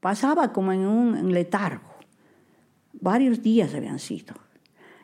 [0.00, 1.90] pasaba como en un letargo.
[2.92, 4.34] Varios días habían sido.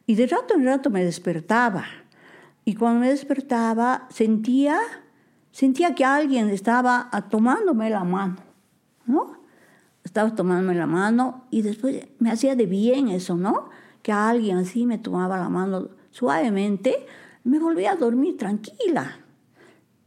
[0.07, 1.85] Y de rato en rato me despertaba.
[2.65, 4.79] Y cuando me despertaba sentía,
[5.51, 8.37] sentía que alguien estaba tomándome la mano,
[9.07, 9.39] ¿no?
[10.05, 13.71] Estaba tomándome la mano y después me hacía de bien eso, ¿no?
[14.03, 17.07] Que alguien así me tomaba la mano suavemente,
[17.45, 19.19] me volvía a dormir tranquila.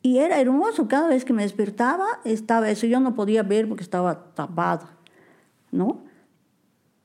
[0.01, 3.83] Y era hermoso, cada vez que me despertaba estaba eso, yo no podía ver porque
[3.83, 4.87] estaba tapado,
[5.71, 6.01] ¿no?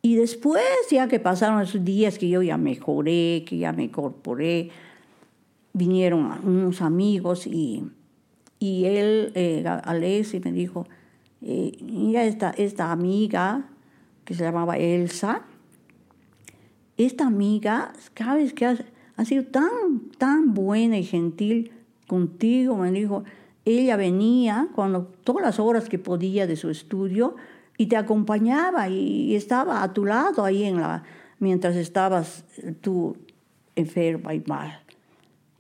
[0.01, 4.71] Y después, ya que pasaron esos días que yo ya mejoré, que ya me incorporé,
[5.73, 7.85] vinieron unos amigos y,
[8.59, 10.87] y él, eh, Alessi, me dijo,
[11.41, 13.71] eh, mira esta, esta amiga
[14.24, 15.43] que se llamaba Elsa,
[16.97, 18.77] esta amiga, cada vez que ha,
[19.16, 19.71] ha sido tan,
[20.16, 21.73] tan buena y gentil
[22.14, 23.24] contigo, me dijo,
[23.64, 27.34] ella venía cuando todas las horas que podía de su estudio,
[27.77, 31.02] y te acompañaba y, estaba a tu lado ahí en la,
[31.40, 32.45] mientras estabas
[32.80, 33.16] tú
[33.74, 34.80] enferma y mal.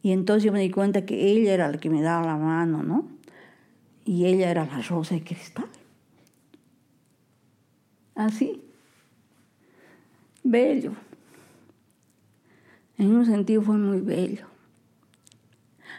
[0.00, 2.84] Y entonces yo me di cuenta que ella era la que me daba la mano,
[2.84, 3.08] ¿no?
[4.04, 5.66] Y ella era la rosa de cristal.
[8.14, 8.62] Así.
[10.44, 10.92] Bello.
[12.96, 14.53] En un sentido fue muy bello.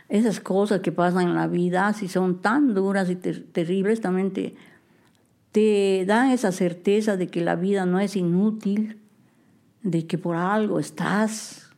[0.08, 4.56] Esas cosas que pasan en la vida, si son tan duras y terribles, también te,
[5.52, 9.00] te dan esa certeza de que la vida no es inútil,
[9.82, 11.72] de que por algo estás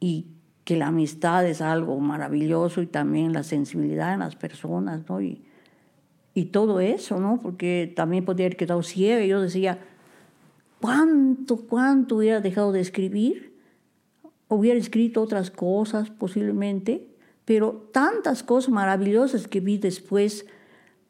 [0.00, 0.28] y
[0.64, 5.20] que la amistad es algo maravilloso y también la sensibilidad en las personas, ¿no?
[5.20, 5.44] Y,
[6.32, 7.40] y todo eso, ¿no?
[7.42, 9.24] Porque también podría haber quedado ciega.
[9.24, 9.80] Yo decía,
[10.80, 13.58] ¿cuánto, cuánto hubiera dejado de escribir?
[14.48, 17.09] Hubiera escrito otras cosas posiblemente,
[17.50, 20.46] pero tantas cosas maravillosas que vi después.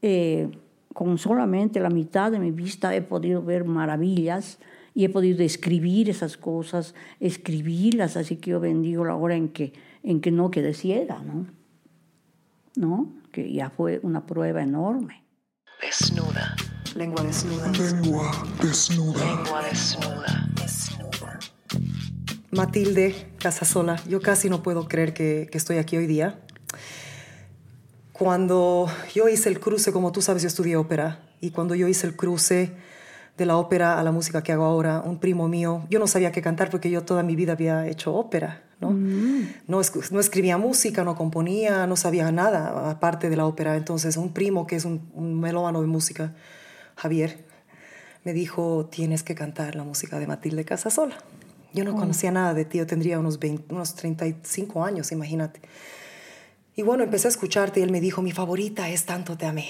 [0.00, 0.48] Eh,
[0.94, 4.58] con solamente la mitad de mi vista he podido ver maravillas
[4.94, 9.74] y he podido escribir esas cosas, escribirlas, así que yo bendigo la hora en que,
[10.02, 11.46] en que no quedé ciega, ¿no?
[12.74, 13.12] ¿No?
[13.33, 15.22] Que ya fue una prueba enorme.
[15.83, 16.57] Desnuda.
[16.96, 17.70] Lengua desnuda.
[17.70, 19.24] Lengua desnuda.
[19.27, 20.48] Lengua desnuda.
[20.57, 20.70] desnuda.
[22.50, 26.40] Matilde Casasola, yo casi no puedo creer que, que estoy aquí hoy día
[28.20, 32.06] cuando yo hice el cruce, como tú sabes, yo estudié ópera, y cuando yo hice
[32.06, 32.70] el cruce
[33.39, 36.30] de la ópera a la música que hago ahora, un primo mío, yo no sabía
[36.30, 38.90] qué cantar porque yo toda mi vida había hecho ópera, ¿no?
[38.90, 39.48] Mm.
[39.68, 43.74] No, no, escribía música, no componía, no sabía nada aparte de la ópera.
[43.78, 46.34] Entonces un primo que es un, un melómano de música,
[46.96, 47.46] Javier,
[48.24, 51.16] me dijo, tienes que cantar la música de Matilde Casasola.
[51.73, 53.39] Yo no conocía nada de ti, yo tendría unos,
[53.69, 55.61] unos 35 años, imagínate.
[56.77, 59.69] Y bueno, empecé a escucharte y él me dijo, mi favorita es Tanto te amé,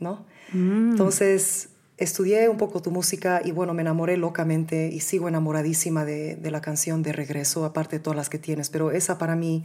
[0.00, 0.24] ¿no?
[0.52, 0.92] Mm.
[0.92, 6.36] Entonces estudié un poco tu música y bueno, me enamoré locamente y sigo enamoradísima de,
[6.36, 9.64] de, la canción de Regreso, aparte de todas las que tienes, pero esa para mí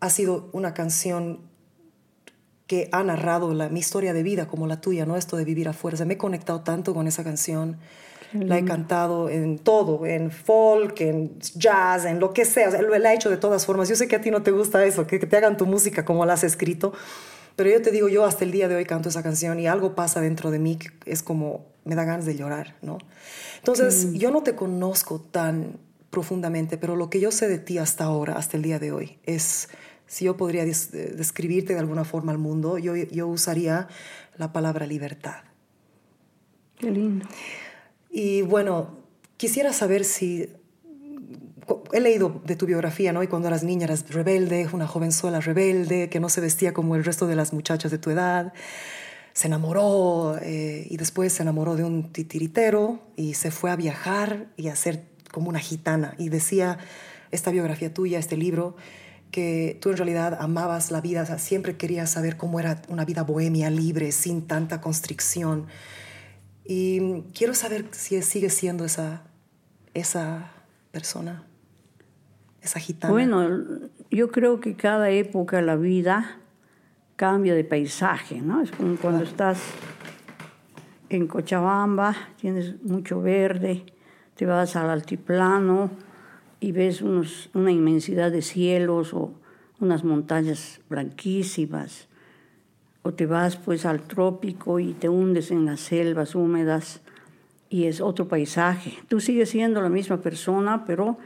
[0.00, 1.40] ha sido una canción
[2.68, 5.16] que ha narrado la, mi historia de vida como la tuya, ¿no?
[5.16, 6.04] Esto de vivir a fuerza.
[6.04, 7.78] Me he conectado tanto con esa canción
[8.32, 12.70] la he cantado en todo, en folk, en jazz, en lo que sea.
[12.70, 13.88] la he hecho de todas formas.
[13.88, 16.26] Yo sé que a ti no te gusta eso, que, te hagan tu música como
[16.26, 16.92] la has escrito.
[17.56, 19.94] Pero yo te digo, yo hasta el día de hoy canto esa canción y algo
[19.94, 22.98] pasa dentro de mí que es como, me da ganas de llorar, ¿no?
[23.56, 25.78] Entonces, yo no te conozco tan
[26.10, 29.18] profundamente, pero lo que yo sé de ti hasta ahora, hasta el día de hoy,
[29.24, 29.68] es,
[30.06, 33.88] si yo podría describirte de alguna forma al mundo, yo, yo usaría
[34.36, 35.42] la palabra libertad.
[36.78, 37.26] Qué lindo.
[38.18, 38.98] Y bueno,
[39.36, 40.50] quisiera saber si...
[41.92, 43.22] He leído de tu biografía, ¿no?
[43.22, 47.04] Y cuando eras niña eras rebelde, una jovenzuela rebelde, que no se vestía como el
[47.04, 48.52] resto de las muchachas de tu edad.
[49.34, 54.48] Se enamoró eh, y después se enamoró de un titiritero y se fue a viajar
[54.56, 56.14] y a ser como una gitana.
[56.18, 56.78] Y decía
[57.30, 58.74] esta biografía tuya, este libro,
[59.30, 63.70] que tú en realidad amabas la vida, siempre querías saber cómo era una vida bohemia,
[63.70, 65.68] libre, sin tanta constricción.
[66.70, 69.22] Y quiero saber si sigue siendo esa,
[69.94, 70.52] esa
[70.90, 71.46] persona,
[72.60, 73.10] esa gitana.
[73.10, 73.48] Bueno,
[74.10, 76.36] yo creo que cada época de la vida
[77.16, 78.60] cambia de paisaje, ¿no?
[78.60, 79.62] Es como cuando estás
[81.08, 83.86] en Cochabamba, tienes mucho verde,
[84.36, 85.90] te vas al altiplano
[86.60, 89.32] y ves unos, una inmensidad de cielos o
[89.80, 92.07] unas montañas blanquísimas
[93.02, 97.00] o te vas pues al trópico y te hundes en las selvas húmedas
[97.70, 98.98] y es otro paisaje.
[99.08, 101.18] Tú sigues siendo la misma persona, pero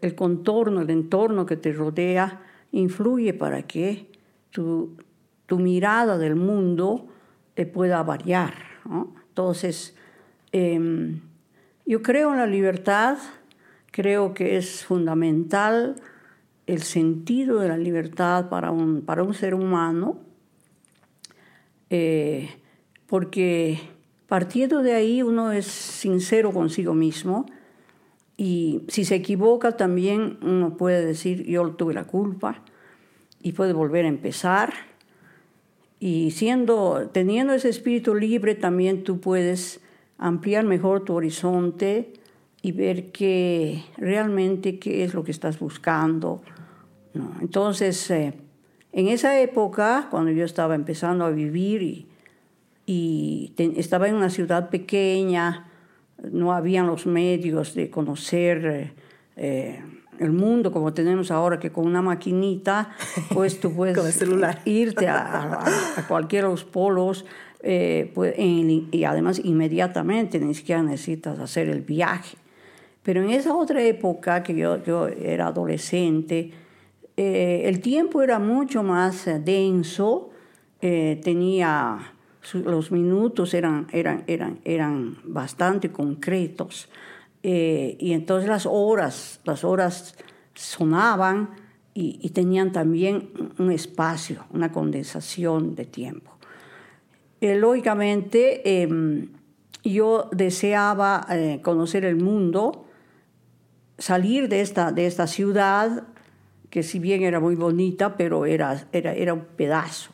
[0.00, 2.40] el contorno, el entorno que te rodea
[2.72, 4.10] influye para que
[4.50, 4.96] tu,
[5.50, 7.08] mirada del mundo
[7.54, 8.54] te pueda variar.
[8.84, 9.14] ¿no?
[9.28, 9.96] Entonces,
[10.52, 11.20] em,
[11.84, 13.18] yo creo en la libertad,
[13.90, 15.96] creo que es fundamental
[16.66, 20.18] el sentido de la libertad para un, para un ser humano,
[21.90, 22.48] eh,
[23.06, 23.78] porque
[24.26, 27.46] partiendo de ahí uno es sincero consigo mismo
[28.36, 32.62] y si se equivoca también uno puede decir yo tuve la culpa
[33.42, 34.72] y puede volver a empezar
[35.98, 39.80] y siendo teniendo ese espíritu libre también tú puedes
[40.16, 42.12] ampliar mejor tu horizonte
[42.62, 46.42] y ver qué realmente qué es lo que estás buscando.
[47.40, 48.34] Entonces, eh,
[48.92, 52.08] en esa época, cuando yo estaba empezando a vivir y,
[52.86, 55.70] y estaba en una ciudad pequeña,
[56.30, 58.92] no habían los medios de conocer eh,
[59.36, 59.82] eh,
[60.18, 62.90] el mundo como tenemos ahora, que con una maquinita,
[63.34, 63.96] pues tú puedes
[64.64, 65.60] irte a,
[65.96, 67.24] a, cualquiera de los polos
[67.62, 72.36] eh, pues, y además inmediatamente, ni siquiera necesitas hacer el viaje.
[73.02, 76.52] Pero en esa otra época, que yo, yo era adolescente,
[77.16, 80.30] eh, el tiempo era mucho más eh, denso,
[80.80, 82.14] tenía,
[82.54, 86.88] los minutos eran, eran, eran, eran bastante concretos.
[87.42, 90.16] y entonces las horas, las horas
[90.54, 91.50] sonaban
[91.94, 96.30] y, tenían también un espacio, una condensación de tiempo.
[97.40, 99.28] Eh, lógicamente, em,
[99.82, 102.84] yo deseaba eh, conocer el mundo,
[103.98, 106.04] salir de esta, de esta ciudad,
[106.70, 110.12] que si bien era muy bonita, pero era, era, era un pedazo.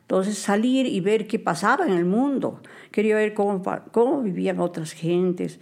[0.00, 2.60] Entonces, salir y ver qué pasaba en el mundo.
[2.92, 3.60] Quería ver cómo,
[3.90, 5.58] cómo vivían otras gentes.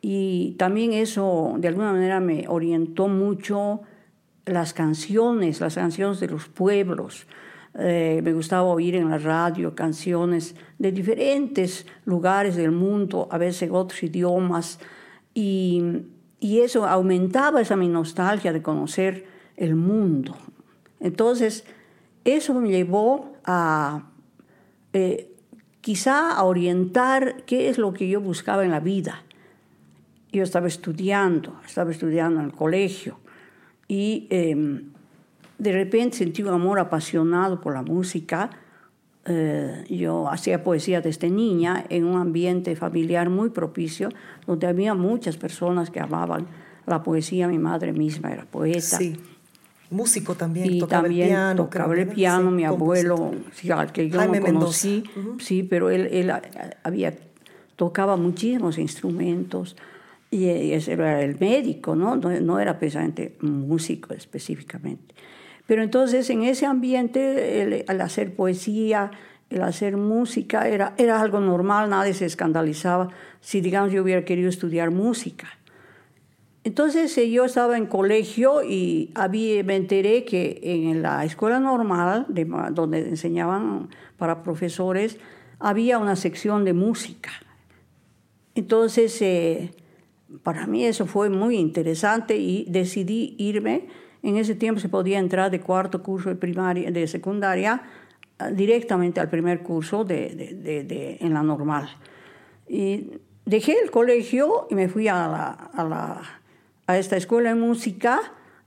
[0.00, 3.82] Y también eso, de alguna manera, me orientó mucho
[4.46, 7.26] las canciones, las canciones de los pueblos.
[7.78, 13.70] Eh, me gustaba oír en la radio canciones de diferentes lugares del mundo, a veces
[13.72, 14.78] otros idiomas,
[15.34, 15.82] y,
[16.40, 20.36] y eso aumentaba esa mi nostalgia de conocer el mundo.
[21.00, 21.64] Entonces,
[22.24, 24.08] eso me llevó a
[24.92, 25.32] eh,
[25.80, 29.22] quizá a orientar qué es lo que yo buscaba en la vida.
[30.32, 33.18] Yo estaba estudiando, estaba estudiando en el colegio
[33.88, 34.92] y em,
[35.58, 38.50] de repente sentí un amor apasionado por la música.
[39.24, 44.08] Eh, yo hacía poesía desde niña en un ambiente familiar muy propicio,
[44.46, 46.46] donde había muchas personas que amaban
[46.86, 47.48] la poesía.
[47.48, 48.80] Mi madre misma era poeta.
[48.80, 49.16] Sí.
[49.92, 51.64] Músico también, y tocaba también el piano.
[51.64, 55.04] tocaba el piano, mi abuelo, sí, al que yo Jaime no conocí,
[55.38, 56.32] sí, pero él, él
[56.82, 57.14] había,
[57.76, 59.76] tocaba muchísimos instrumentos
[60.30, 62.16] y, ese era el médico, ¿no?
[62.16, 65.14] No, no era precisamente músico específicamente.
[65.66, 69.10] Pero entonces en ese ambiente, el, al hacer poesía,
[69.50, 73.10] el hacer música, era, era algo normal, nadie se escandalizaba
[73.40, 75.48] si, digamos, yo hubiera querido estudiar música.
[76.64, 79.12] Entonces eh, yo estaba en colegio y
[79.64, 85.18] me enteré que en la escuela normal, de, donde enseñaban para profesores,
[85.58, 87.30] había una sección de música.
[88.54, 89.70] Entonces, eh,
[90.42, 93.88] para mí eso fue muy interesante y decidí irme
[94.22, 97.82] en ese tiempo se podía entrar de cuarto curso de primaria, de secundaria,
[98.38, 101.88] ah, directamente al primer curso de, de, en la normal.
[102.68, 103.10] Y
[103.44, 106.22] dejé el colegio y me fui a, la, a, la,
[106.86, 108.20] a esta escuela de música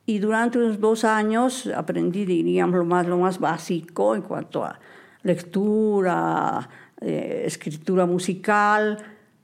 [0.06, 4.80] y durante unos dos años aprendí, diríamos, lo más, lo más básico en cuanto a
[5.24, 6.70] lectura,
[7.02, 8.98] eh, escritura musical.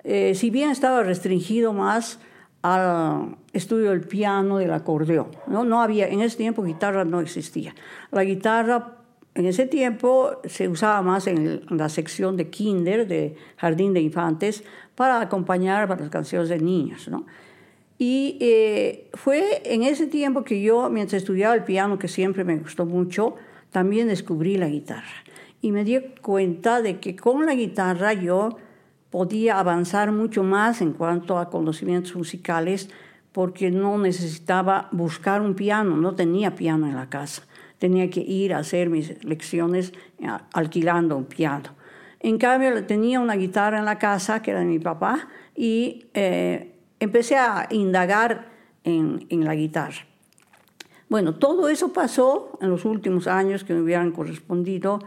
[0.04, 2.20] Eh, si bien estaba restringido más
[2.62, 5.28] al estudio del piano, del acordeón.
[5.48, 5.64] ¿no?
[5.64, 7.74] no había, en ese tiempo guitarra no existía.
[8.12, 8.98] La guitarra
[9.34, 14.64] en ese tiempo se usaba más en, la sección de kinder, de jardín de infantes,
[14.96, 17.08] para acompañar para las canciones de niños.
[17.08, 17.26] ¿no?
[18.04, 22.58] Y eh, fue en ese tiempo que yo, mientras estudiaba el piano, que siempre me
[22.58, 23.36] gustó mucho,
[23.70, 25.24] también descubrí la guitarra.
[25.62, 28.58] Y me di cuenta de que con la guitarra yo
[29.12, 32.90] podía avanzar mucho más en cuanto a conocimientos musicales
[33.34, 37.44] porque no necesitaba buscar un piano, no tenía piano en la casa.
[37.78, 39.94] Tenía que ir a hacer mis lecciones
[40.54, 41.76] alquilando un piano.
[42.20, 46.72] En cambio, tenía una guitarra en la casa, que era de mi papá, y eh,
[47.02, 48.48] empecé a indagar
[48.86, 50.06] en, en la guitarra.
[51.10, 55.00] Bueno, todo eso pasó en los últimos años que me hubieran correspondido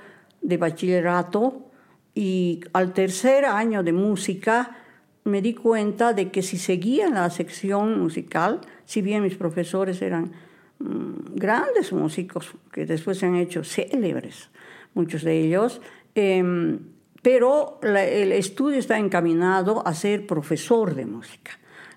[0.42, 1.70] de bachillerato
[2.14, 4.76] y al tercer año de música
[5.24, 10.02] me di cuenta de que si seguía en la sección musical, si bien mis profesores
[10.02, 10.32] eran
[10.80, 14.50] mm, grandes músicos que después se han hecho célebres,
[14.92, 15.80] muchos de ellos,
[16.14, 16.78] em,
[17.22, 21.52] pero la- el estudio está encaminado a ser profesor de música.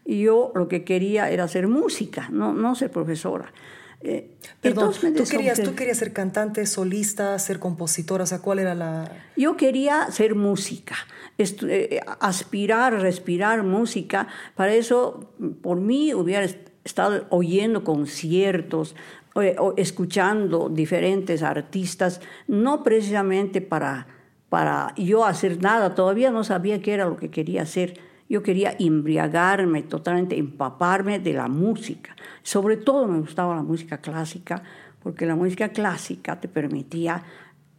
[0.10, 3.52] Y yo lo que quería era hacer música, no, no ser profesora.
[4.00, 4.30] Eh,
[4.62, 5.62] Perdón, ¿tú querías.
[5.62, 8.24] ¿tú querías ser cantante, solista, ser compositora?
[8.24, 9.12] O sea, ¿cuál era la...?
[9.36, 10.96] Yo quería hacer música,
[11.38, 14.28] estu- eh, aspirar, respirar música.
[14.56, 18.96] Para eso, por mí, hubiera est- estado oyendo conciertos,
[19.42, 24.08] eh, o escuchando diferentes artistas, no precisamente para,
[24.50, 25.96] para yo hacer nada.
[25.96, 28.00] Todavía no sabía qué era lo que quería hacer.
[28.30, 32.16] Yo quería embriagarme, totalmente empaparme de la música.
[32.44, 34.64] Sobre todo me gustaba la música clásica,
[35.02, 37.24] porque la música clásica te permitía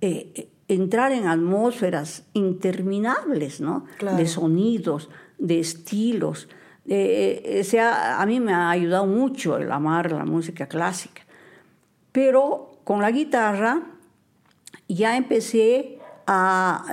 [0.00, 3.84] eh, eh, entrar en atmósferas interminables, ¿no?
[3.98, 4.16] Claro.
[4.16, 6.48] De sonidos, de estilos.
[6.86, 11.22] Eh, sea, a mí me ha ayudado mucho el amar la música clásica.
[12.12, 13.82] Pero con la guitarra
[14.88, 16.84] ya empecé a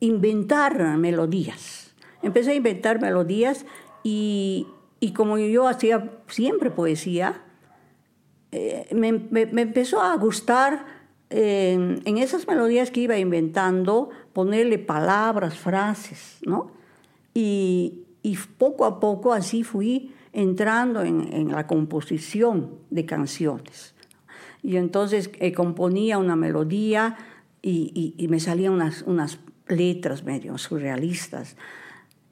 [0.00, 1.79] inventar melodías.
[2.22, 3.64] Empecé a inventar melodías
[4.02, 4.66] y,
[5.00, 7.42] y como yo hacía siempre poesía,
[8.52, 10.84] eh, me, me- me empezó a gustar
[11.30, 16.72] eh, en esas melodías que iba inventando ponerle palabras, frases, ¿no?
[17.34, 23.94] Y, y poco a poco así fui entrando en, en la composición de canciones.
[24.62, 27.16] Y entonces eh, componía una melodía
[27.62, 31.56] y, y- y me salían unas, unas letras medio surrealistas.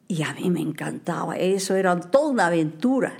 [0.08, 3.18] Y a mí me encantaba, eso era toda una aventura.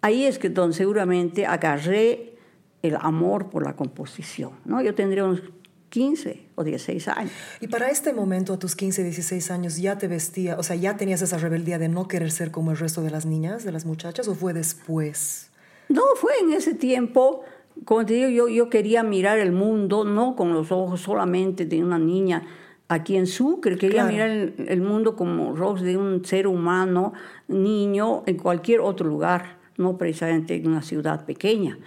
[0.00, 2.38] Ahí es que don, seguramente agarré
[2.82, 4.52] el amor por la composición.
[4.64, 4.80] ¿no?
[4.80, 5.42] Yo tendría unos
[5.90, 7.32] 15 o 16 años.
[7.60, 10.96] Y para este momento, a tus 15, 16 años, ¿ya te vestía, o sea, ya
[10.96, 13.84] tenías esa rebeldía de no querer ser como el resto de las niñas, de las
[13.84, 15.50] muchachas, o fue después?
[15.88, 17.42] No, fue en ese tiempo,
[17.84, 21.82] como te digo, yo, yo quería mirar el mundo, no con los ojos solamente de
[21.82, 22.46] una niña
[22.88, 24.12] aquí en Sucre, quería Claro.
[24.12, 27.12] mirar el, el mundo como ojos de un ser humano,
[27.46, 31.78] niño, en cualquier otro lugar, no precisamente en una ciudad pequeña.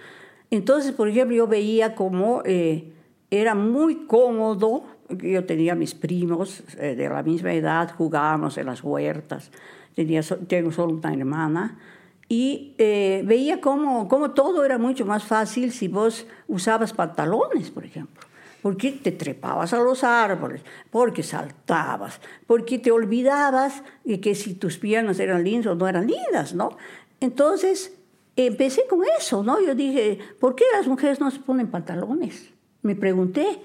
[0.50, 2.92] Entonces, por ejemplo, yo veía como eh,
[3.30, 8.82] era muy cómodo, yo tenía mis primos eh, de la misma edad, jugábamos en las
[8.84, 9.50] huertas,
[9.94, 11.78] tenía, tengo solo una hermana,
[12.28, 17.84] y eh, veía cómo, cómo todo era mucho más fácil si vos usabas pantalones, por
[17.84, 18.22] ejemplo.
[18.62, 24.78] Porque te trepabas a los árboles, porque saltabas, porque te olvidabas de que si tus
[24.78, 26.76] piernas eran lindas o no eran lindas, ¿no?
[27.20, 27.92] Entonces,
[28.36, 29.60] empecé con eso, ¿no?
[29.60, 32.50] Yo dije, ¿por qué las mujeres no se ponen pantalones?
[32.82, 33.60] Me pregunté.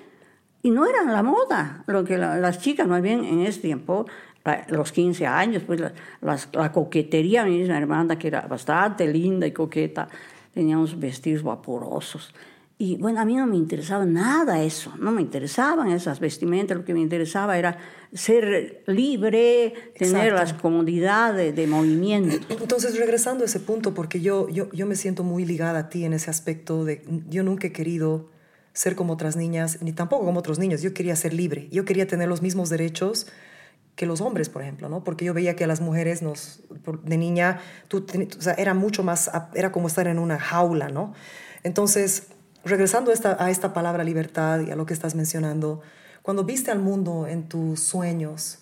[0.63, 4.05] Y no eran la moda, lo que la- las chicas más bien en ese tiempo,
[4.43, 9.07] la- los 15 años, pues la, las- la coquetería, mi misma hermana que era bastante
[9.07, 10.07] linda y coqueta,
[10.53, 12.33] tenía unos vestidos vaporosos.
[12.79, 16.85] Y bueno, a mí no me interesaba nada eso, no me interesaban esas vestimentas, lo
[16.85, 17.79] que me interesaba era
[18.13, 20.35] ser libre, tener Exacto.
[20.35, 22.37] las comodidades de movimiento.
[22.49, 26.05] Entonces, regresando a ese punto, porque yo, yo, yo me siento muy ligada a ti
[26.05, 28.29] en ese aspecto de yo nunca he querido
[28.73, 32.05] ser como otras niñas, ni tampoco como otros niños, yo quería ser libre, yo quería
[32.05, 33.25] tener los mismos derechos
[33.95, 35.03] que los hombres, por ejemplo, ¿no?
[35.03, 36.61] Porque yo veía que a las mujeres nos,
[37.01, 38.05] de niña, tú,
[38.37, 41.15] o sea, era mucho más, era como estar en una jaula, ¿no?
[41.63, 42.27] Entonces,
[42.63, 45.81] regresando a esta, a esta palabra libertad y a lo que estás mencionando,
[46.21, 48.59] cuando viste al mundo en tus sueños,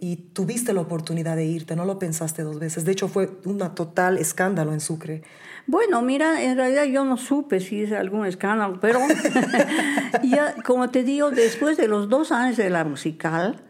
[0.00, 2.84] y tuviste la oportunidad de irte, no lo pensaste dos veces.
[2.84, 5.22] De hecho, fue un total escándalo en Sucre.
[5.66, 9.00] Bueno, mira, en realidad yo no supe si es algún escándalo, pero
[10.22, 13.64] ya, como te digo, después de los dos años de la musical,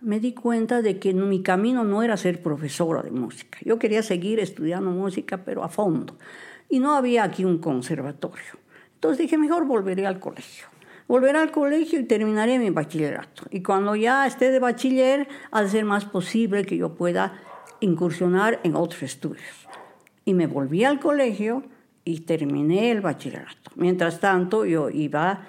[0.00, 3.58] me di cuenta de que mi camino no era ser profesora de música.
[3.64, 6.16] Yo quería seguir estudiando música, pero a fondo.
[6.68, 8.59] Y no había aquí un conservatorio.
[9.00, 10.66] Entonces dije, mejor volveré al colegio.
[11.08, 13.44] Volveré al colegio y terminaré mi bachillerato.
[13.50, 17.32] Y cuando ya esté de bachiller, de ser más posible que yo pueda
[17.80, 19.66] incursionar en otros estudios.
[20.26, 21.62] Y me volví al colegio
[22.04, 23.70] y terminé el bachillerato.
[23.74, 25.46] Mientras tanto, yo iba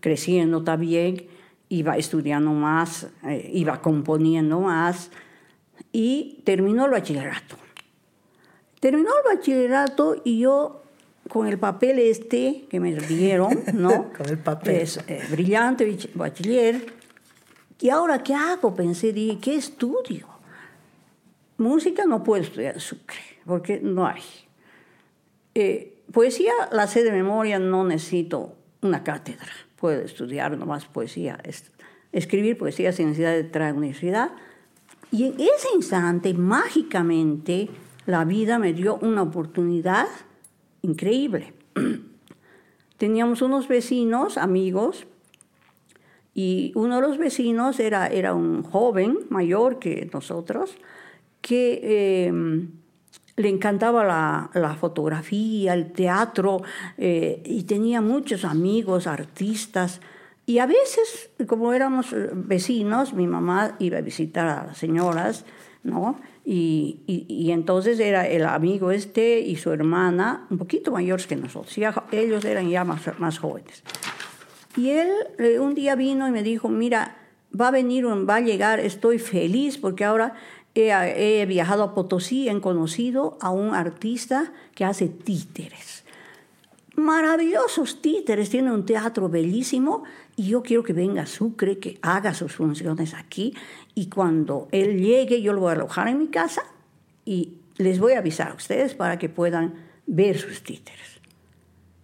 [0.00, 1.26] creciendo también,
[1.68, 5.10] iba estudiando más, eh, iba componiendo más
[5.92, 7.56] y terminó el bachillerato.
[8.80, 10.82] Terminó el bachillerato y yo
[11.28, 14.12] con el papel este que me dieron, ¿no?
[14.16, 14.76] Con el papel.
[14.76, 16.86] Es, eh, brillante bach- bachiller.
[17.80, 18.74] ¿Y ahora qué hago?
[18.74, 20.26] Pensé, dije, ¿qué estudio?
[21.58, 24.22] Música no puedo estudiar en Sucre, porque no hay.
[25.54, 29.48] Eh, poesía, la sé de memoria, no necesito una cátedra.
[29.76, 31.70] Puedo estudiar nomás poesía, es-
[32.12, 34.30] escribir poesía sin necesidad de entrar a la universidad.
[35.10, 37.68] Y en ese instante, mágicamente,
[38.06, 40.06] la vida me dio una oportunidad
[40.86, 41.52] increíble.
[42.96, 45.06] Teníamos unos vecinos, amigos,
[46.38, 50.76] Y uno de los vecinos era, era un joven mayor que nosotros,
[51.40, 52.72] que em,
[53.36, 54.04] le encantaba
[54.52, 56.60] la, fotografía, el teatro,
[56.98, 60.02] eh, y tenía muchos amigos, artistas.
[60.44, 65.46] Y a veces, como éramos vecinos, mi mamá iba a visitar a las señoras,
[65.84, 66.20] ¿no?
[66.48, 71.76] Y, y, entonces era el amigo este y su hermana, un poquito mayores que nosotros,
[72.12, 73.82] ellos eran ya más, más jóvenes.
[74.76, 77.16] Y él eh, un día vino y me dijo, mira,
[77.60, 80.34] va a venir, va a llegar, estoy feliz porque ahora
[80.76, 86.04] he, he viajado a Potosí, he conocido a un artista que hace títeres.
[86.94, 90.04] Maravillosos títeres, tiene un teatro bellísimo
[90.36, 93.54] y yo quiero que venga Sucre, que haga sus funciones aquí
[93.94, 96.62] y cuando él llegue yo lo voy a alojar en mi casa
[97.24, 99.74] y les voy a avisar a ustedes para que puedan
[100.06, 101.20] ver sus títeres.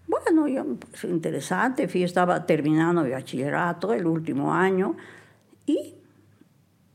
[0.07, 4.97] Bueno, yo, pues, interesante, fui, estaba terminando mi bachillerato, el último año,
[5.65, 5.95] y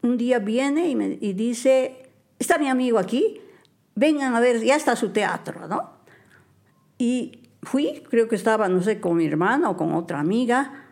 [0.02, 3.42] un día viene y, me, y dice, está mi amigo aquí,
[3.96, 5.94] vengan a ver, ya está su teatro, ¿no?
[7.00, 10.87] Y fui, creo que estaba, no sé, con mi hermana o con otra amiga,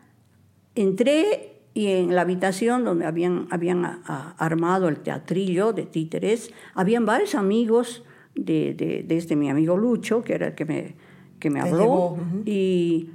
[0.76, 7.36] entré y en la habitación donde habían, habían armado el teatrillo de títeres, habían varios
[7.36, 8.04] amigos
[8.34, 10.96] de, de, este mi amigo Lucho, que era el que me,
[11.40, 13.10] que me habló, y,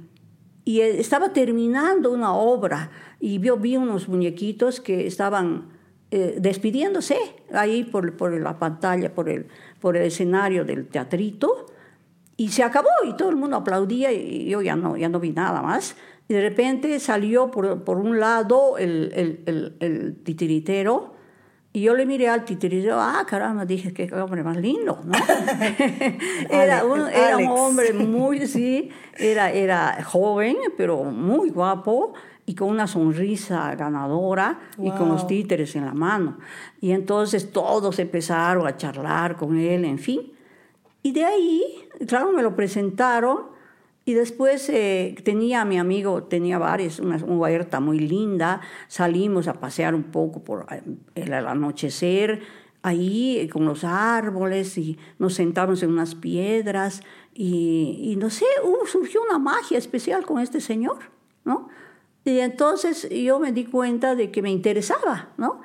[0.63, 5.69] y estaba terminando una obra y yo vi unos muñequitos que estaban
[6.11, 7.17] eh, despidiéndose
[7.53, 9.47] ahí por, por, la pantalla, por el,
[9.79, 11.67] por el escenario del teatrito,
[12.37, 15.31] y se acabó y todo el mundo aplaudía y yo ya no, ya no vi
[15.31, 15.95] nada más.
[16.31, 21.13] Y de repente salió por, por un lado el, el, el, titiritero
[21.73, 25.11] y yo le miré al titiritero, ah, caramba, dije, qué hombre más lindo, ¿no?
[26.49, 32.13] era, un, era un hombre muy, sí, era, era joven, pero muy guapo
[32.45, 36.37] y con una sonrisa ganadora y con los títeres en la mano.
[36.79, 40.31] Y entonces todos empezaron a charlar con él, en fin.
[41.03, 43.50] Y de ahí, claro, me lo presentaron
[44.03, 49.93] y después eh, tenía mi amigo, tenía varias, una, huerta muy linda, salimos a pasear
[49.93, 50.81] un poco por eh,
[51.15, 52.41] el, anochecer,
[52.81, 57.03] ahí eh, con los árboles y nos sentamos en unas piedras
[57.35, 60.99] y, y no sé, uh, surgió una magia especial con este señor,
[61.45, 61.69] ¿no?
[62.23, 65.61] Y entonces yo me di cuenta de que me interesaba, ¿no?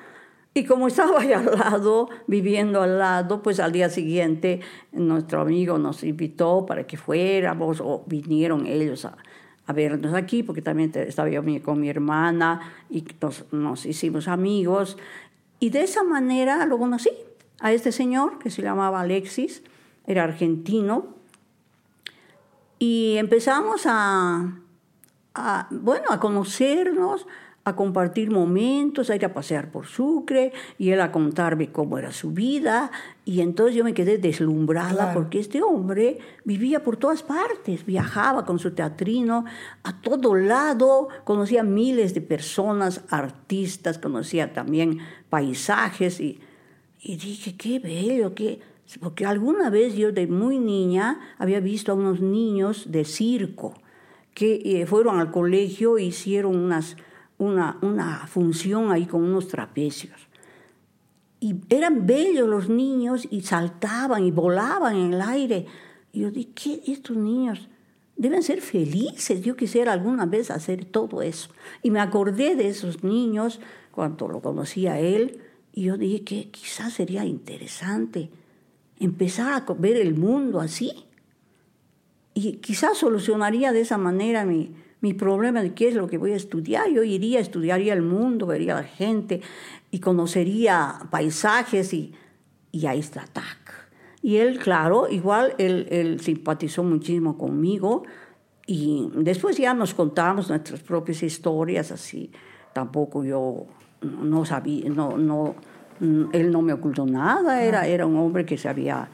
[0.57, 5.77] Y como estaba ahí al lado, viviendo al lado, pues al día siguiente nuestro amigo
[5.77, 9.19] nos invitó para que fuéramos o vinieron ellos a,
[9.66, 14.97] a vernos aquí, porque también estaba yo con mi hermana y nos, nos, hicimos amigos.
[15.61, 17.11] Y de esa manera lo conocí
[17.61, 19.62] a este señor que se llamaba Alexis,
[20.07, 21.09] era argentino,
[22.79, 24.59] y empezamos a,
[25.35, 27.27] a bueno, a conocernos,
[27.66, 32.12] a compartir momentos, a ir a pasear por Sucre y él a contarme cómo era
[32.12, 32.92] su vida.
[33.24, 38.61] Y entonces yo me quedé deslumbrada porque este hombre vivía por todas partes, viajaba con
[38.61, 39.46] su teatrino
[39.83, 46.38] a todo lado, conocía miles de personas, artistas, conocía también paisajes y,
[47.02, 48.61] y dije, qué bello, qué...
[49.00, 53.74] Porque alguna vez yo de muy niña había visto a unos niños de circo
[54.35, 56.96] que eh, fueron al colegio e hicieron unas
[57.38, 60.29] una, una función ahí con unos trapecios.
[61.40, 65.66] Y eran bellos los niños y saltaban y volaban en el aire.
[66.12, 66.83] Y yo dije, ¿qué?
[66.87, 67.68] Estos niños
[68.16, 69.42] deben ser felices.
[69.42, 71.51] Yo quisiera alguna vez hacer todo eso.
[71.83, 75.40] Y me acordé de esos niños cuando lo conocía él.
[75.72, 78.31] Y yo dije que quizás sería interesante
[78.99, 81.05] empezar a ver el mundo así.
[82.33, 84.75] Y quizás solucionaría de esa manera mi,
[85.07, 86.90] mi problema de qué es lo que voy a estudiar.
[86.90, 89.40] Yo iría, estudiaría el mundo, vería a la gente
[89.92, 92.12] y conocería paisajes y,
[92.73, 93.88] y ahí está TAC.
[94.21, 98.03] Y él, claro, igual él, él simpatizó muchísimo conmigo
[98.66, 102.33] y después ya nos contamos nuestras propias historias, así
[102.73, 103.66] tampoco yo
[104.01, 105.55] no sabía, no, no,
[106.33, 109.09] él no me ocultó nada, era, era un hombre que se había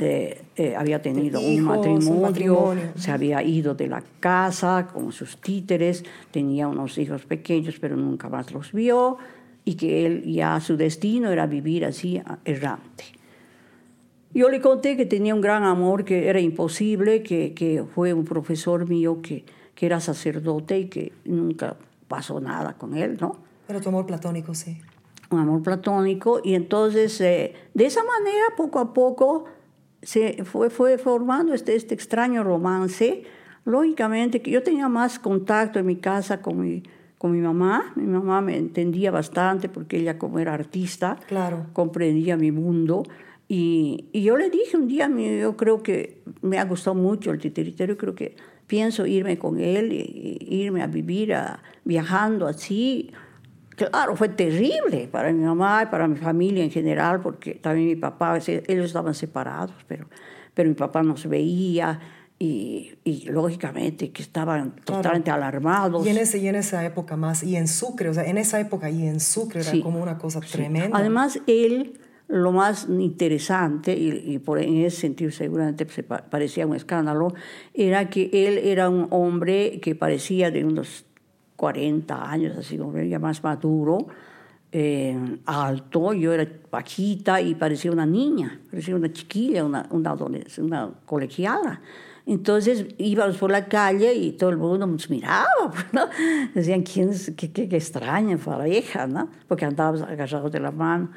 [0.00, 0.42] eh,
[0.76, 6.96] había tenido un, matrimonio, se había ido de la casa con sus títeres, tenía unos
[6.98, 9.18] hijos pequeños, pero nunca más los vio,
[9.64, 13.04] y que él ya su destino era vivir así errante.
[14.32, 18.24] Yo le conté que tenía un gran amor, que era imposible, que, que fue un
[18.24, 21.76] profesor mío que, que era sacerdote y que nunca
[22.08, 23.36] pasó nada con él, ¿no?
[23.68, 24.78] Era tu amor platónico, sí.
[25.30, 26.40] Un amor platónico.
[26.42, 29.44] Y entonces, eh, de esa manera, poco a poco,
[30.02, 33.24] se fue, fue formando este, este extraño romance.
[33.64, 36.82] Lógicamente, que yo tenía más contacto en mi casa con mi,
[37.18, 37.92] con mi mamá.
[37.96, 41.66] Mi mamá me entendía bastante porque ella como era artista, Claro.
[41.72, 43.02] comprendía mi mundo.
[43.48, 47.38] Y, y yo le dije un día, yo creo que me ha gustado mucho el
[47.38, 53.10] titiritero, creo que pienso irme con él, irme a vivir a- viajando así.
[53.76, 57.96] Claro, fue terrible para mi mamá y para mi familia en general, porque también mi
[57.96, 60.08] papá, ellos estaban separados, pero,
[60.54, 62.00] pero mi papá nos veía
[62.38, 66.04] y, y lógicamente que estaban totalmente alarmados.
[66.06, 68.60] Y en, ese, y en esa época más, y en Sucre, o sea, en esa
[68.60, 69.80] época y en Sucre era Sí.
[69.80, 70.52] como una cosa Sí.
[70.52, 70.98] tremenda.
[70.98, 76.66] Además, él, lo más interesante, y, y por, en ese sentido seguramente se pa- parecía
[76.66, 77.32] un escándalo,
[77.72, 81.05] era que él era un hombre que parecía de unos
[81.56, 84.06] 40 años, así como ya más maduro,
[84.72, 90.14] eh, alto, yo era bajita y parecía una niña, parecía una chiquilla, una, una,
[90.58, 91.80] una colegiala.
[92.26, 95.46] Entonces íbamos por la calle y todo el mundo nos miraba,
[95.92, 96.08] ¿no?
[96.54, 97.32] Decían, ¿quién es?
[97.36, 99.30] Qué, qué, qué extraña pareja, ¿no?
[99.46, 101.10] Porque andábamos agarrados de la mano.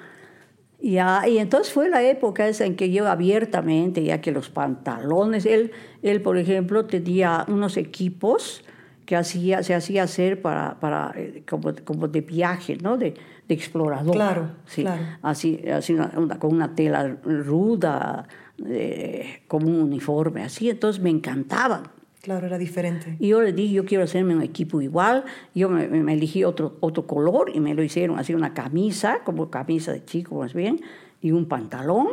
[0.80, 4.49] Y, ya, y entonces fue la época esa en que yo abiertamente, ya que los
[4.49, 5.71] pantalones, él,
[6.04, 8.63] él por ejemplo, tenía unos equipos
[9.10, 12.95] que hacía, se hacía hacer para, para eh, como, como de viaje, ¿no?
[12.95, 13.15] De,
[13.48, 14.13] de explorador.
[14.13, 14.84] Claro, sí.
[14.84, 15.02] claro.
[15.24, 18.28] Así, así una- una- con una tela ruda,
[18.63, 20.69] eh, como un uniforme, así.
[20.69, 21.86] Entonces me encantaban.
[22.22, 23.15] Claro, era diferente.
[23.19, 25.24] Y yo le dije, yo quiero hacerme un equipo igual.
[25.56, 29.50] Yo me, me elegí otro, otro color y me lo hicieron así una camisa, como
[29.50, 30.82] camisa de chico más bien,
[31.19, 32.10] y un pantalón,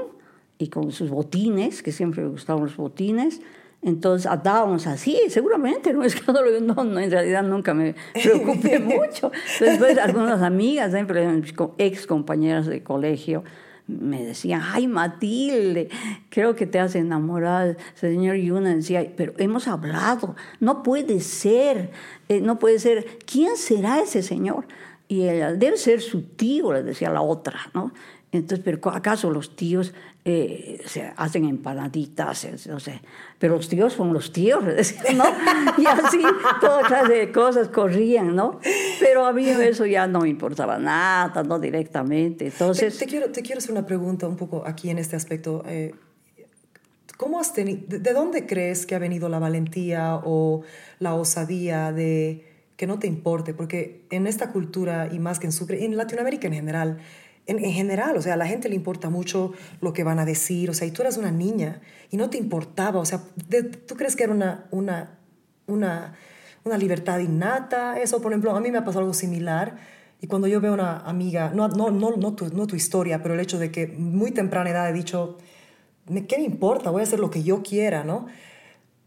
[0.57, 3.43] y con sus botines, que siempre me gustaban los botines.
[3.87, 9.31] Entonces andábamos así, seguramente un escándalo, yo no, no, en realidad nunca me preocupé mucho.
[9.61, 10.93] Después algunas amigas,
[11.79, 13.45] ex compañeras de colegio,
[13.87, 15.89] me decían, ay Matilde,
[16.31, 17.71] creo que te has enamorado.
[17.71, 21.93] El señor Yuna decía, pero hemos hablado, no puede ser,
[22.29, 24.67] eh, no puede ser, ¿quién será ese señor?
[25.07, 27.93] Y ella, debe ser su tío, le decía la otra, ¿no?
[28.33, 29.95] Entonces, pero ¿acaso los tíos
[30.29, 32.67] eh, se hacen empanaditas?
[32.67, 33.01] No sé.
[33.39, 34.65] Pero los tíos son los tíos,
[35.15, 35.25] ¿no?
[35.79, 36.21] Y así,
[36.61, 38.59] toda clase de cosas corrían, ¿no?
[38.99, 42.47] Pero a mí eso ya no me importaba nada, no directamente.
[42.47, 45.63] Te, Entonces, te quiero, te quiero hacer una pregunta un poco aquí en este aspecto.
[45.65, 45.95] eh,
[47.17, 50.63] ¿Cómo has tenido, de dónde crees que ha venido la valentía o
[50.99, 52.45] la osadía de
[52.77, 53.55] que no te importe?
[53.55, 56.99] Porque en esta cultura, y más que en Sucre, en Latinoamérica en general,
[57.47, 60.25] en, en general, o sea, a la gente le importa mucho lo que van a
[60.25, 61.81] decir, o sea, y tú eras una niña
[62.11, 63.21] y no te importaba, o sea,
[63.87, 65.19] ¿tú crees que era una, una,
[65.67, 66.15] una,
[66.65, 68.01] una libertad innata?
[68.01, 69.77] Eso, por ejemplo, a mí me ha pasado algo similar.
[70.21, 73.35] Y cuando yo veo una amiga, no, no, no, no, tu, no tu historia, pero
[73.35, 75.37] el hecho de que muy temprana edad he dicho,
[76.09, 76.91] "Me- ¿qué me importa?
[76.91, 78.27] Voy a hacer lo que yo quiera, ¿no?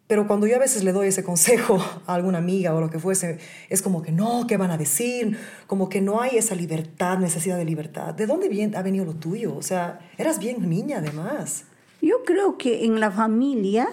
[0.09, 2.97] Pero cuando yo a veces le doy ese consejo a alguna amiga o lo que
[2.97, 3.37] fuese,
[3.69, 5.37] es como que no, ¿qué van a decir?
[5.67, 8.15] Como que no hay esa libertad, necesidad de libertad.
[8.15, 9.55] ¿De dónde ha venido lo tuyo?
[9.55, 11.65] O sea, eras bien niña además.
[12.01, 13.87] yo creo que en la familia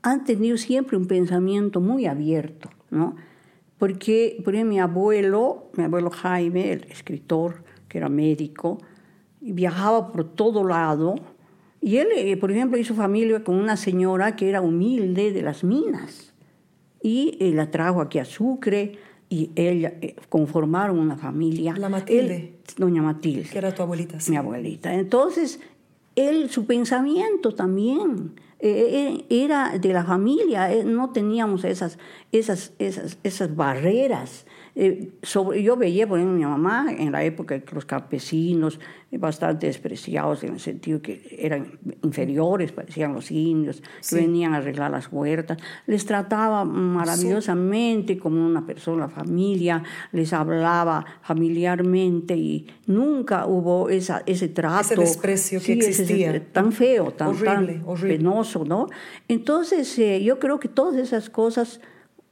[0.00, 3.14] han tenido siempre un pensamiento muy abierto, ¿no?
[3.76, 8.78] Porque, por ejemplo, mi abuelo, mi abuelo Jaime, el escritor, que era médico,
[9.42, 11.16] viajaba por todo lado.
[11.86, 15.62] Y él, eh, por ejemplo, hizo familia con una señora que era humilde de las
[15.64, 16.32] minas.
[17.02, 18.96] Y eh, la trajo aquí a Sucre
[19.28, 21.74] y ella eh, conformaron una familia.
[21.76, 22.36] La Matilde.
[22.36, 24.18] Él- doña Matilde Que era tu abuelita.
[24.18, 24.30] sí.
[24.30, 24.94] mi abuelita.
[24.94, 25.60] Entonces,
[26.16, 31.98] él, su pensamiento también eh, eh, era de la familia, eh, no teníamos esas,
[32.32, 34.46] esas, esas, esas barreras.
[34.76, 38.80] Eh, sobre, yo veía, por ejemplo, mi mamá en la época que los campesinos,
[39.12, 44.56] eh, bastante despreciados en el sentido que eran inferiores, parecían los indios, que venían a
[44.56, 49.82] arreglar las huertas, les trataba maravillosamente como una persona, familia,
[50.12, 55.00] les hablaba familiarmente y nunca hubo esa, ese trato.
[55.00, 56.52] desprecio que Sí, ese- existía.
[56.52, 58.16] tan feo, tan, Horrible, tan horrible.
[58.18, 58.88] penoso, ¿no?
[59.28, 61.80] Entonces, eh, yo creo que todas esas cosas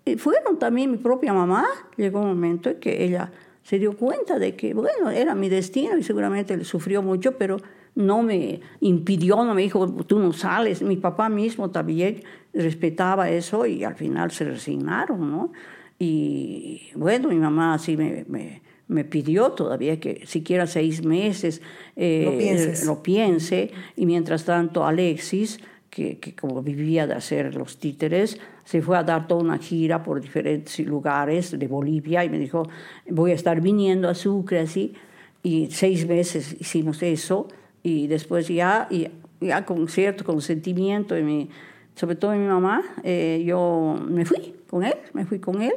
[0.05, 1.67] eh, fueron también mi propia mamá.
[1.97, 3.31] Llegó un momento en que ella
[3.63, 7.59] se dio cuenta de que, bueno, era mi destino y seguramente le sufrió mucho, pero
[7.95, 10.83] no me impidió, no me dijo, tú no sales.
[10.83, 15.53] Mi papá mismo también respetaba eso y al final se resignaron, ¿no?
[15.99, 21.63] Y bueno, mi mamá así me, me, me pidió todavía que siquiera seis meses
[21.95, 23.71] eh, Lo lo piense.
[23.95, 25.61] Y mientras tanto, Alexis,
[25.91, 30.03] que, que como vivía de hacer los títeres, se fue a dar toda una gira
[30.03, 32.69] por diferentes lugares de Bolivia y me dijo,
[33.11, 34.95] voy a estar viniendo a Sucre así.
[35.43, 37.49] Y seis meses hicimos eso
[37.83, 39.09] y después ya, y
[39.41, 41.51] ya con cierto consentimiento de mi,
[41.95, 45.75] sobre todo de mi mamá, eh, yo me fui con él, me fui con él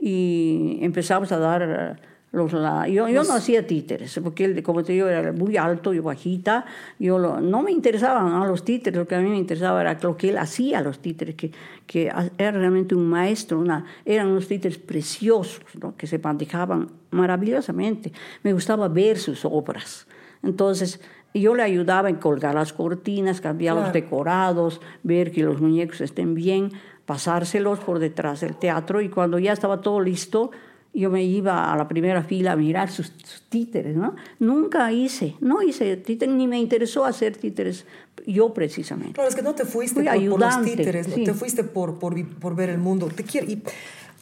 [0.00, 2.00] y empezamos a dar
[2.34, 2.52] los...
[2.52, 6.02] La, yo, yo no hacía títeres, porque él, como te digo, era muy alto, yo
[6.02, 6.66] bajita,
[6.98, 8.44] yo lo- no me interesaban ¿no?
[8.46, 11.34] los títeres, lo que a mí me interesaba era lo que él hacía los títeres,
[11.36, 11.52] que,
[11.86, 15.96] que era realmente un maestro, una, eran unos títeres preciosos, ¿no?
[15.96, 18.12] que se manejaban maravillosamente.
[18.42, 20.06] Me gustaba ver sus obras.
[20.42, 21.00] Entonces,
[21.32, 23.94] yo le ayudaba en colgar las cortinas, cambiar los Claro.
[23.94, 26.70] decorados, ver que los muñecos estén bien,
[27.06, 30.50] pasárselos por detrás del teatro y cuando ya estaba todo listo,
[30.94, 34.14] yo me iba a la primera fila a mirar sus, sus títeres, ¿no?
[34.38, 37.84] Nunca hice, no hice títeres, ni me interesó hacer títeres
[38.26, 39.12] yo precisamente.
[39.12, 41.98] Claro, es que no te fuiste Fui por, por los títeres, no, te fuiste por,
[41.98, 43.08] por ver el mundo.
[43.08, 43.62] Te quiero, y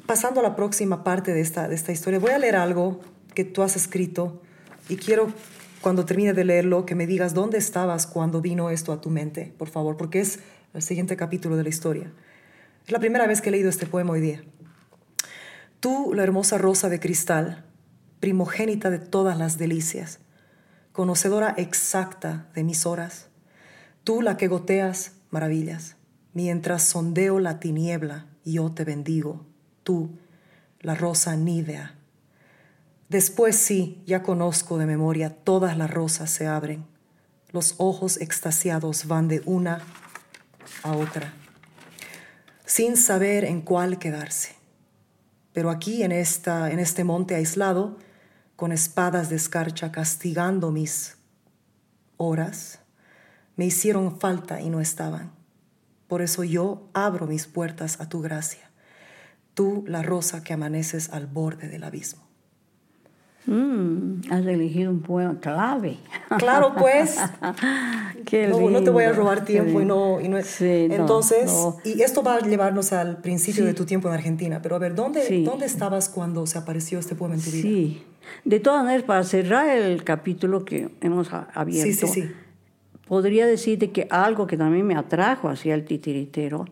[0.06, 3.00] pasando a la próxima parte de esta, de esta historia, voy a leer algo
[3.34, 4.40] que tú has escrito
[4.88, 5.32] y quiero,
[5.80, 9.52] cuando termine de leerlo, que me digas dónde estabas cuando vino esto a tu mente,
[9.58, 10.40] por favor, porque es
[10.74, 12.10] el siguiente capítulo de la historia.
[12.86, 14.42] Es la primera vez que he leído este poema hoy día.
[15.82, 17.64] Tú, la hermosa rosa de cristal,
[18.20, 20.20] primogénita de todas las delicias,
[20.92, 23.26] conocedora exacta de mis horas,
[24.04, 25.96] tú la que goteas maravillas,
[26.34, 29.44] mientras sondeo la tiniebla, yo te bendigo,
[29.82, 30.10] tú,
[30.78, 31.96] la rosa nívea.
[33.08, 36.86] Después sí, ya conozco de memoria, todas las rosas se abren,
[37.50, 39.80] los ojos extasiados van de una
[40.84, 41.34] a otra,
[42.66, 44.61] sin saber en cuál quedarse.
[45.52, 47.98] Pero aquí en, esta, en este monte aislado,
[48.56, 51.16] con espadas de escarcha castigando mis
[52.16, 52.80] horas,
[53.56, 55.32] me hicieron falta y no estaban.
[56.08, 58.70] Por eso yo abro mis puertas a tu gracia,
[59.54, 62.31] tú la rosa que amaneces al borde del abismo.
[63.46, 65.96] Mm, has elegido un poema clave.
[66.38, 67.18] Claro, pues.
[68.26, 70.20] Qué no, no te voy a robar tiempo y no...
[70.20, 71.76] y no- Sí, Entonces, no.
[71.84, 74.94] y esto va a llevarnos al principio de tu tiempo en Argentina, pero a ver,
[74.94, 75.42] ¿dónde, Sí.
[75.44, 77.62] ¿dónde estabas cuando se apareció este poema en tu vida?
[77.62, 78.02] Sí.
[78.44, 82.06] De todas maneras, para cerrar el capítulo que hemos abierto,
[83.08, 86.64] podría decirte que algo que también me atrajo hacia el titiritero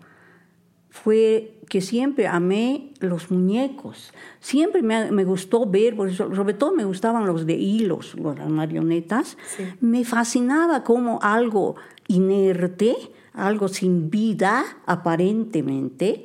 [0.89, 4.13] fue que siempre amé los muñecos.
[4.41, 8.37] Siempre me, me gustó ver, por eso, sobre todo me gustaban los de hilos, los-
[8.37, 9.39] las marionetas.
[9.57, 9.63] Sí.
[9.81, 11.77] Me fascinaba como algo
[12.09, 12.95] inerte,
[13.33, 16.25] algo sin vida, aparentemente,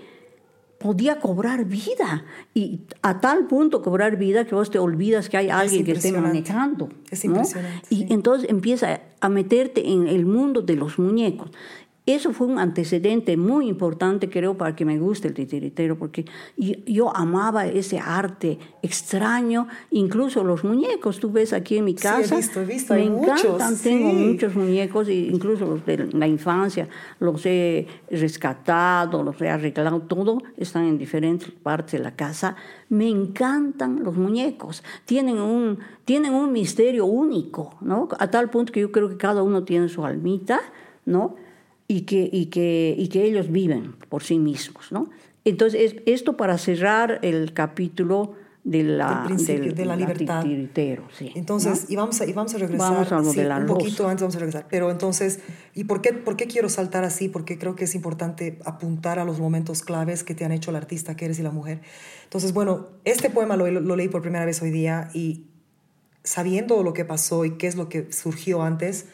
[0.79, 2.25] podía cobrar vida.
[2.53, 6.11] Y a tal punto cobrar vida que vos te olvidas que hay alguien que esté
[6.11, 6.89] manejando.
[7.09, 7.31] Es ¿no?
[7.35, 8.07] impresionante, Y sí.
[8.09, 11.51] entonces empieza a meterte en el mundo de los muñecos.
[12.05, 16.25] Eso fue un antecedente muy importante, creo, para que me guste el titiritero, porque
[16.85, 21.19] yo, amaba ese arte extraño, incluso los muñecos.
[21.19, 22.35] Tú ves aquí en mi Sí, he casa.
[22.35, 24.15] visto, he visto, me hay encantan, muchos, tengo sí.
[24.17, 26.87] muchos muñecos, incluso los de la infancia,
[27.19, 32.55] los he rescatado, los he arreglado, todo están en diferentes partes de la casa.
[32.89, 38.07] Me encantan los muñecos, tienen un, tienen un misterio único, ¿no?
[38.19, 40.59] A tal punto que yo creo que cada uno tiene su almita,
[41.05, 41.35] ¿no?
[41.87, 45.09] Y que, y que, y que ellos viven por sí mismos, ¿no?
[45.43, 50.41] Entonces, es- esto para cerrar el capítulo de la, Del principio, del- de la libertad.
[50.41, 51.93] titiritero, sí, Entonces, ¿no?
[51.93, 53.67] y, vamos a, y vamos a regresar Vamos a sí, un rosa.
[53.67, 54.65] poquito antes, vamos a regresar.
[54.67, 55.41] Pero entonces,
[55.75, 57.29] ¿y por qué, por qué quiero saltar así?
[57.29, 60.77] Porque creo que es importante apuntar a los momentos claves que te han hecho el
[60.77, 61.81] artista que eres y la mujer.
[62.23, 65.45] Entonces, bueno, este poema lo, lo leí por primera vez hoy día y
[66.23, 69.05] sabiendo lo que pasó y qué es lo que surgió antes,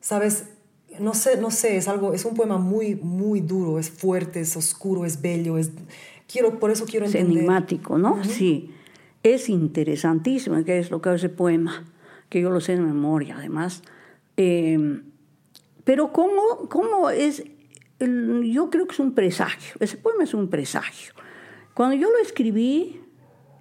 [0.00, 0.48] sabes,
[1.00, 4.56] no sé, no sé, es algo, es un poema muy, muy duro, es fuerte, es
[4.56, 5.70] oscuro, es bello, es,
[6.30, 7.38] quiero, por eso quiero es entender.
[7.38, 8.22] enigmático, ¿no?
[8.24, 8.70] Sí.
[9.22, 11.84] Es interesantísimo que es lo que hace ese poema,
[12.28, 13.82] que yo lo sé de memoria, además.
[14.36, 15.00] Eh,
[15.84, 17.44] pero ¿cómo, cómo es?
[18.00, 19.74] el- yo creo que es un presagio.
[19.80, 21.12] Ese poema es un presagio.
[21.74, 23.00] Cuando yo lo escribí,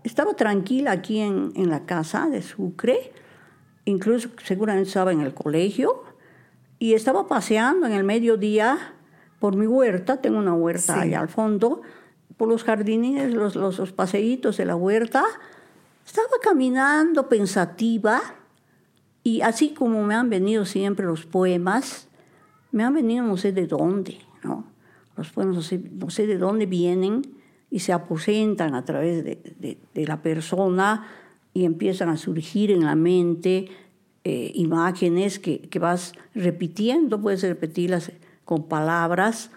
[0.03, 3.11] estaba tranquila aquí en, en la casa de Sucre,
[3.85, 6.03] incluso seguramente estaba en el colegio,
[6.83, 8.77] y estaba paseando en el mediodía
[9.39, 10.99] por mi huerta, tengo una huerta Sí.
[10.99, 11.81] allá al fondo,
[12.35, 15.23] por los jardines, los, los, los paseitos de la huerta.
[16.05, 18.19] Estaba caminando pensativa
[19.23, 22.09] y así como me han venido siempre los poemas,
[22.73, 24.65] me han venido no sé de dónde, ¿no?
[25.15, 27.21] Los poemas no sé, no sé de dónde vienen
[27.71, 31.07] y se aposentan a través de, de- de la persona
[31.53, 33.69] y empiezan a surgir en la mente
[34.23, 38.11] eh, imágenes que, que vas repitiendo, puedes repetirlas
[38.45, 39.51] con palabras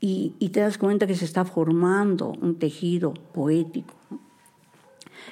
[0.00, 3.94] y, y te das cuenta que se está formando un tejido poético.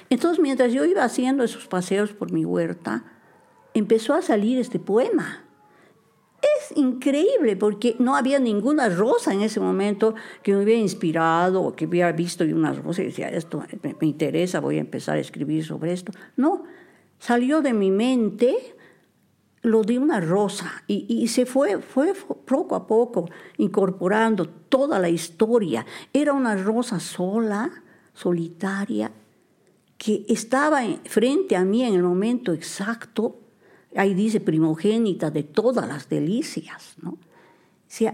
[0.09, 3.03] Entonces, mientras yo iba haciendo esos paseos por mi huerta,
[3.73, 5.45] empezó a salir este poema.
[6.41, 11.75] Es increíble porque no había ninguna rosa en ese momento que me hubiera inspirado o
[11.75, 15.65] que hubiera visto una rosa y decía, esto me interesa, voy a empezar a escribir
[15.65, 16.11] sobre esto.
[16.37, 16.63] No,
[17.19, 18.75] salió de mi mente
[19.61, 25.09] lo de una rosa y, y, se fue, fue poco a poco incorporando toda la
[25.09, 25.85] historia.
[26.13, 29.11] Era una rosa sola, solitaria,
[29.97, 33.37] que estaba frente a mí en el momento exacto,
[33.95, 37.11] ahí dice primogénita de todas las delicias, ¿no?
[37.11, 38.11] O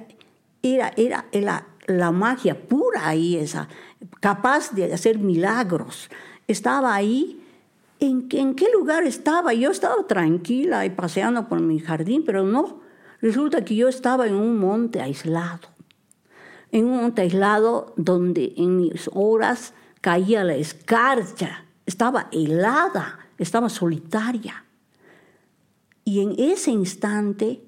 [0.64, 3.68] era, era, era la magia pura ahí, esa,
[4.20, 6.10] capaz de hacer milagros.
[6.48, 7.45] Estaba ahí
[8.00, 9.54] ¿en, ¿en qué lugar estaba?
[9.54, 12.82] Yo estaba tranquila y paseando por mi jardín, pero no.
[13.22, 15.70] Resulta que yo estaba en un monte aislado.
[16.72, 21.66] En un monte aislado donde en mis horas caía la escarcha.
[21.86, 24.66] Estaba helada, estaba solitaria.
[26.04, 27.64] Y en ese instante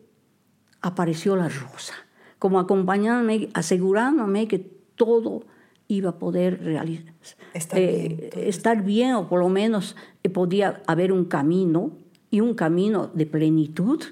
[0.81, 1.95] apareció la rosa,
[2.37, 5.43] como acompañándome, asegurándome que todo
[5.87, 7.13] iba a poder realizar,
[7.53, 9.95] estar, eh, bien, estar bien o por lo menos
[10.27, 11.91] eh, podía haber un camino
[12.29, 14.03] y un camino de plenitud.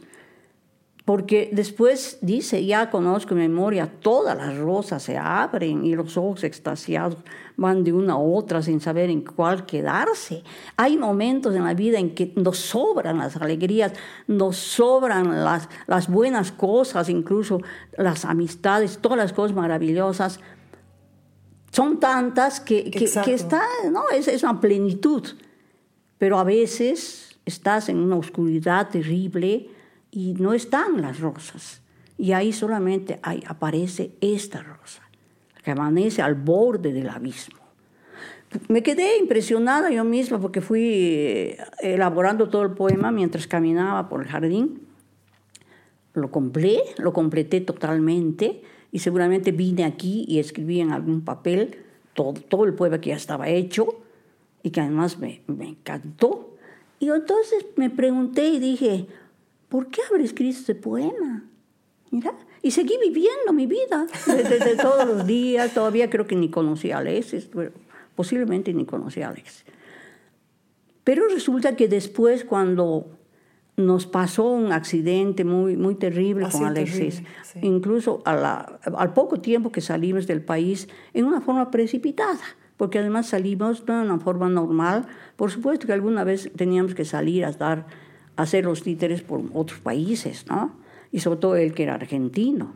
[1.03, 7.17] Porque después dice, ya conozco memoria, todas las rosas se abren y los ojos extasiados
[7.57, 10.41] van de una a otra sin saber en cuál quedarse.
[10.77, 13.93] Hay momentos en la vida en que nos sobran las alegrías,
[14.25, 17.61] nos sobran las, las buenas cosas, incluso
[17.95, 20.39] las amistades, todas las cosas maravillosas,
[21.69, 24.09] son tantas que, que, está, ¿no?
[24.09, 25.27] Es, es, una plenitud.
[26.17, 29.69] Pero a veces estás en una oscuridad terrible
[30.11, 31.81] y no están las rosas.
[32.17, 35.01] Y ahí solamente hay, aparece esta rosa,
[35.63, 37.59] que amanece al borde del abismo.
[38.69, 44.21] Me quedé impresionada yo misma porque fui eh, elaborando todo el poema mientras caminaba por
[44.21, 44.81] el jardín.
[46.13, 48.61] Lo completé, lo completé totalmente
[48.93, 51.79] y seguramente vine aquí y escribí en algún papel
[52.13, 54.04] todo, todo el poema que ya estaba hecho
[54.65, 56.57] y que además me, me encantó.
[56.97, 59.05] Y entonces me pregunté y dije,
[59.69, 61.45] ¿por qué habré escrito este poema?
[62.09, 65.71] Mira, y seguí viviendo mi vida desde, todos los días.
[65.71, 67.47] Todavía creo que ni conocía a Alexis,
[68.15, 69.65] posiblemente ni conocía a Alexis.
[71.03, 73.05] Pero resulta que después, cuando
[73.77, 77.21] nos pasó un accidente muy, muy terrible con Alexis.
[77.61, 82.41] Incluso al poco tiempo que salimos del país, en una forma precipitada,
[82.77, 85.05] porque además salimos de una forma normal.
[85.35, 87.85] Por supuesto que alguna vez teníamos que salir a, dar,
[88.35, 90.75] a hacer los títeres por otros países, ¿no?
[91.11, 92.73] Y sobre todo él que era argentino.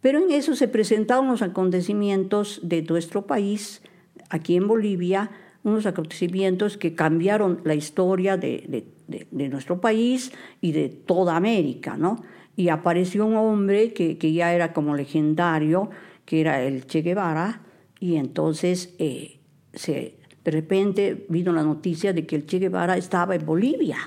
[0.00, 3.82] Pero en eso se presentaron los acontecimientos de nuestro país,
[4.30, 5.30] aquí en Bolivia,
[5.62, 12.22] unos acontecimientos que cambiaron la historia de, de, nuestro país y de toda América, ¿no?
[12.56, 15.90] Y apareció un hombre que, que, ya era como legendario,
[16.24, 17.60] que era el Che Guevara,
[18.00, 19.38] y entonces eh,
[19.74, 23.98] se, de repente vino la noticia de que el Che Guevara estaba en Bolivia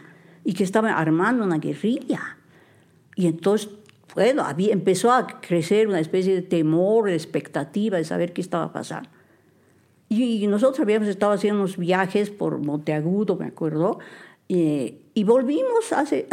[0.43, 2.37] y que estaba armando una guerrilla.
[3.15, 3.69] Y entonces,
[4.15, 8.73] bueno, había, empezó a crecer una especie de temor, de expectativa de saber qué estaba
[8.73, 9.09] pasando.
[10.09, 13.99] Y nosotros habíamos estado haciendo unos viajes por Monteagudo, me acuerdo,
[14.47, 16.27] y volvimos, hace,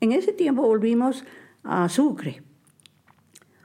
[0.00, 1.24] en ese tiempo volvimos
[1.64, 2.42] a Sucre.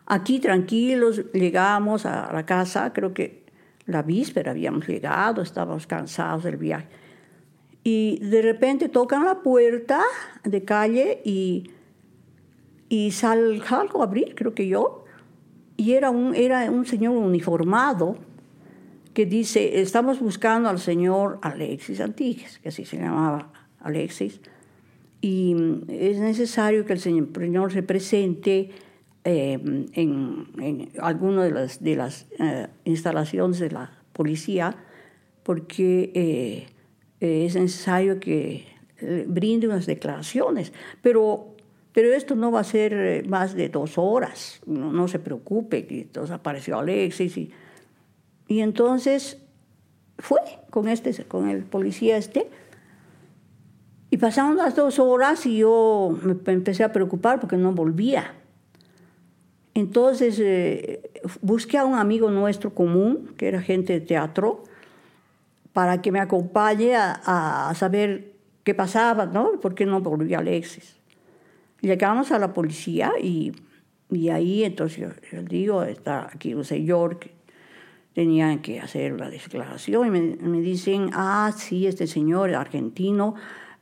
[0.09, 3.43] Aquí tranquilos, llegamos a la casa, creo que
[3.85, 6.87] la víspera habíamos llegado, estábamos cansados del viaje.
[7.83, 10.01] Y de repente tocan la puerta
[10.45, 11.71] de calle y,
[12.87, 15.03] y salgo a abrir, creo que yo,
[15.75, 18.15] y era un, era un señor uniformado
[19.13, 24.39] que dice, estamos buscando al señor Alexis Antigues, que así se llamaba Alexis,
[25.19, 25.53] y
[25.89, 28.69] es necesario que el señor se presente
[29.27, 34.75] eh, en, en de las, de las eh, instalaciones de la policía,
[35.43, 38.65] porque eh, es necesario que
[39.27, 41.53] brinde unas declaraciones, pero
[41.91, 46.31] pero esto no va a ser más de dos horas, no, no se preocupe, entonces
[46.31, 47.51] apareció Alexis y
[48.47, 49.37] y entonces
[50.17, 50.39] fue
[50.69, 52.49] con, este, con el policía este.
[54.09, 58.33] Y pasaron las dos horas y yo me empecé a preocupar porque no volvía.
[59.77, 61.07] Entonces eh,
[61.39, 64.63] busqué a un amigo nuestro común, que era gente de teatro,
[65.71, 69.59] para que me acompañe a, saber qué pasaba, ¿no?
[69.61, 70.95] ¿Por qué no volvía Alexis?
[71.81, 73.51] Llegamos a la policía y,
[74.09, 77.29] y ahí entonces yo, yo digo, está aquí un señor que
[78.15, 80.09] tenían que hacer la declaración y
[80.49, 83.35] me, dicen, ah, sí, este señor argentino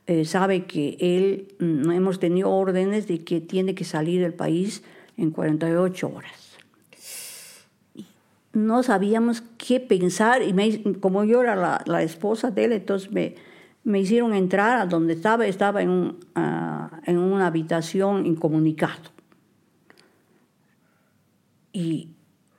[0.06, 4.82] eh, sabe que él, mm, hemos tenido órdenes de que tiene que salir del país
[5.16, 6.56] en 48 horas.
[8.52, 13.10] No sabíamos qué pensar y me- como yo era la, la esposa de él, entonces
[13.12, 13.34] me,
[13.84, 19.10] me hicieron entrar a donde estaba, estaba en, un, ah, en una habitación incomunicado.
[21.72, 22.08] Y,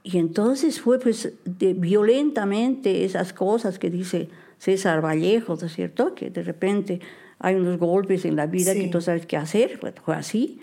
[0.04, 4.30] y entonces fue pues de- violentamente esas cosas que dice
[4.60, 6.14] César Vallejo, ¿no es cierto?
[6.14, 7.00] Que de repente
[7.40, 8.82] hay unos golpes en la vida Sí.
[8.82, 9.80] que tú sabes qué hacer.
[9.82, 10.62] Bueno, fue así.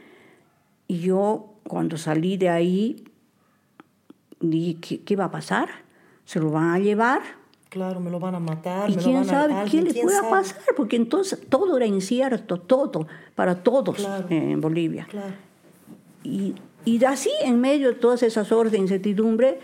[0.86, 3.04] Y yo cuando salí de ahí
[4.40, 5.68] dije, ¿qué, qué va a pasar?
[6.24, 7.20] ¿Se lo van a llevar?
[7.68, 8.88] Claro, me lo van a matar.
[8.90, 10.30] ¿Y me lo quién van a- sabe qué alguien, le pueda sabe?
[10.30, 10.62] pasar?
[10.76, 14.26] Porque entonces todo era incierto, todo, para todos Claro.
[14.30, 15.06] en Bolivia.
[15.10, 15.34] Claro.
[16.22, 16.54] Y,
[16.84, 19.58] y así, en medio de todas esas horas de incertidumbre,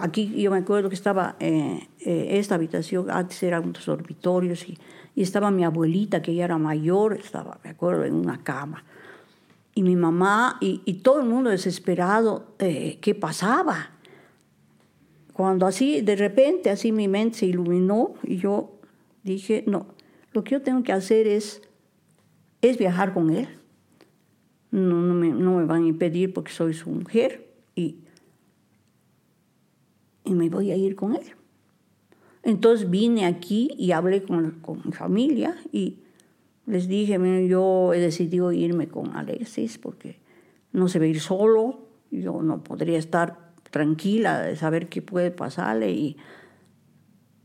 [0.00, 4.78] aquí yo me acuerdo que estaba eh, eh, esta habitación, antes eran unos dormitorios, y,
[5.14, 8.82] y estaba mi abuelita, que ya era mayor, estaba, me acuerdo, en una cama.
[9.74, 13.90] Y mi mamá, y, y todo el mundo desesperado, eh, ¿qué pasaba?
[15.32, 18.78] Cuando así, de repente, así mi mente se iluminó y yo
[19.24, 19.86] dije, no,
[20.32, 21.62] lo que yo tengo que hacer es,
[22.60, 23.48] es viajar con él
[24.74, 27.98] no, no, me, no me van a impedir porque soy su mujer y,
[30.24, 31.22] y me voy a ir con él.
[32.42, 36.00] Entonces vine aquí y hablé con, con mi familia y
[36.66, 40.18] les dije, "Miren, yo he decidido irme con Alexis porque
[40.72, 45.30] no se va a ir solo, yo no podría estar tranquila de saber qué puede
[45.30, 46.16] pasarle y,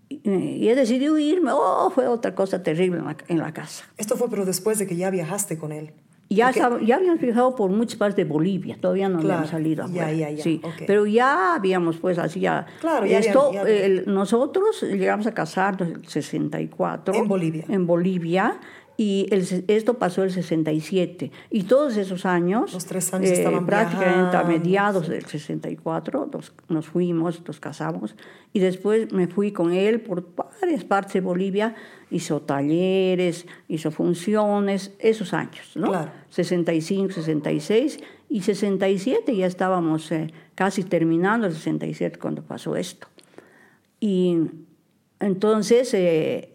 [0.09, 1.51] y, y he decidido irme.
[1.53, 3.85] Oh, fue otra cosa terrible en la, en la casa.
[3.97, 5.91] Esto fue pero después de que ya viajaste con él.
[6.31, 9.83] Ya, estaba- ya habíamos viajado por muchas partes de Bolivia, todavía no Claro, habíamos salido
[9.87, 10.11] ya, afuera.
[10.13, 10.83] ya, ya, Sí, ok.
[10.85, 12.67] pero ya habíamos pues así ya.
[12.81, 17.15] Claro, ya esto, habían- ya habían- el- nosotros llegamos a casarnos en el 64.
[17.15, 17.65] En Bolivia.
[17.67, 18.59] En Bolivia.
[18.99, 21.31] Y el esto pasó el 67.
[21.49, 26.87] Y todos esos años, Los tres años estaban prácticamente a mediados del 64, nos, nos
[26.87, 28.17] fuimos, nos casamos.
[28.51, 31.75] Y después me fui con él por varias partes de Bolivia.
[32.11, 35.91] Hizo talleres, hizo funciones, esos años, ¿no?
[35.91, 36.11] Claro.
[36.31, 43.07] 65, 66 y 67 ya estábamos eh, casi terminando el 67 cuando pasó esto.
[44.01, 44.39] Y
[45.21, 46.53] entonces, eh,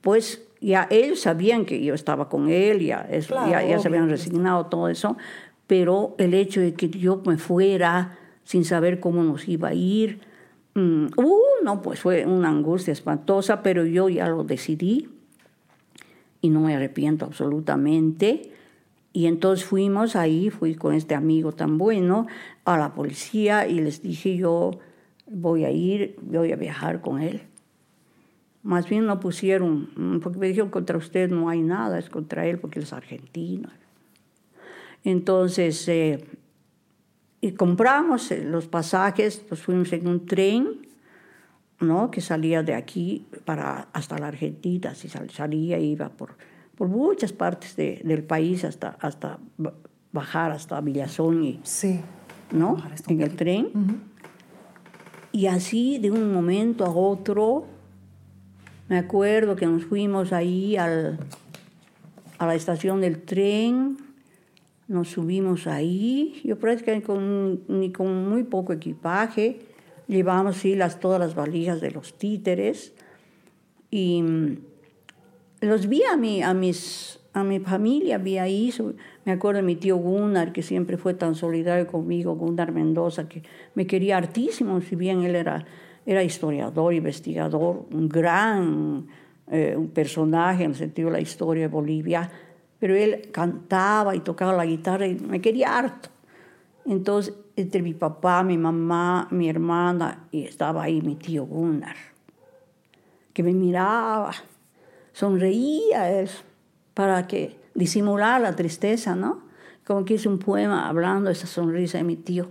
[0.00, 3.88] pues ya ellos sabían que yo estaba con él, ya, eso, Claro, ya, ya se
[3.88, 5.16] habían resignado todo eso,
[5.66, 10.20] pero el hecho de que yo me fuera sin saber cómo nos iba a ir,
[10.74, 15.08] mm, uh, no, pues fue una angustia espantosa, pero yo ya lo decidí
[16.40, 18.50] y no me arrepiento absolutamente.
[19.12, 22.26] Y entonces fuimos ahí, fui con este amigo tan bueno
[22.64, 24.72] a la policía y les dije yo
[25.26, 27.42] voy a ir, voy a viajar con él.
[28.64, 32.46] Más bien no pusieron, mm, porque me dijeron contra usted no hay nada, es contra
[32.46, 33.68] él porque él es argentino.
[35.04, 36.24] Entonces, eh,
[37.40, 40.86] y compramos eh, los pasajes, nos fuimos en un tren,
[41.80, 42.10] ¿no?
[42.10, 46.36] que salía de aquí para hasta la Argentina, sal- salía, iba por,
[46.74, 49.74] por muchas partes de- del país hasta, hasta ba-
[50.12, 52.00] bajar hasta Villazón y, Sí.
[52.50, 52.78] ¿no?
[53.08, 53.68] En el tren.
[55.32, 57.66] Y así de un momento a otro,
[58.88, 61.18] me acuerdo que nos fuimos ahí al,
[62.38, 63.96] a la estación del tren,
[64.88, 69.60] nos subimos ahí, yo prácticamente con, ni con muy poco equipaje,
[70.06, 72.92] llevamos sí, las, todas las valijas de los títeres.
[73.90, 74.58] Y mm,
[75.60, 78.72] los vi a mi, a mis, a mi familia, vi ahí,
[79.24, 83.42] me acuerdo de mi tío Gunnar, que siempre fue tan solidario conmigo, Gunnar Mendoza, que
[83.74, 85.64] me quería hartísimo, si bien él era,
[86.06, 89.06] era historiador, investigador, un gran
[89.46, 92.30] eh, un personaje en el sentido de la historia de Bolivia,
[92.78, 96.08] pero él cantaba y tocaba la guitarra y me quería harto.
[96.86, 101.96] Entonces, entre mi papá, mi mamá, mi hermana, y estaba ahí mi tío Gunnar,
[103.34, 104.32] que me miraba,
[105.12, 106.30] sonreía él
[106.94, 109.42] para que disimular la tristeza, ¿no?
[109.86, 112.48] Como que hice un poema hablando de esa sonrisa de mi tío.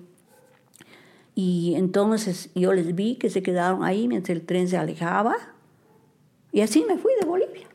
[1.36, 5.36] Y entonces yo les vi que se quedaron ahí mientras el tren se alejaba.
[6.52, 7.68] Y así me fui de Bolivia.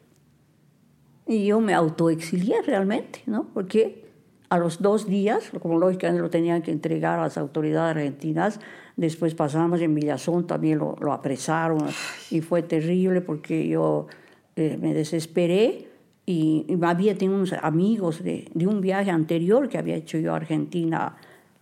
[1.27, 3.49] Y yo me autoexilié realmente, ¿no?
[3.53, 4.09] Porque
[4.49, 8.61] a los dos días, como lógicamente lo tenían que entregar a las autoridades argentinas,
[8.97, 11.79] después pasamos en Villazón, también lo, lo apresaron
[12.31, 14.07] y fue terrible porque yo
[14.57, 15.89] eh, me desesperé
[16.25, 20.33] y, y había tenido unos amigos de, de un viaje anterior que había hecho yo
[20.33, 21.17] a Argentina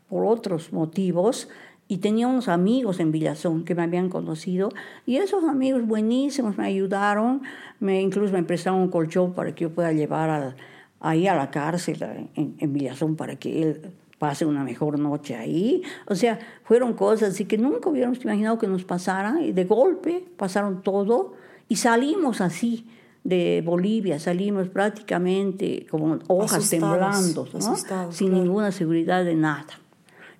[0.09, 1.49] por otros motivos
[1.89, 4.71] y tenía unos amigos en Villazón que me habían conocido
[5.07, 7.43] y esos amigos buenísimos me ayudaron,
[7.81, 10.57] me incluso me prestaron un colchón para que yo pueda llevar al,
[11.01, 15.83] ahí a la cárcel en, en Villazón para que él pase una mejor noche ahí.
[16.07, 20.25] O sea, fueron cosas así que nunca hubiéramos imaginado que nos pasaran y de golpe
[20.37, 21.35] pasaron todo
[21.69, 22.87] y salimos así
[23.25, 28.13] de Bolivia, salimos prácticamente como hojas temblando, ¿no?
[28.13, 29.67] sin ninguna seguridad de nada.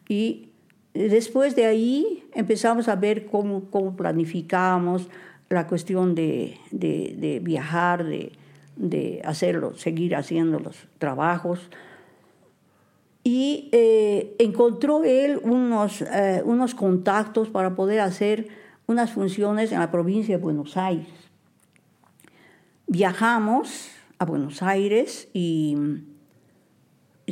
[0.09, 0.46] Y
[0.97, 5.09] después de ahí empezamos a ver cómo, cómo planificamos
[5.49, 11.61] la cuestión de, de, viajar, de, hacerlo, seguir haciendo los trabajos.
[13.23, 18.49] Y eh, encontró él unos, eh, unos contactos para poder hacer
[18.87, 21.09] unas funciones en la provincia de Buenos Aires.
[22.87, 25.77] Viajamos a Buenos Aires y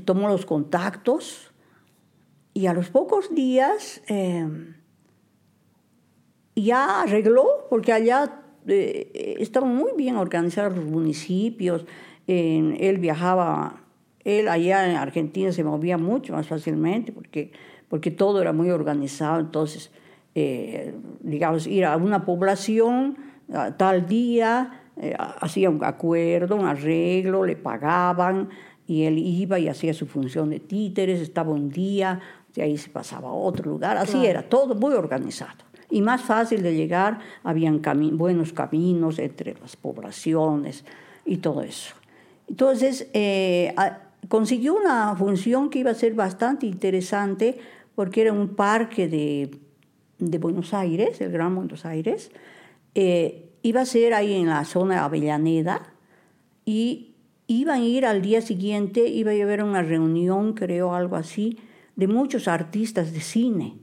[0.05, 1.54] tomó los contactos
[2.55, 4.49] y a los pocos días eh,
[6.57, 11.85] ya arregló, porque allá eh, estaban muy bien organizados los municipios,
[12.27, 13.83] él viajaba,
[14.25, 17.53] él allá en Argentina se movía mucho más fácilmente porque,
[17.89, 19.91] porque todo era muy organizado, entonces,
[20.35, 23.19] eh, digamos, ir a una población
[23.53, 28.49] a tal día, eh, hacía un acuerdo, un arreglo, le pagaban
[28.87, 32.21] y él iba y hacía su función de títeres, estaba un día,
[32.55, 35.65] de ahí se pasaba a otro lugar, así era, todo muy organizado.
[35.91, 37.83] Y más fácil de llegar, habían
[38.13, 40.85] buenos caminos entre las poblaciones
[41.25, 41.95] y todo eso.
[42.49, 43.75] Entonces, eh,
[44.29, 47.59] consiguió una función que iba a ser bastante interesante
[47.95, 49.51] porque era un parque de,
[50.19, 52.31] de Buenos Aires, el Gran Buenos Aires.
[52.95, 55.95] Eh, iba a ser ahí en la zona de Avellaneda
[56.65, 57.15] y
[57.47, 61.59] iban a ir al día siguiente, iba a haber una reunión, creo, algo así,
[61.97, 63.79] de muchos artistas de cine,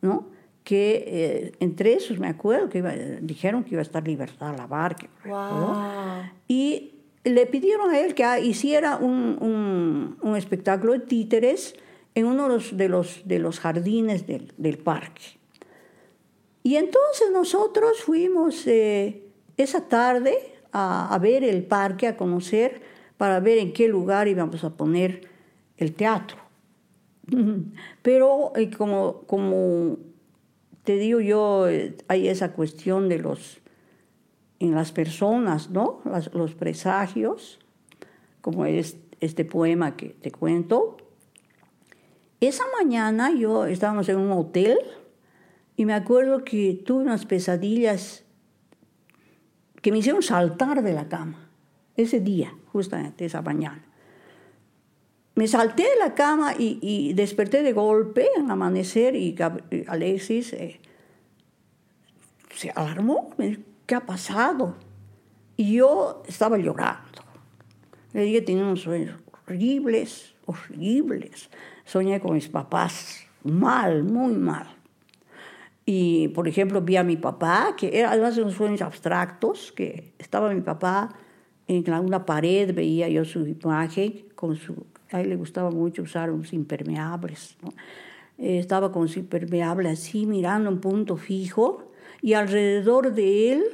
[0.00, 0.34] ¿no?
[0.64, 2.82] que eh, entre esos me acuerdo que
[3.20, 4.96] dijeron que iba a estar Libertad Lavar.
[5.26, 6.30] Wow.
[6.48, 11.74] Y le pidieron a él que hiciera un, un, espectáculo de títeres
[12.14, 15.22] en uno de los, de los, de los jardines del, del, parque.
[16.62, 19.22] Y entonces nosotros fuimos eh,
[19.58, 20.34] esa tarde
[20.72, 22.80] a, a, ver el parque, a conocer,
[23.18, 25.28] para ver en qué lugar íbamos a poner
[25.76, 26.43] el teatro.
[28.02, 29.98] Pero eh, como, como
[30.84, 33.60] te digo yo, eh, hay esa cuestión de los
[34.60, 36.00] en las personas, ¿no?
[36.32, 37.58] los presagios,
[38.40, 40.96] como es este poema que te cuento.
[42.40, 44.78] Esa mañana yo estábamos en un hotel
[45.76, 48.24] y me acuerdo que tuve unas pesadillas
[49.82, 51.50] que me hicieron saltar de la cama,
[51.96, 53.84] ese día, justamente esa mañana.
[55.34, 59.34] Me salté de la cama y, desperté de golpe en amanecer y
[59.88, 60.80] Alexis eh,
[62.54, 64.76] se alarmó, me dijo, ¿qué ha pasado?
[65.56, 67.22] Y yo estaba llorando.
[68.12, 71.50] Le dije, tenía unos sueños horribles, horribles.
[71.84, 74.68] Soñé con mis papás, mal, muy mal.
[75.84, 80.14] Y, por ejemplo, vi a mi papá, que era además de unos sueños abstractos, que
[80.18, 81.14] estaba mi papá
[81.66, 86.30] en una pared, veía yo su imagen, con su, a él le gustaba mucho usar
[86.30, 87.56] unos impermeables,
[88.36, 93.64] eh, estaba con su impermeable así, mirando un punto fijo, y alrededor de él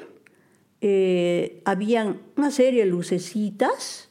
[0.83, 4.11] eh, habían una serie de lucecitas,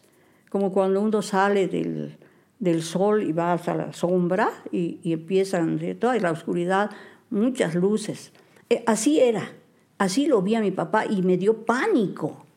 [0.49, 2.17] como cuando uno sale del,
[2.57, 6.89] del sol y va hasta la sombra y, y empiezan, toda la oscuridad,
[7.29, 8.31] muchas luces.
[8.71, 9.51] Eh, así era,
[9.99, 12.48] así lo vi a mi papá y me dio pánico.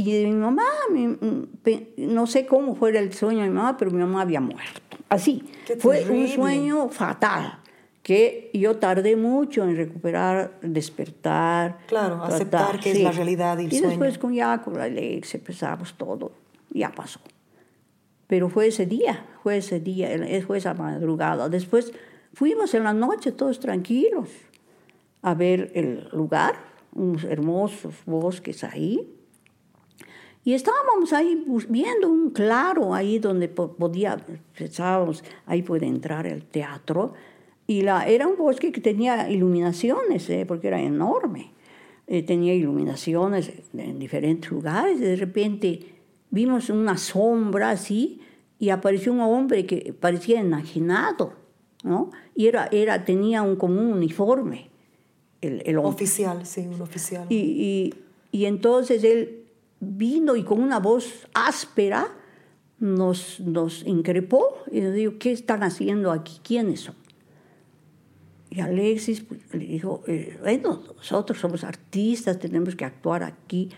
[0.00, 0.62] Y mi mamá,
[1.96, 4.80] no sé cómo fue el sueño de mi mamá, pero mi mamá había muerto.
[5.08, 5.42] Así,
[5.80, 7.58] fue un sueño fatal
[8.04, 11.78] que yo tardé mucho en recuperar, despertar.
[11.88, 15.20] Claro, aceptar que es la realidad y el y después con ya con la ley
[15.34, 16.30] empezamos todo,
[16.70, 17.18] ya pasó.
[18.28, 20.10] Pero fue ese día, fue ese día,
[20.46, 21.48] fue esa madrugada.
[21.48, 21.92] Después
[22.34, 24.28] fuimos en la noche todos tranquilos
[25.22, 26.54] a ver el lugar,
[26.94, 29.17] unos hermosos bosques ahí.
[30.44, 34.16] Y estábamos ahí viendo un claro ahí donde podía,
[34.56, 37.14] pensábamos, ahí puede entrar el teatro
[37.70, 40.46] y la, era un bosque que tenía iluminaciones, ¿eh?
[40.48, 41.52] porque era enorme.
[42.06, 44.98] Eh, tenía iluminaciones en diferentes lugares.
[44.98, 45.80] De repente
[46.30, 48.22] vimos una sombra así
[48.58, 51.34] y apareció un hombre que parecía enajenado,
[51.84, 52.10] ¿no?
[52.34, 54.70] Y era, era, tenía un, como un uniforme.
[55.42, 57.26] El, el Oficial, sí, un oficial.
[57.28, 57.94] Y, y,
[58.32, 59.37] y, entonces él
[59.80, 62.08] vino y con una voz áspera
[62.78, 66.40] nos, nos increpó y nos dijo, ¿qué están haciendo aquí?
[66.42, 66.94] ¿Quiénes son?
[68.50, 73.68] Y Alexis pues, le dijo, eh, bueno, nosotros somos artistas, tenemos que actuar aquí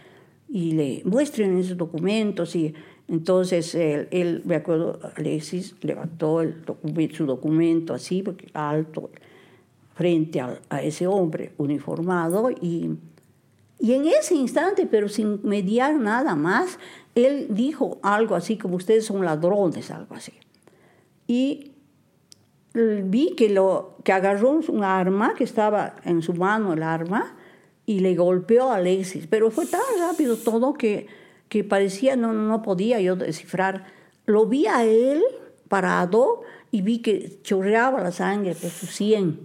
[0.48, 2.54] y le muestren esos documentos.
[2.54, 2.74] Y
[3.08, 9.10] entonces él, me acuerdo, Alexis levantó el documento, su documento así, porque alto,
[9.94, 12.90] frente a, a ese hombre uniformado y,
[13.80, 16.78] y en ese instante, pero sin mediar nada más,
[17.14, 20.34] él dijo algo así como ustedes son ladrones, algo así.
[21.26, 21.72] Y
[22.74, 27.36] vi que, lo, que agarró un arma, que estaba en su mano el arma,
[27.86, 29.26] y le golpeó a Alexis.
[29.26, 31.06] Pero fue tan rápido todo que,
[31.48, 33.86] que parecía, no, no podía yo descifrar.
[34.26, 35.22] Lo vi a él
[35.68, 39.40] parado y vi que chorreaba la sangre por su sien.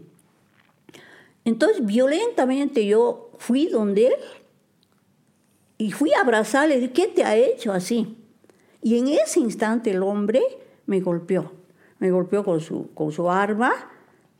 [1.46, 4.14] Entonces, violentamente yo fui donde él
[5.78, 6.92] y fui a abrazarle.
[6.92, 8.18] ¿qué te ha hecho así?
[8.82, 10.42] Y en ese instante el hombre
[10.86, 11.52] me golpeó
[12.00, 13.74] me golpeó con su, con su arma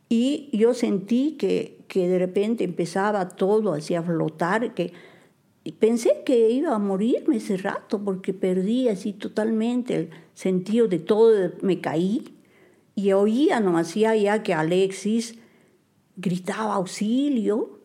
[0.08, 4.92] y yo sentí que, que de repente empezaba todo así a flotar, que
[5.78, 11.52] pensé que iba a morirme ese rato porque perdí así totalmente el sentido de todo,
[11.62, 12.36] me caí
[12.94, 15.38] y oía nomás ya que Alexis
[16.16, 17.75] gritaba auxilio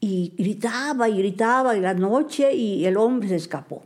[0.00, 3.82] y gritaba y gritaba en la noche y el hombre se escapó.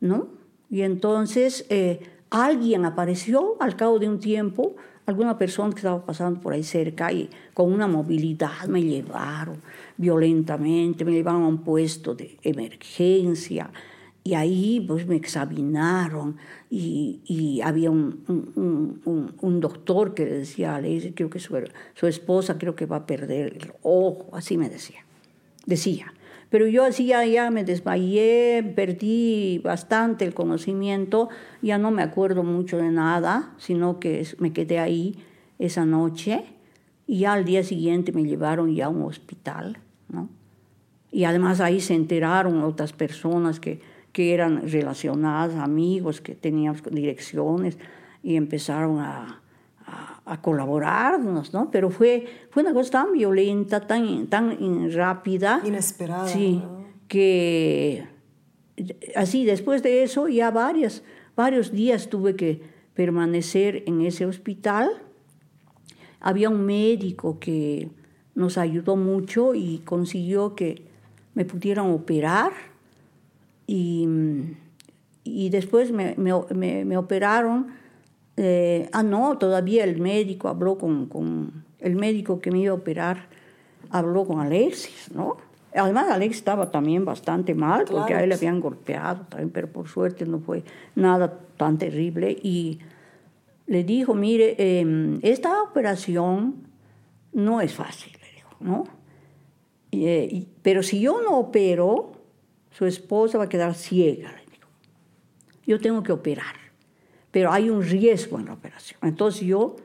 [0.00, 0.28] ¿No?
[0.70, 2.00] Y entonces eh,
[2.30, 4.74] alguien apareció al cabo de un tiempo,
[5.06, 9.60] alguna persona que estaba pasando por ahí cerca y con una movilidad me llevaron
[9.96, 13.70] violentamente, me llevaron a un puesto de emergencia
[14.24, 16.36] y ahí pues me examinaron
[16.70, 18.22] y, había un,
[19.40, 21.56] un, doctor que decía, le creo que su,
[21.94, 25.04] su esposa creo que va a perder el ojo, así me decía,
[25.66, 26.12] decía.
[26.50, 31.30] Pero yo así ya, me desmayé, perdí bastante el conocimiento,
[31.62, 35.16] ya no me acuerdo mucho de nada, sino que me quedé ahí
[35.58, 36.44] esa noche
[37.06, 39.78] y ya al día siguiente me llevaron ya a un hospital,
[40.10, 40.28] ¿no?
[41.10, 43.80] Y además ahí se enteraron otras personas que,
[44.12, 47.78] que eran relacionadas, amigos, que teníamos direcciones
[48.22, 49.42] y empezaron a,
[50.24, 51.70] a, colaborarnos, ¿no?
[51.70, 55.60] Pero fue, fue una cosa tan violenta, tan, tan rápida.
[55.64, 56.28] Inesperada.
[56.28, 56.62] Sí,
[57.08, 58.06] que
[59.16, 61.02] así después de eso ya varias,
[61.36, 62.62] varios días tuve que
[62.94, 64.90] permanecer en ese hospital.
[66.20, 67.90] Había un médico que
[68.34, 70.86] nos ayudó mucho y consiguió que
[71.34, 72.52] me pudieran operar
[73.66, 74.08] y,
[75.24, 77.82] y después me, me, me operaron
[78.36, 82.76] eh, ah, no, todavía el médico habló con, con, el médico que me iba a
[82.76, 83.26] operar,
[83.90, 85.36] habló con Alexis, ¿no?
[85.74, 89.88] Además, Alexis estaba también bastante mal porque a él le habían golpeado también, pero por
[89.88, 92.36] suerte no fue nada tan terrible.
[92.42, 92.78] Y
[93.66, 96.56] le dijo, mire, em, esta operación
[97.32, 98.84] no es fácil, le dijo, ¿no?
[99.92, 102.11] Eh, pero si yo no opero,
[102.72, 104.68] su esposa va a quedar ciega, le dijo.
[105.66, 106.62] Yo tengo que operar
[107.32, 109.00] pero hay un riesgo en la operación.
[109.02, 109.76] Entonces yo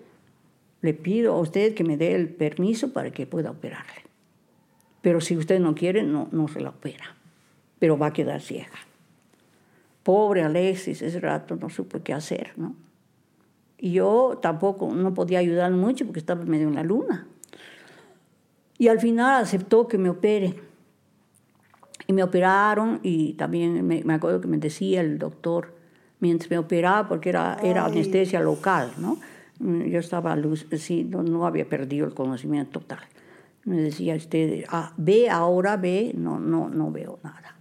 [0.81, 4.03] le pido a usted que me dé el permiso para que pueda operarle.
[5.01, 7.15] Pero si usted no quiere, no, no se la opera,
[7.79, 8.77] pero va a quedar ciega.
[10.03, 12.75] Pobre Alexis, ese rato no supo qué hacer, ¿no?
[13.79, 17.27] Y yo tampoco no podía ayudar mucho porque estaba medio en la luna.
[18.77, 20.55] Y al final aceptó que me opere.
[22.05, 25.73] Y me operaron y también me, me acuerdo que me decía el doctor,
[26.19, 29.17] mientras me operaba, porque era, era anestesia local, ¿no?
[29.59, 30.37] Mm, yo estaba,
[30.77, 32.99] sí, no, no, había perdido el conocimiento total.
[33.65, 37.55] Me decía usted, ah, ve ahora, ve, no, no, no veo nada.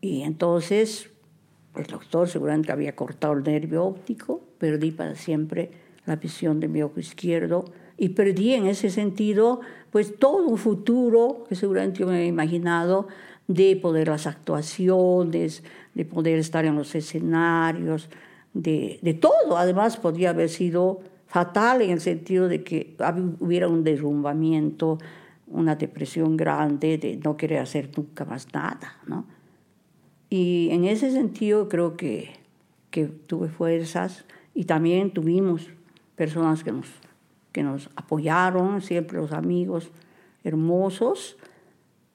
[0.00, 1.10] Y entonces
[1.76, 5.70] el doctor seguramente había cortado el nervio óptico, perdí para siempre
[6.06, 7.64] la visión de mi ojo izquierdo
[7.96, 13.08] y perdí en ese sentido pues todo un futuro que seguramente yo me había imaginado
[13.48, 15.62] de poder las actuaciones,
[15.94, 18.10] de poder estar en los escenarios,
[18.52, 19.56] de, de todo.
[19.56, 22.96] Además, podría haber sido fatal en el sentido de que
[23.40, 24.98] hubiera un derrumbamiento,
[25.46, 28.98] una depresión grande, de no querer hacer nunca más nada.
[29.06, 29.26] ¿no?
[30.28, 32.30] Y en ese sentido creo que,
[32.90, 34.24] que tuve fuerzas
[34.54, 35.68] y también tuvimos
[36.16, 36.88] personas que nos,
[37.56, 39.90] que nos apoyaron, siempre los amigos
[40.44, 41.38] hermosos,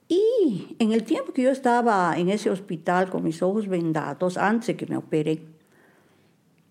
[0.07, 4.67] y en el tiempo que yo estaba en ese hospital con mis ojos vendados, antes
[4.67, 5.47] de que me operé,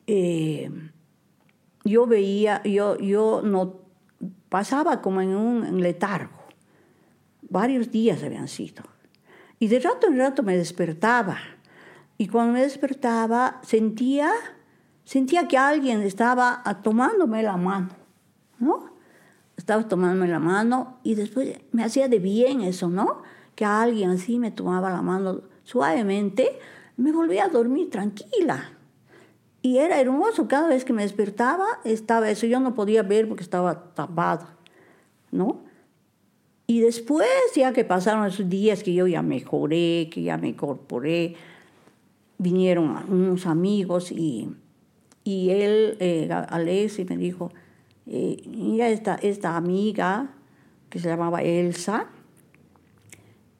[0.06, 0.70] eh,
[1.82, 3.80] yo veía, yo, yo no
[4.48, 6.38] pasaba como en un letargo.
[7.48, 8.84] Varios días habían sido.
[9.58, 11.38] Y de rato en rato me despertaba.
[12.18, 14.30] Y cuando me despertaba sentía,
[15.02, 17.99] sentía que alguien estaba tomándome la mano,
[18.60, 19.00] ¿no?
[19.60, 23.22] estaba tomándome la mano y después me hacía de bien eso, ¿no?
[23.54, 26.58] Que alguien así me tomaba la mano suavemente,
[26.96, 28.72] me volvía a dormir tranquila.
[29.62, 33.42] Y era hermoso, cada vez que me despertaba estaba eso, yo no podía ver porque
[33.42, 34.46] estaba tapado,
[35.30, 35.60] ¿no?
[36.66, 41.34] Y después, ya que pasaron esos días que yo ya mejoré, que ya me incorporé,
[42.38, 44.48] vinieron unos amigos y,
[45.22, 47.50] y él, eh, Alexi, me dijo,
[48.12, 50.30] eh, mira esta, esta amiga
[50.88, 52.08] que se llamaba Elsa,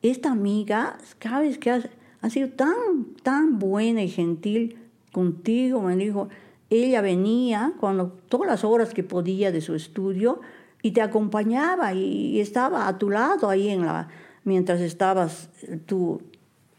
[0.02, 0.98] esta amiga,
[1.40, 4.76] vez que ha sido tan, tan buena y gentil
[5.12, 6.28] contigo, me dijo,
[6.68, 10.40] ella venía cuando todas las horas que podía de su estudio
[10.82, 14.08] y te acompañaba y, estaba a tu lado ahí en la,
[14.42, 15.50] mientras estabas
[15.86, 16.22] tú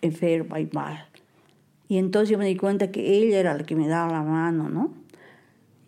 [0.02, 1.08] enferma y mal.
[1.88, 4.70] Y entonces yo me di cuenta que ella era la que me daba la mano,
[4.70, 4.94] ¿no?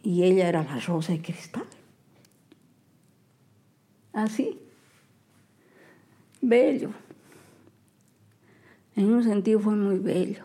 [0.03, 1.63] Y ella era la rosa de cristal.
[4.13, 4.59] Así.
[6.41, 6.91] Bello.
[8.95, 10.43] En un sentido fue muy bello.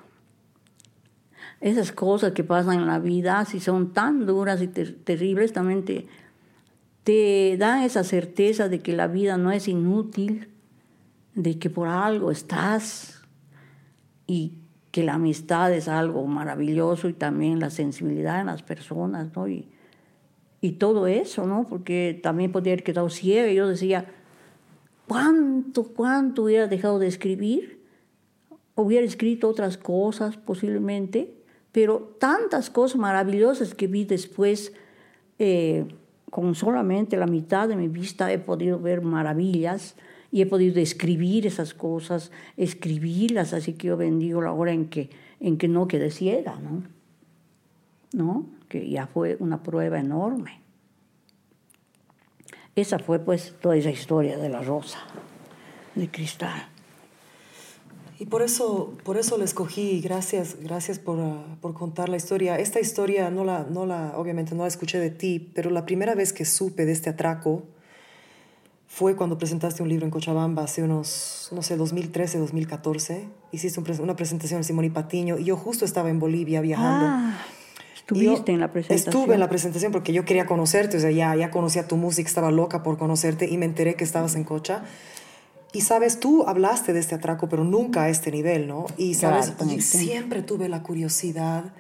[1.61, 7.57] Esas cosas que pasan en la vida, si son tan duras y terribles, también te,
[7.59, 10.49] dan esa certeza de que la vida no es inútil,
[11.35, 13.23] de que por algo estás
[14.27, 14.59] y
[14.93, 19.47] que la amistad es algo maravilloso y también la sensibilidad en las personas, ¿no?
[20.61, 21.67] Y todo eso, ¿no?
[21.69, 23.51] Porque también podría haber quedado ciega.
[23.53, 24.07] Yo decía,
[25.07, 27.81] ¿cuánto, cuánto hubiera dejado de escribir?
[28.75, 31.35] Hubiera escrito otras cosas posiblemente,
[31.73, 34.73] pero tantas cosas maravillosas que vi después,
[35.39, 35.87] eh,
[36.31, 39.97] con solamente la mitad de mi vista he podido ver maravillas
[40.31, 45.11] y he podido escribir esas cosas, escribirlas, así que yo bendigo la hora en que,
[45.41, 46.83] en que no quedé ciega, ¿no?
[48.13, 48.58] ¿No?
[48.69, 50.61] Que ya fue una prueba enorme.
[52.77, 55.01] Esa fue pues toda esa historia de la rosa
[55.95, 56.69] de cristal.
[58.21, 62.59] Y por eso, por eso le escogí, gracias, gracias por, ah, por, contar la historia.
[62.59, 66.15] Esta historia no la, no la, obviamente no la escuché de ti, pero la primera
[66.17, 67.63] vez que supe de este atraco
[68.89, 73.29] fue cuando presentaste un libro en Cochabamba hace unos, no sé, 2013, 2014.
[73.53, 77.07] Hiciste una presentación en Simón y Patiño y yo justo estaba en Bolivia viajando.
[77.09, 77.39] Ah,
[78.15, 79.15] estuviste en la presentación.
[79.15, 82.29] Estuve en la presentación porque yo quería conocerte, o sea, ya, ya conocía tu música,
[82.29, 84.83] estaba loca por conocerte y me enteré que estabas en Cocha.
[85.73, 88.87] Y sabes, tú hablaste de este atraco, pero nunca a este nivel, ¿no?
[88.97, 91.75] Y sabes, siempre tuve la curiosidad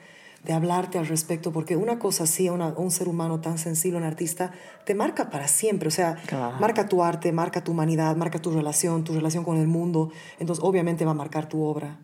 [0.45, 4.53] de hablarte al respecto, porque una cosa así, un ser humano tan sensible, un artista,
[4.85, 6.16] te marca para siempre, o sea,
[6.61, 10.62] marca tu arte, marca tu humanidad, marca tu relación, tu relación con el mundo, entonces
[10.62, 11.99] obviamente va a marcar tu obra.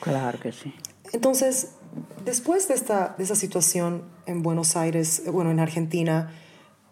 [0.00, 0.74] Claro que sí.
[1.12, 1.72] Entonces,
[2.24, 6.30] después de esta de esa situación en Buenos Aires, bueno, en Argentina,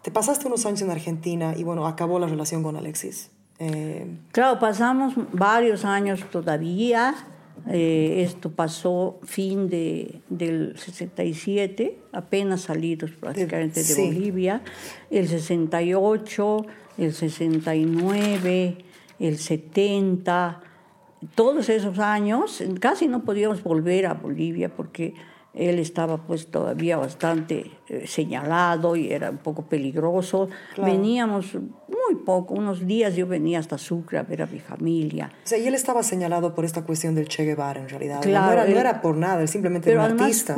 [0.01, 3.31] te pasaste unos años en Argentina y bueno, acabó la relación con Alexis.
[3.59, 7.15] Eh, claro, pasamos varios años todavía.
[7.69, 14.61] Eh, esto pasó fin de, del 67, apenas salidos prácticamente de Bolivia,
[15.09, 16.65] el 68,
[16.97, 18.77] el 69,
[19.19, 20.61] el 70,
[21.35, 25.13] todos esos años, casi no podíamos volver a Bolivia porque
[25.53, 30.49] él estaba pues todavía bastante eh, señalado y era un poco peligroso.
[30.77, 35.31] Veníamos muy poco, unos días yo venía hasta Sucre a ver a mi familia.
[35.43, 38.21] O sea, y él estaba señalado por esta cuestión del Che Guevara en realidad.
[38.21, 40.57] Claro, no, era, por nada, él simplemente era un artista.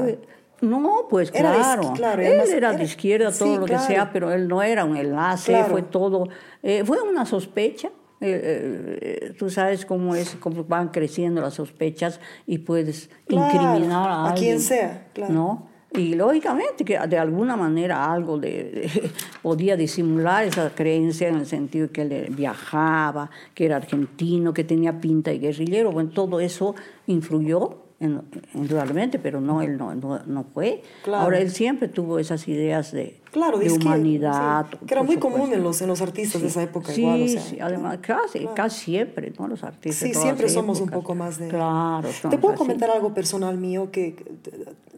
[0.61, 1.97] no, pues claro.
[2.22, 5.82] él era, de izquierda, todo lo que sea, pero él no era un enlace, fue
[5.82, 6.30] todo.
[6.63, 7.91] Eh, fue una sospecha
[8.22, 14.26] eh, eh, tú sabes cómo es, cómo van creciendo las sospechas y puedes incriminar a,
[14.30, 14.43] alguien.
[14.43, 15.34] quien sea, claro.
[15.34, 15.76] ¿no?
[15.93, 18.89] Y lógicamente que de alguna manera algo de,
[19.41, 24.63] podía disimular esa creencia en el sentido de que él viajaba, que era argentino, que
[24.63, 25.91] tenía pinta de guerrillero.
[25.91, 26.76] Bueno, todo eso
[27.07, 30.81] influyó indudablemente, pero no, él no, no, fue.
[31.07, 34.67] Ahora, él siempre tuvo esas ideas de, de humanidad.
[34.85, 36.91] Que, era muy común en los, en los artistas de esa época.
[36.91, 39.47] Sí, igual, sí, además, casi, casi siempre, ¿no?
[39.47, 40.09] Los artistas.
[40.09, 41.47] Sí, siempre somos un poco más de...
[41.47, 42.09] Claro.
[42.29, 44.15] Te puedo comentar algo personal mío que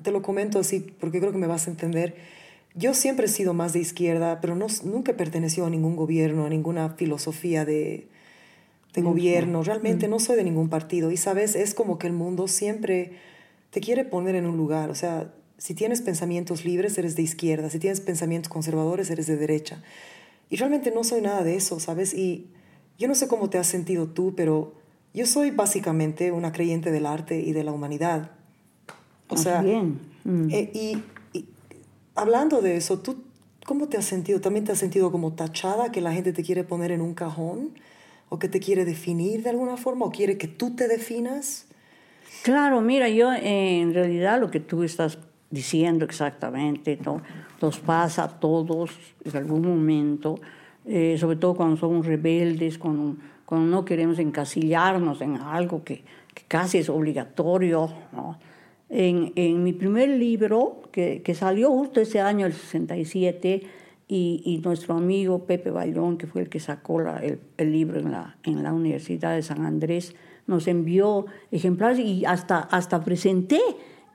[0.02, 2.16] te, lo comento así porque creo que me vas a entender.
[2.74, 6.46] Yo siempre he sido más de izquierda, pero no, nunca he pertenecido a ningún gobierno,
[6.46, 8.08] a ninguna filosofía de
[8.98, 11.12] de gobierno, realmente no soy de ningún partido.
[11.12, 13.14] Y sabes, es como que el mundo siempre
[13.70, 14.90] te quiere poner en un lugar.
[14.90, 17.70] O sea, si tienes pensamientos libres, eres de izquierda.
[17.70, 19.82] Si tienes pensamientos conservadores, eres de derecha.
[20.50, 22.14] Y realmente no soy nada de eso, ¿sabes?
[22.14, 22.48] Y
[22.98, 24.74] yo no sé cómo te has sentido tú, pero
[25.14, 28.32] yo soy básicamente una creyente del arte y de la humanidad.
[29.30, 30.00] O sea, bien.
[30.24, 30.50] Mm.
[30.52, 31.04] Eh, y,
[31.38, 31.50] y,
[32.16, 33.24] hablando de eso, tú
[33.68, 34.40] ¿Cómo te has sentido?
[34.40, 37.72] ¿También te has sentido como tachada, que la gente te quiere poner en un cajón?
[38.30, 40.06] ¿O que te quiere definir de alguna forma?
[40.06, 41.68] ¿O quiere que tú te definas?
[42.44, 45.18] Claro, mira, yo eh, en realidad lo que tú estás
[45.50, 47.22] diciendo exactamente, ¿no?
[47.62, 48.92] nos pasa a todos
[49.24, 50.40] en algún momento,
[50.86, 53.16] eh, sobre todo cuando somos rebeldes, cuando,
[53.46, 56.04] cuando no queremos encasillarnos en algo que,
[56.34, 57.90] que casi es obligatorio.
[58.12, 58.38] ¿no?
[58.90, 63.64] En, en, mi primer libro, que, que, salió justo ese año, el 67,
[64.08, 68.00] y, y nuestro amigo Pepe Bailón, que fue el que sacó la, el, el, libro
[68.00, 73.60] en la, en la Universidad de San Andrés, nos envió ejemplares y hasta, hasta presenté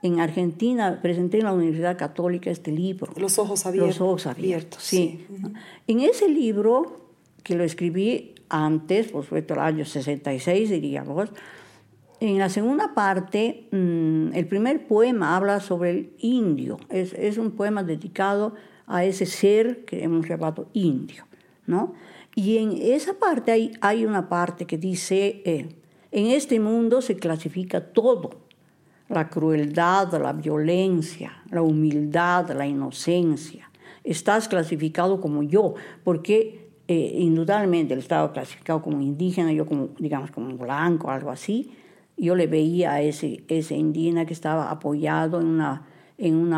[0.01, 3.13] en Argentina, presenté en la Universidad Católica este libro.
[3.15, 3.99] Los ojos abiertos.
[3.99, 5.25] Los ojos abiertos, sí.
[5.29, 5.43] sí.
[5.87, 7.09] En ese libro,
[7.43, 11.29] que lo escribí antes, pues fue el año 66, diríamos,
[12.19, 16.79] en la segunda parte, mmm, el primer poema habla sobre el indio.
[16.89, 18.55] Es, es, un poema dedicado
[18.93, 21.25] a ese ser que hemos llamado indio,
[21.65, 21.95] ¿no?
[22.35, 25.67] Y en esa parte hay, hay una parte que dice, eh,
[26.11, 28.29] en este mundo se clasifica todo,
[29.09, 33.71] la crueldad, la violencia, la humildad, la inocencia.
[34.03, 35.73] Estás clasificado como yo,
[36.03, 41.71] porque eh, indudablemente él estaba clasificado como indígena, yo como, digamos, como blanco, algo así.
[42.15, 45.87] Yo le veía a ese, ese indígena que estaba apoyado en una
[46.23, 46.51] en un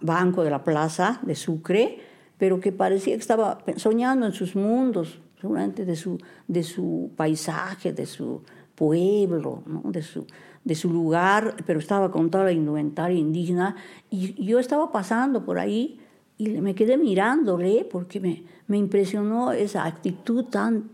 [0.00, 2.00] banco de la plaza de Sucre,
[2.36, 7.92] pero que parecía que estaba soñando en sus mundos, seguramente de su, de su paisaje,
[7.92, 8.42] de su
[8.74, 9.82] pueblo, ¿no?
[9.92, 10.26] de, su,
[10.64, 13.76] de su lugar, pero estaba con toda la indumentaria indígena.
[14.10, 16.00] Y yo estaba pasando por ahí
[16.36, 20.90] y me quedé mirándole porque me, me impresionó esa actitud tan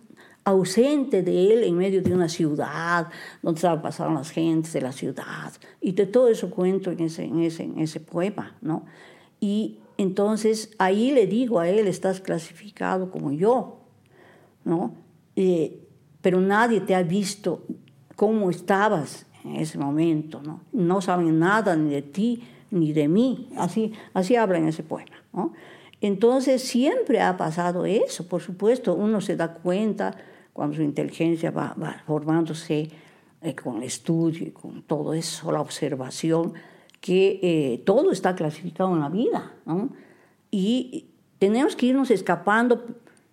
[0.51, 3.09] ausente de él en medio de una ciudad,
[3.43, 5.53] donde pasando las gentes de la ciudad.
[5.81, 8.85] Y de todo eso cuento en ese, en ese, en ese poema, ¿no?
[9.41, 13.81] Y entonces ahí le digo a él, estás clasificado como yo,
[14.65, 14.95] ¿no?
[15.37, 15.87] Eh,
[16.23, 17.65] pero nadie te ha visto
[18.17, 20.61] cómo estabas en ese momento, ¿no?
[20.73, 23.49] No saben nada ni de ti ni de mí.
[23.57, 25.53] Así, así habla en ese poema, ¿no?
[26.01, 30.17] Entonces siempre ha pasado eso, por supuesto, uno se da cuenta
[30.53, 32.91] cuando su inteligencia va, va formándose
[33.43, 36.53] eh, con el estudio y con todo eso, la observación,
[37.01, 39.55] que eh, todo está clasificado en la vida.
[39.65, 39.91] ¿no?
[40.51, 41.07] Y
[41.39, 42.85] tenemos que irnos escapando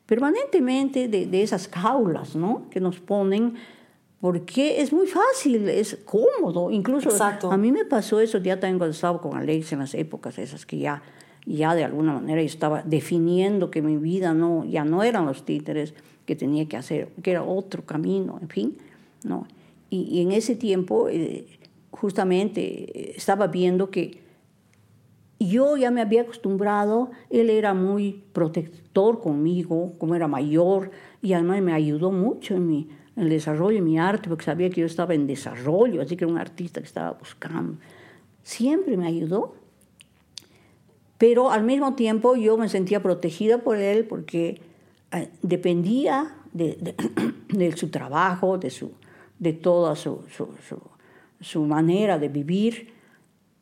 [0.06, 2.70] permanentemente de, de esas jaulas ¿no?
[2.70, 3.56] que nos ponen
[4.20, 6.72] porque es muy fácil, es cómodo.
[6.72, 7.52] Incluso Exacto.
[7.52, 10.66] a mí me pasó eso ya también cuando estaba con Alex en las épocas esas
[10.66, 11.04] que ya,
[11.46, 15.46] ya de alguna manera yo estaba definiendo que mi vida no, ya no eran los
[15.46, 15.94] títeres
[16.28, 18.78] que tenía que hacer, que era otro camino, en fin.
[19.24, 19.48] ¿no?
[19.90, 21.48] Y, en ese tiempo eh,
[21.90, 24.20] justamente estaba viendo que
[25.40, 31.62] yo ya me había acostumbrado, él era muy protector conmigo, como era mayor, y además
[31.62, 35.16] me ayudó mucho en mi el desarrollo de mi arte, porque sabía que yo estaba
[35.16, 37.80] en desarrollo, así que era un artista que estaba buscando.
[38.44, 39.56] Siempre me ayudó.
[41.18, 44.62] Pero al mismo tiempo yo me sentía protegida por él porque eh,
[45.42, 48.92] dependía de, su trabajo, de, su,
[49.40, 50.24] de toda su,
[51.40, 52.94] su, manera de vivir.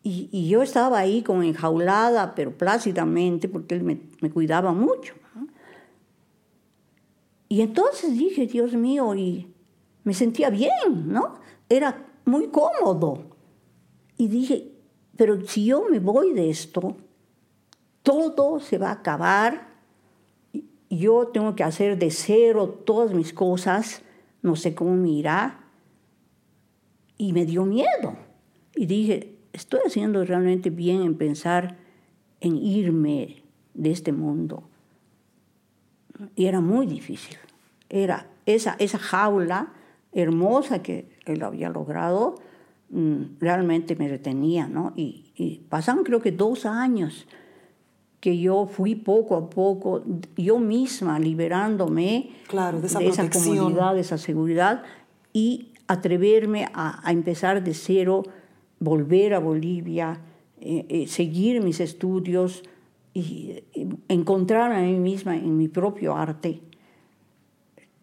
[0.03, 5.13] Y, y, yo estaba ahí como enjaulada, pero plácidamente, porque él me, me cuidaba mucho.
[7.49, 9.47] Y entonces dije, Dios mío, y
[10.03, 11.35] me sentía bien, ¿no?
[11.69, 13.23] Era muy cómodo.
[14.17, 14.71] Y dije,
[15.15, 16.97] pero si yo me voy de esto,
[18.03, 19.74] todo se va a acabar.
[20.89, 24.01] Yo tengo que hacer de cero todas mis cosas,
[24.41, 25.59] no sé cómo me irá.
[27.17, 28.17] Y me dio miedo.
[28.75, 31.77] Y dije, estoy haciendo realmente bien en pensar
[32.41, 34.63] en irme de este mundo.
[36.35, 37.37] Y era muy difícil.
[37.89, 39.73] Era esa, esa jaula
[40.11, 42.35] hermosa que él había logrado,
[42.89, 44.93] mmm, realmente me retenía, ¿no?
[44.95, 47.27] Y, y, pasaron creo que dos años
[48.25, 50.01] que yo fui poco a poco,
[50.35, 54.81] yo misma liberándome claro, de esa, de esa comodidad, de esa seguridad,
[55.31, 58.23] y atreverme a, a empezar de cero,
[58.79, 60.21] volver a Bolivia,
[60.59, 62.63] eh, eh, seguir mis estudios
[63.13, 66.61] y, y encontrarme a mí misma en mi propio arte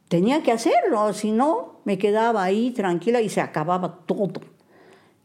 [0.07, 4.41] tenía que hacerlo, si no, me quedaba ahí tranquila y se acababa todo.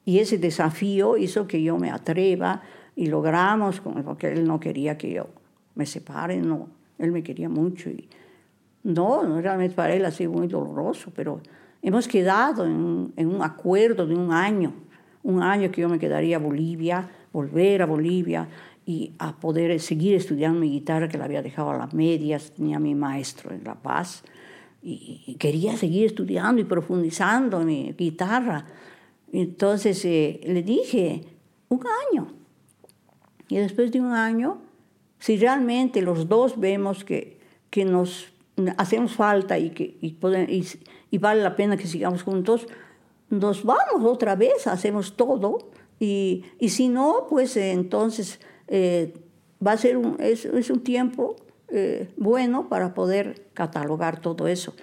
[0.05, 2.63] Y ese desafío hizo que yo me atreva
[2.97, 5.27] y logramos, porque él no quería que yo
[5.75, 6.67] me separe, no,
[6.97, 7.89] él me quería mucho.
[7.89, 8.09] Y
[8.83, 11.39] no, realmente para él ha sido muy doloroso, pero
[11.81, 14.73] hemos quedado en, en un acuerdo de un año,
[15.23, 18.49] un año que yo me quedaría a Bolivia, volver a Bolivia,
[18.87, 22.79] y a poder seguir estudiando mi guitarra que la había dejado a las medias, tenía
[22.79, 24.23] mi maestro en La Paz
[24.81, 28.65] y, quería seguir estudiando y profundizando mi guitarra.
[29.33, 31.21] Entonces eh, le dije,
[31.67, 32.36] un año.
[33.49, 34.59] Y después de un año,
[35.19, 37.39] si realmente los dos vemos que,
[37.69, 38.33] que nos
[38.77, 40.17] hacemos falta y que y,
[41.11, 42.67] y, vale la pena que sigamos juntos,
[43.29, 45.69] nos vamos otra vez, hacemos todo.
[45.99, 49.13] Y, y si no, pues entonces eh,
[49.65, 51.35] va a ser un, es, es un tiempo
[51.69, 54.73] eh, bueno para poder catalogar todo eso.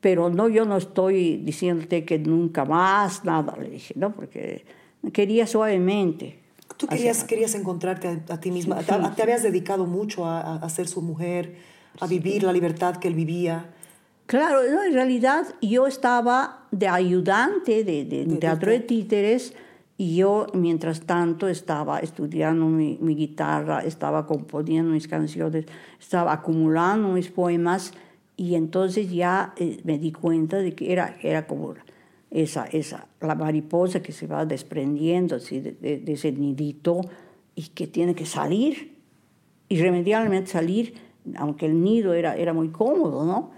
[0.00, 4.12] Pero no, yo no estoy diciéndote que nunca más, nada, le dije, ¿no?
[4.14, 4.64] Porque
[5.12, 6.41] quería suavemente.
[6.82, 11.00] Tú querías, querías encontrarte a, ti misma, te, habías dedicado mucho a, a, ser su
[11.00, 11.54] mujer,
[12.00, 13.66] a vivir la libertad que él vivía.
[14.26, 19.54] Claro, en realidad yo estaba de ayudante de, de, de teatro de títeres
[19.96, 25.66] y yo, mientras tanto, estaba estudiando mi, mi, guitarra, estaba componiendo mis canciones,
[26.00, 27.92] estaba acumulando mis poemas
[28.36, 31.74] y entonces ya eh, me di cuenta de que era, era como
[32.32, 37.02] esa, esa, la mariposa que se va desprendiendo así, de, de, ese nidito
[37.54, 38.96] y que tiene que salir,
[39.68, 40.94] irremediablemente salir,
[41.36, 43.50] aunque el nido era, era muy cómodo, ¿no?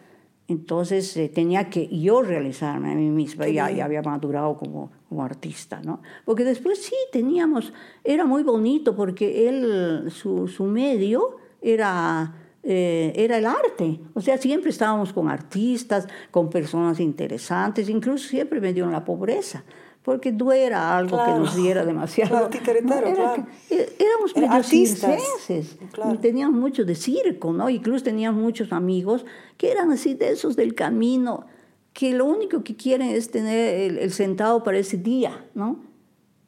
[0.46, 5.24] Entonces eh, tenía que yo realizarme a mí misma, ya, ya, había madurado como, como
[5.24, 6.02] artista, ¿no?
[6.24, 7.72] Porque después sí teníamos,
[8.02, 14.38] era muy bonito porque él, su, su medio era, eh, era el arte, o sea,
[14.38, 19.64] siempre estábamos con artistas, con personas interesantes, incluso siempre me dio en la pobreza,
[20.02, 22.48] porque no era algo que nos diera demasiado.
[22.86, 23.46] claro.
[23.68, 25.76] Eh, éramos medio circenses,
[26.22, 27.68] teníamos mucho de circo, ¿no?
[27.68, 29.26] Incluso teníamos muchos amigos
[29.58, 31.44] que eran así de esos del camino,
[31.92, 35.80] que lo único que quieren es tener el, sentado para ese día, ¿no?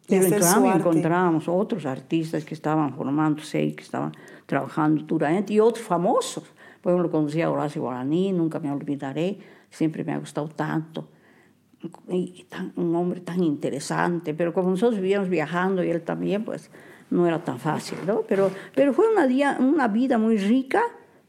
[0.06, 4.12] Pero entramos, encontrábamos otros artistas que estaban formándose y que estaban
[4.46, 6.44] trabajando duramente, y otros famosos.
[6.80, 9.38] Por ejemplo, conocí a Horacio Guaraní, nunca me olvidaré,
[9.70, 11.08] siempre me ha gustado tanto
[12.08, 12.46] y
[12.76, 16.70] un hombre tan interesante, pero como nosotros vivíamos viajando y él también, pues
[17.10, 18.22] no era tan fácil, ¿no?
[18.22, 20.82] Pero, pero fue una, día, una vida muy rica,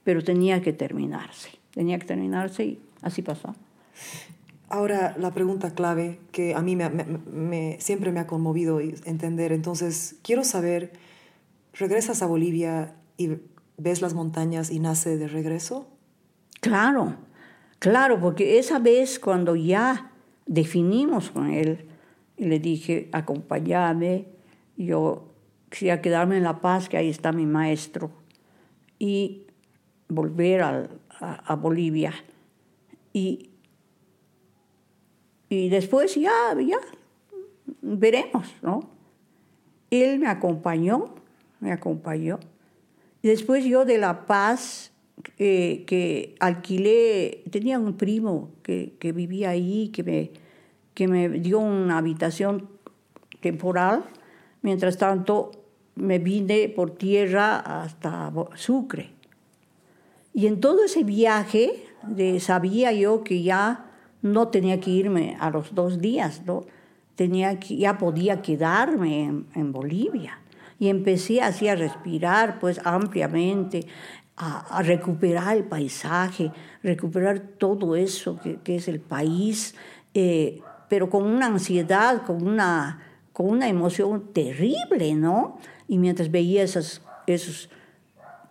[0.03, 3.53] pero tenía que terminarse, tenía que terminarse y así pasó.
[4.69, 10.43] Ahora, la pregunta clave que a mí me, siempre me ha conmovido entender, entonces, quiero
[10.43, 10.91] saber,
[11.73, 13.37] ¿regresas a Bolivia y
[13.77, 15.87] ves las montañas y nace de regreso?
[16.59, 17.15] Claro,
[17.79, 20.11] claro, porque esa vez cuando ya
[20.45, 21.87] definimos con él
[22.35, 24.25] y le dije, acompáñame,
[24.75, 25.33] yo
[25.69, 28.11] quería quedarme en La Paz, que ahí está mi maestro,
[28.99, 29.47] y
[30.09, 30.89] volver a,
[31.19, 32.13] a, Bolivia.
[33.13, 33.46] Y,
[35.49, 36.79] y después ya, ya,
[37.81, 38.89] veremos, ¿no?
[39.89, 41.15] Él me acompañó,
[41.59, 42.39] me acompañó.
[43.23, 44.91] Después yo de La Paz
[45.37, 50.31] eh, que alquilé, tenía un primo que, que, vivía ahí, que me,
[50.93, 52.69] que me dio una habitación
[53.39, 54.03] temporal.
[54.61, 55.51] Mientras tanto,
[55.95, 59.11] me vine por tierra hasta Sucre.
[60.33, 61.85] Y en todo ese viaje
[62.39, 63.86] sabía yo que ya
[64.21, 66.65] no tenía que irme a los dos días, ¿no?
[67.17, 70.39] tenía que, ya podía quedarme en, Bolivia.
[70.79, 73.87] Y empecé así a respirar pues ampliamente,
[74.37, 76.51] a, recuperar el paisaje,
[76.83, 79.73] recuperar todo eso que, es el país,
[80.13, 83.01] eh, pero con una ansiedad, con una,
[83.33, 85.57] con una emoción terrible, ¿no?
[85.87, 87.69] Y mientras veía esas, esos,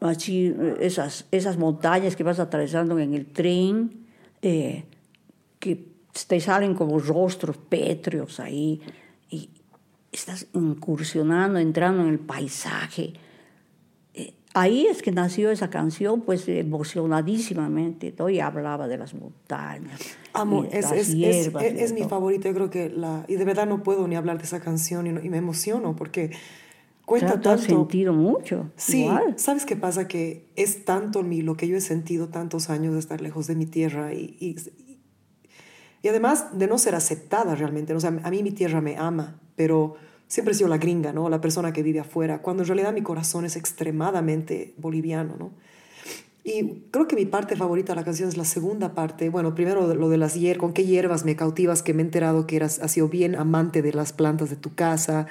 [0.01, 4.07] así, esas, esas montañas que vas atravesando en el tren,
[4.43, 4.85] eh,
[5.75, 5.97] que
[6.27, 8.81] te salen como rostros pétreos ahí,
[9.31, 9.51] y
[10.12, 13.14] estás incursionando, entrando en el paisaje
[14.57, 18.31] Ahí es que nació esa canción, pues emocionadísimamente, ¿no?
[18.31, 20.01] y hablaba de las montañas.
[20.33, 23.83] Amo, es, es, es, es mi favorita, yo creo que la, y de verdad no
[23.83, 26.31] puedo ni hablar de esa canción y, me emociono porque
[27.05, 27.51] cuenta tanto.
[27.51, 28.71] Has sentido mucho.
[28.77, 29.07] Sí,
[29.37, 30.09] ¿sabes qué pasa?
[30.09, 33.47] Que es tanto en mí lo que yo he sentido tantos años de estar lejos
[33.49, 34.57] de mi tierra y, y,
[36.07, 37.92] y además de no ser aceptada realmente.
[37.92, 39.96] O sea, a mí mi tierra me ama, pero
[40.28, 41.28] siempre he sido la gringa, ¿no?
[41.28, 45.50] La persona que vive afuera, cuando en realidad mi corazón es extremadamente boliviano, ¿no?
[46.44, 49.30] Y creo que mi parte favorita de la canción es la segunda parte.
[49.30, 52.46] Bueno, primero lo de las hierbas, con qué hierbas me cautivas, que me he enterado
[52.46, 55.26] que eras, has sido bien amante de las plantas de tu casa,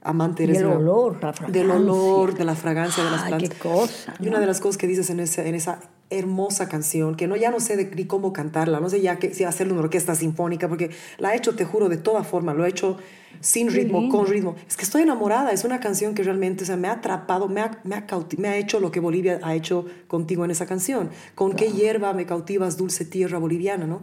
[0.00, 3.28] amante eres el de la- olor, la del olor, de la fragancia de las Ay,
[3.28, 3.50] plantas.
[3.50, 5.80] qué cosa, Y una de las cosas que dices en esa, en esa
[6.10, 9.34] hermosa canción, que no ya no sé de, ni cómo cantarla, no sé ya que,
[9.34, 12.64] si hacerle una orquesta sinfónica, porque la he hecho, te juro, de toda forma, lo
[12.64, 12.98] he hecho
[13.40, 14.56] sin ritmo, con ritmo.
[14.68, 17.60] Es que estoy enamorada, es una canción que realmente o sea, me ha atrapado, me
[17.60, 18.06] ha, me, ha
[18.38, 21.10] me ha hecho lo que Bolivia ha hecho contigo en esa canción.
[21.34, 24.02] Con qué hierba me cautivas, dulce tierra boliviana, ¿no?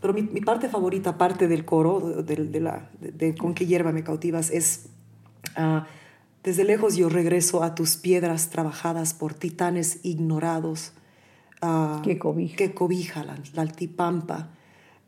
[0.00, 3.66] Pero mi, mi parte favorita, parte del coro, de, de la, de, de con qué
[3.66, 4.86] hierba me cautivas, es
[5.56, 5.86] ah,
[6.46, 10.92] desde lejos yo regreso a tus piedras trabajadas por titanes ignorados.
[11.62, 12.56] Ah, Que cobija.
[12.56, 14.50] Que cobija la, la altipampa.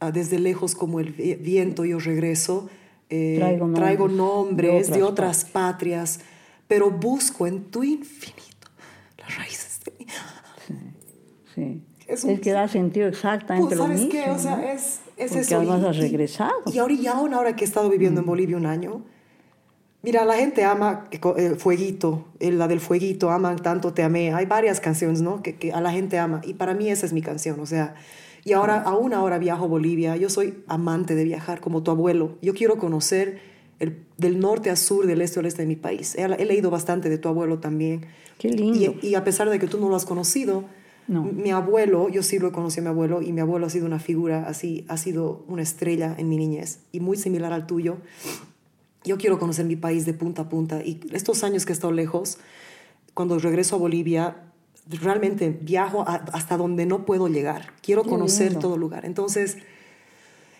[0.00, 2.68] Ah, desde lejos como el vi- viento yo regreso.
[3.10, 6.20] eh, Traigo nombres traigo de nombres de otras otras patrias,
[6.68, 8.68] pero busco en tu infinito
[9.18, 10.06] las raíces de mi
[11.54, 11.82] Sí.
[12.06, 14.12] Es Es, un- que da sentido exactamente Pues, lo ¿sabes mismo.
[14.24, 14.30] qué?
[14.30, 14.62] O sea, ¿no?
[14.62, 15.56] es, es Porque eso.
[15.56, 16.52] además y- has regresado.
[16.72, 19.02] Y ahora, y aún ahora que he estado viviendo en Bolivia un año,
[20.02, 24.02] mira, la gente ama que co- el Fueguito, el- la del Fueguito, aman tanto Te
[24.02, 24.32] Amé.
[24.32, 25.42] Hay varias canciones, ¿no?
[25.42, 26.40] Que, que a la gente ama.
[26.44, 27.94] Y para mí esa es mi canción, o sea...
[28.44, 30.16] Y ahora, aún ahora viajo a Bolivia.
[30.16, 32.38] Yo soy amante de viajar, como tu abuelo.
[32.40, 33.40] Yo quiero conocer
[33.78, 36.14] el- del norte a sur, del este al oeste de mi país.
[36.16, 38.06] He, he leído bastante de tu abuelo también.
[38.38, 38.94] Qué lindo.
[39.02, 40.64] Y, y a pesar de que tú no lo has conocido,
[41.08, 41.24] No.
[41.24, 43.98] mi abuelo, yo sí lo conocí a mi abuelo y mi abuelo ha sido una
[43.98, 47.96] figura así, ha sido una estrella en mi niñez y muy similar al tuyo.
[49.08, 51.92] Yo quiero conocer mi país de punta a punta y estos años que he estado
[51.92, 52.38] lejos,
[53.14, 54.36] cuando regreso a Bolivia,
[54.90, 57.72] realmente viajo a- hasta donde no puedo llegar.
[57.82, 59.04] Quiero conocer todo lugar.
[59.06, 59.56] Entonces,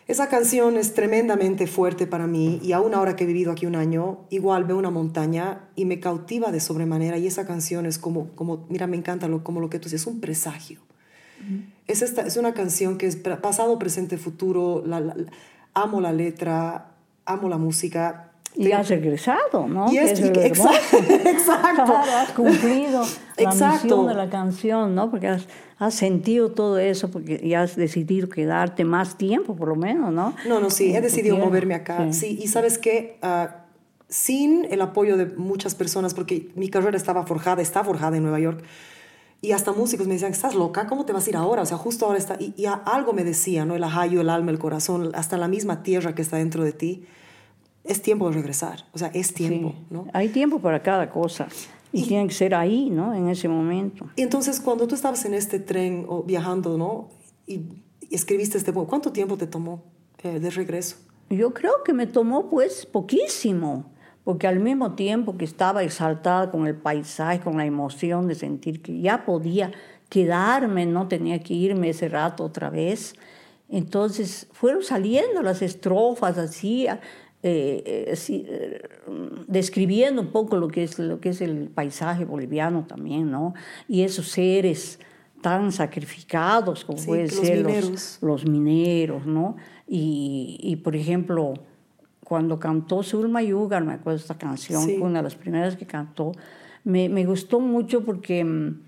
[0.06, 3.76] esa canción es tremendamente fuerte para mí y aún ahora que he vivido aquí un
[3.76, 8.28] año, igual veo una montaña y me cautiva de sobremanera y esa canción es como,
[8.34, 10.80] como mira, me encanta lo, como lo que tú dices, es un presagio.
[11.86, 15.14] Es, esta, es una canción que es pasado, presente, futuro, la- la-
[15.74, 16.92] amo la letra,
[17.26, 18.27] amo la música.
[18.56, 19.92] Y has regresado, ¿no?
[19.92, 21.96] Y es- es y- exacto, exacto.
[21.96, 23.02] Has cumplido
[23.36, 23.84] la Exacto.
[23.84, 25.10] misión de la canción, ¿no?
[25.10, 25.46] Porque has,
[25.78, 30.34] has sentido todo eso, porque ya has decidido quedarte más tiempo, por lo menos, ¿no?
[30.48, 32.12] No, no, sí, he decidido moverme acá.
[32.12, 33.64] Sí, y sabes qué, Ah,
[34.08, 38.40] sin el apoyo de muchas personas, porque mi carrera estaba forjada, está forjada en Nueva
[38.40, 38.64] York,
[39.42, 40.86] y hasta músicos me decían, ¿estás loca?
[40.86, 41.62] ¿Cómo te vas a ir ahora?
[41.62, 43.76] O sea, justo ahora está, y, y algo me decía, ¿no?
[43.76, 47.04] El ajayo, el alma, el corazón, hasta la misma tierra que está dentro de ti,
[47.88, 49.86] es tiempo de regresar, o sea, es tiempo, Sí.
[49.90, 50.06] ¿no?
[50.12, 51.48] Hay tiempo para cada cosa.
[51.90, 53.14] Y, tiene que ser ahí, ¿no?
[53.14, 54.10] En ese momento.
[54.14, 57.08] Y entonces cuando tú estabas en este tren o viajando, ¿no?
[57.46, 57.60] Y,
[58.08, 59.84] y escribiste este poema, ¿cuánto tiempo te tomó
[60.22, 60.96] eh, de regreso?
[61.30, 63.90] Yo creo que me tomó pues poquísimo,
[64.24, 68.82] porque al mismo tiempo que estaba exaltada con el paisaje, con la emoción de sentir
[68.82, 69.72] que ya podía
[70.10, 73.14] quedarme, no tenía que irme ese rato otra vez,
[73.68, 76.86] entonces fueron saliendo las estrofas así,
[77.42, 78.82] eh, eh, eh,
[79.46, 83.54] describiendo un poco lo que, es, lo que es el paisaje boliviano también, ¿no?
[83.88, 84.98] Y esos seres
[85.40, 88.18] tan sacrificados como Sí, pueden los ser mineros.
[88.22, 89.56] los mineros, ¿no?
[89.86, 91.54] Y, y, por ejemplo,
[92.24, 94.96] cuando cantó Zulma Yugar, me acuerdo de esta canción, Sí.
[94.98, 96.32] fue una de las primeras que cantó,
[96.84, 98.80] me, me gustó mucho porque mm,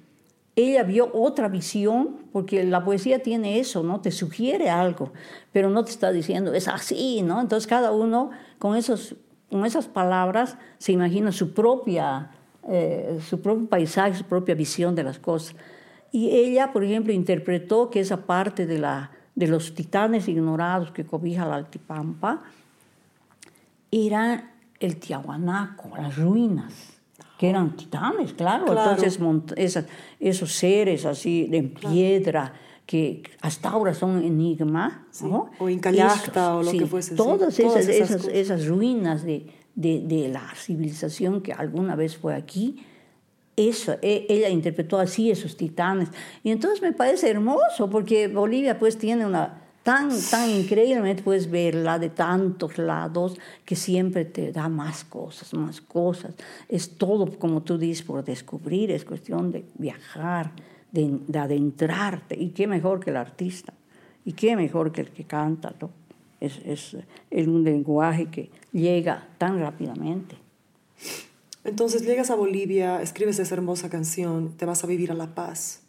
[0.62, 4.00] ella vio otra visión, porque la poesía tiene eso, ¿no?
[4.00, 5.12] Te sugiere algo,
[5.52, 7.40] pero no te está diciendo, es así, ¿no?
[7.40, 9.16] Entonces cada uno con, esos,
[9.50, 12.30] con esas palabras se imagina su propia,
[12.68, 15.56] eh, su propio paisaje, su propia visión de las cosas.
[16.12, 21.04] Y ella, por ejemplo, interpretó que esa parte de, la, de los titanes ignorados que
[21.04, 22.42] cobija la Altipampa
[23.92, 26.99] era el Tiahuanaco, las ruinas,
[27.40, 28.66] que eran titanes, claro.
[28.66, 28.90] Claro.
[29.02, 29.18] Entonces,
[29.56, 29.86] esas-
[30.20, 32.52] esos seres así de piedra
[32.84, 35.50] que hasta ahora son enigma, ¿no?
[35.58, 37.16] o Incallacta, o lo sí, que fuese, sí.
[37.16, 38.34] Todas, Todas esas, esas esas, cosas.
[38.34, 42.84] esas ruinas de, de, de la civilización que alguna vez fue aquí,
[43.56, 46.10] eso, e- ella interpretó así esos titanes.
[46.42, 51.98] Y entonces me parece hermoso, porque Bolivia pues tiene una tan, tan increíblemente puedes verla
[51.98, 56.34] de tantos lados que siempre te da más cosas, más cosas.
[56.68, 60.52] Es todo, como tú dices, por descubrir, es cuestión de viajar,
[60.92, 62.36] de, de adentrarte.
[62.38, 63.72] Y qué mejor que el artista,
[64.24, 65.90] y qué mejor que el que canta, ¿no?
[66.40, 66.96] Es, es,
[67.30, 70.36] es un lenguaje que llega tan rápidamente.
[71.64, 75.82] Entonces llegas a Bolivia, escribes esa hermosa canción, te vas a vivir a La Paz.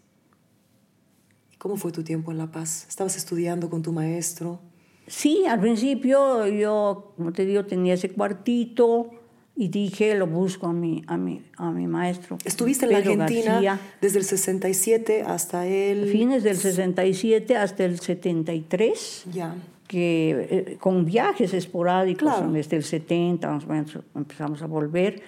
[1.62, 2.88] ¿Y ¿Cómo fue tu tiempo en La Paz?
[2.90, 4.60] ¿Estabas estudiando con tu maestro?
[5.06, 9.12] Sí, al principio yo, como te digo, tenía ese cuartito
[9.56, 12.40] y dije, lo busco a mi, a mi, a mi maestro.
[12.46, 16.08] Estuviste en la Pedro Argentina García, desde el 67 hasta el...
[16.10, 19.26] fines del 67 hasta el 73.
[19.32, 19.54] Ya.
[19.88, 22.52] que eh, con viajes esporádicos Claro.
[22.52, 25.22] desde el 70 más o menos empezamos a volver,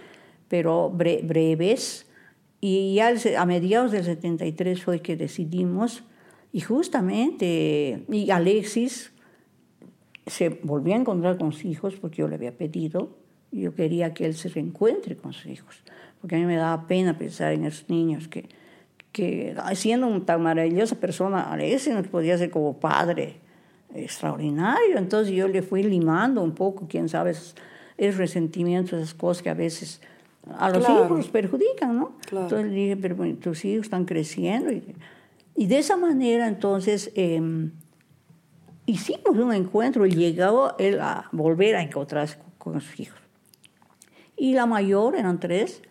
[0.48, 2.08] pero bre- breves.
[2.60, 6.04] Y ya el a mediados del 73 fue que decidimos,
[6.54, 9.12] y justamente, y Alexis
[10.28, 13.18] se volvió a encontrar con sus hijos porque yo le había pedido,
[13.52, 15.84] y yo quería que él se reencuentre con sus hijos,
[16.22, 18.48] porque a mí me daba pena pensar en esos niños que,
[19.12, 23.36] que siendo una tan maravillosa persona, Alexis no podía ser como padre
[23.94, 27.56] extraordinario, entonces yo le fui limando un poco, quién sabe, esos,
[27.98, 30.02] esos resentimientos, esas cosas que a veces
[30.58, 31.06] a los Claro.
[31.06, 32.14] hijos los perjudican, ¿no?
[32.28, 32.46] Claro.
[32.46, 34.72] Entonces le dije, pero bueno, tus hijos están creciendo.
[34.72, 34.84] Y,
[35.56, 37.72] y de esa manera, entonces, em,
[38.86, 43.20] hicimos un encuentro y llegó él a volver a encontrarse con, sus hijos.
[44.36, 45.82] Y la mayor, eran tres,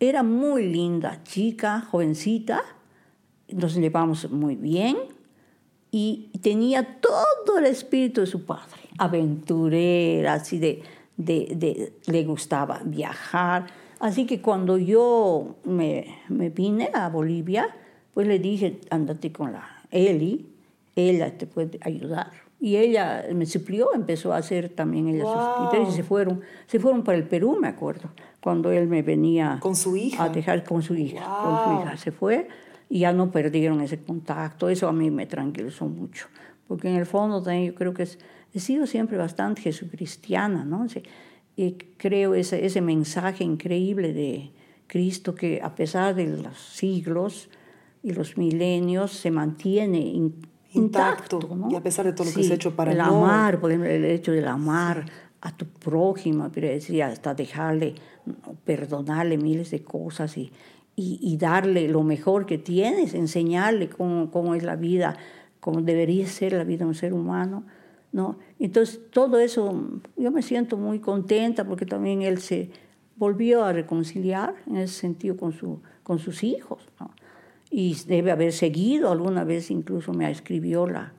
[0.00, 2.62] era muy linda, chica, jovencita,
[3.48, 4.96] nos llevamos muy bien
[5.90, 10.82] y tenía todo el espíritu de su padre, aventurera, así de,
[11.16, 13.66] de, de- le gustaba viajar.
[14.00, 17.74] Así que cuando yo me, me vine a Bolivia,
[18.14, 20.46] pues le dije, ándate con la Eli,
[20.96, 22.30] ella te puede ayudar.
[22.60, 25.54] Y ella me suplió, empezó a hacer también ella sus Wow.
[25.56, 28.10] criterios y se fueron, se fueron para el Perú, me acuerdo,
[28.40, 30.24] cuando él me venía ¿Con su hija?
[30.24, 31.80] a dejar con su hija, con su Wow.
[31.80, 32.48] hija se fue
[32.88, 34.68] y ya no perdieron ese contacto.
[34.68, 36.26] Eso a mí me tranquilizó mucho,
[36.68, 38.18] porque en el fondo también yo creo que es-
[38.54, 40.86] he sido siempre bastante jesucristiana, ¿no?
[41.56, 44.50] Y creo ese, ese mensaje increíble de
[44.86, 47.48] Cristo que a pesar de los siglos
[48.04, 50.34] y los milenios se mantiene in-
[50.74, 51.70] Intacto, intacto, ¿no?
[51.70, 53.70] y a pesar de todo lo que se ha hecho para el no- amar, por
[53.70, 55.04] ejemplo, el hecho del amar
[55.40, 57.94] a tu prójimo, pero decía, hasta dejarle,
[58.64, 60.50] perdonarle miles de cosas y,
[60.96, 65.16] y, y darle lo mejor que tienes, enseñarle cómo, cómo es la vida,
[65.60, 67.64] cómo debería ser la vida de un ser humano.
[68.12, 68.38] ¿no?
[68.58, 69.80] Entonces, todo eso,
[70.16, 72.70] yo me siento muy contenta porque también él se
[73.16, 76.82] volvió a reconciliar en ese sentido con, su, con sus hijos.
[77.00, 77.10] ¿no?
[77.76, 81.12] Y debe haber seguido, alguna vez incluso me escribió la,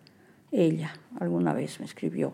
[0.54, 2.32] ella, alguna vez me escribió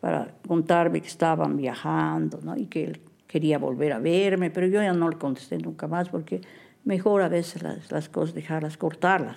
[0.00, 2.56] para contarme que estaban viajando ¿no?
[2.56, 6.08] y que él quería volver a verme, pero yo ya no le contesté nunca más
[6.08, 6.40] porque
[6.82, 9.36] mejor a veces las, las cosas dejarlas cortarlas.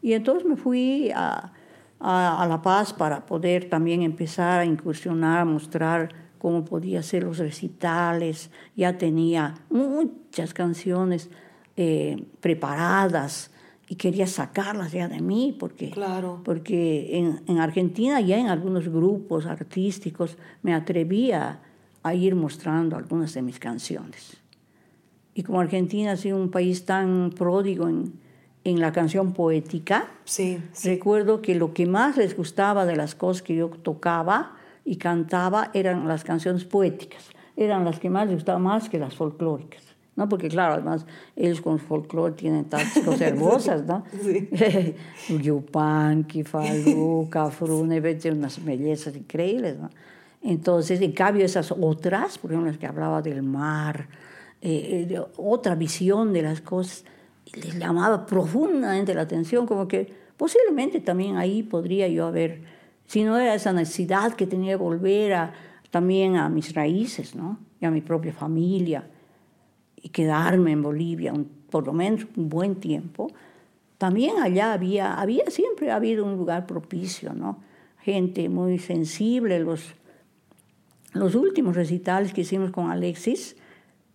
[0.00, 1.50] Y entonces me fui a,
[1.98, 6.08] a, a La Paz para poder también empezar a incursionar, a mostrar
[6.38, 8.52] cómo podía hacer los recitales.
[8.76, 11.30] Ya tenía muchas canciones
[11.76, 13.50] eh, preparadas
[13.88, 16.40] y quería sacarlas ya de mí porque, Claro.
[16.44, 21.60] porque en, en Argentina ya en algunos grupos artísticos me atrevía
[22.02, 24.36] a ir mostrando algunas de mis canciones.
[25.34, 28.12] Y como Argentina ha sido un país tan pródigo en,
[28.62, 30.88] en la canción poética, Sí, sí.
[30.88, 35.70] recuerdo que lo que más les gustaba de las cosas que yo tocaba y cantaba
[35.74, 37.24] eran las canciones poéticas.
[37.56, 39.82] Eran las que más les gustaban más que las folclóricas.
[40.16, 40.28] ¿No?
[40.28, 44.04] Porque claro, además ellos con folclore tienen tantas cosas hermosas, ¿no?
[44.22, 44.48] Sí.
[45.42, 49.90] Yupanqui, Falú, Cafrune, tienen unas bellezas increíbles, ¿no?
[50.42, 54.08] Entonces, en cambio, esas otras, por ejemplo, las que hablaba del mar,
[54.60, 57.04] eh, eh, de otra visión de las cosas,
[57.54, 62.62] les llamaba profundamente la atención, como que posiblemente también ahí podría yo haber,
[63.06, 65.54] si no era esa necesidad que tenía de volver a,
[65.90, 67.58] también a mis raíces, ¿no?
[67.80, 69.08] Y a mi propia familia,
[70.04, 73.32] y quedarme en Bolivia un- por lo menos un buen tiempo,
[73.98, 77.58] también allá había, había siempre habido un lugar propicio, ¿no?
[78.02, 79.94] Gente muy sensible, los,
[81.14, 83.56] los últimos recitales que hicimos con Alexis,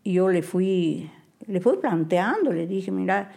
[0.05, 1.09] yo le fui,
[1.47, 3.31] le fui planteando, le dije, mira,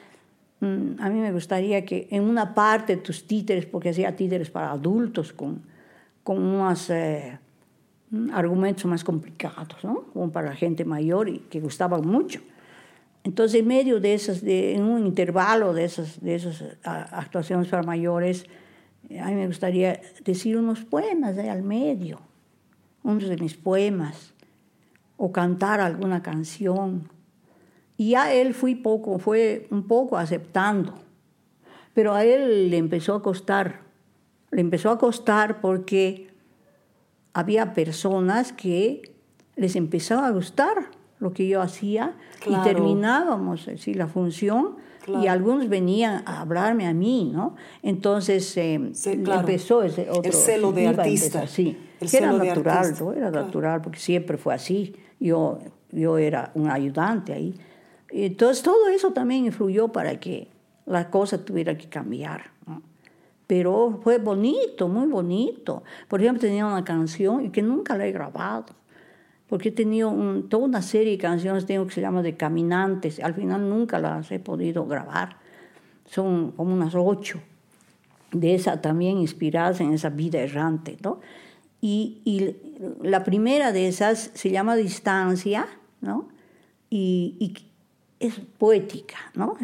[0.60, 4.72] mm, a mí me gustaría que en una parte tus títeres, porque hacía títeres para
[4.72, 5.62] adultos con,
[6.22, 7.38] con unos eh,
[8.32, 10.04] argumentos más complicados, ¿no?
[10.12, 12.40] Como para la gente mayor y que gustaban mucho.
[13.24, 17.82] Entonces, en medio de esas, de, en un intervalo de esas, de esas actuaciones para
[17.82, 18.46] mayores,
[19.20, 22.20] a mí me gustaría decir unos poemas ahí al medio,
[23.02, 24.34] unos de mis poemas,
[25.16, 27.08] o cantar alguna canción.
[27.96, 30.94] Y ya él fui poco, fue un poco aceptando,
[31.94, 33.82] pero a él le empezó a costar,
[34.50, 36.31] le empezó a costar porque
[37.34, 39.12] había personas que
[39.56, 42.62] les empezaba a gustar lo que yo hacía Claro.
[42.62, 44.76] y terminábamos así, la función
[45.20, 47.54] y algunos venían a hablarme a mí, ¿no?
[47.82, 49.40] Entonces eh, Sí, claro.
[49.40, 50.22] empezó ese otro...
[50.24, 51.40] El celo de artista.
[51.40, 52.94] empezar, sí, El que era celo de natural.
[53.00, 53.12] ¿no?
[53.12, 54.94] Era natural porque siempre fue así.
[55.20, 55.58] Yo,
[55.90, 57.54] yo era un ayudante ahí.
[58.10, 60.48] Entonces todo eso también influyó para que
[60.86, 62.50] la cosa tuviera que cambiar.
[62.66, 62.82] ¿no?
[63.52, 65.82] Pero fue bonito, muy bonito.
[66.08, 68.72] Por ejemplo, tenía una canción y que nunca la he grabado,
[69.46, 73.20] porque he tenido un- toda una serie de canciones tengo que se llama de caminantes,
[73.20, 75.36] al final nunca las he podido grabar.
[76.06, 77.40] Son como unas ocho
[78.30, 81.20] de esa también inspiradas en esa vida errante, ¿no?
[81.82, 82.56] Y, y
[83.02, 85.66] la primera de esas se llama Distancia,
[86.00, 86.26] ¿no?
[86.88, 87.52] Y, y
[88.18, 89.58] es poética, ¿no?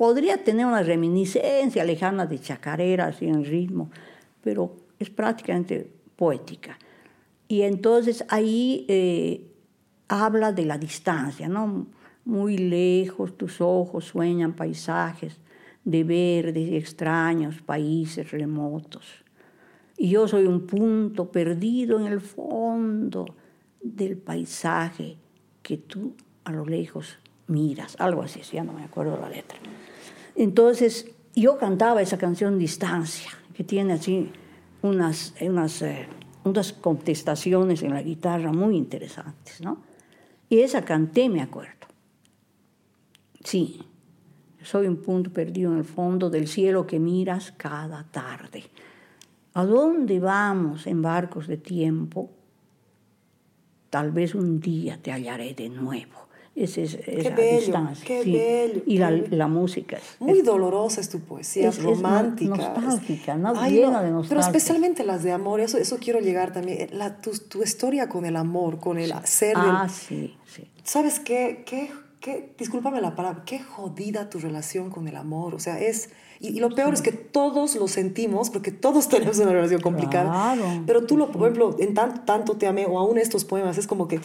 [0.00, 3.90] Podría tener una reminiscencia lejana de chacarera, así en ritmo,
[4.42, 6.78] pero es prácticamente poética.
[7.48, 9.44] Y entonces ahí eh,
[10.08, 11.86] habla de la distancia, ¿no?
[12.24, 15.38] Muy lejos tus ojos sueñan paisajes
[15.84, 19.04] de verdes y extraños países remotos.
[19.98, 23.26] Y yo soy un punto perdido en el fondo
[23.82, 25.18] del paisaje
[25.62, 26.14] que tú
[26.44, 27.18] a lo lejos
[27.48, 27.96] miras.
[28.00, 29.58] Algo así, ya no me acuerdo la letra.
[30.40, 34.30] Entonces yo cantaba esa canción Distancia, que tiene así
[34.80, 36.08] unas, unas, eh,
[36.44, 39.82] unas contestaciones en la guitarra muy interesantes, ¿no?
[40.48, 41.88] Y esa canté, me acuerdo.
[43.44, 43.82] Sí,
[44.62, 48.64] soy un punto perdido en el fondo del cielo que miras cada tarde.
[49.52, 52.30] ¿A dónde vamos en barcos de tiempo?
[53.90, 56.29] Tal vez un día te hallaré de nuevo.
[56.62, 58.04] Esa es esa bello, distancia.
[58.06, 58.32] qué sí.
[58.32, 61.84] bello, Y la, qué la música es, Muy es- dolorosa es tu poesía, es- es
[61.84, 62.54] romántica.
[62.56, 63.52] no- nostálgica, ¿no?
[63.56, 64.46] Ay, Llena de Pero nostalgia.
[64.46, 66.88] especialmente las de amor, eso, eso quiero llegar también.
[66.92, 70.68] La, tu, tu historia con el amor, con el ser del- Ah, sí, sí.
[70.84, 71.62] ¿Sabes qué?
[71.64, 75.54] qué, qué discúlpame la palabra, qué jodida tu relación con el amor.
[75.54, 76.10] O sea, es...
[76.42, 80.30] Y, y lo peor es que todos lo sentimos, porque todos tenemos una relación complicada.
[80.56, 83.76] Claro, pero tú, lo, por ejemplo, en tan, tanto te amé, o aún estos poemas,
[83.78, 84.20] es como que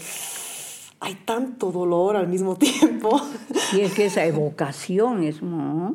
[1.06, 3.22] hay tanto dolor al mismo tiempo.
[3.74, 5.42] Y es que esa evocación es...
[5.42, 5.94] ¿no?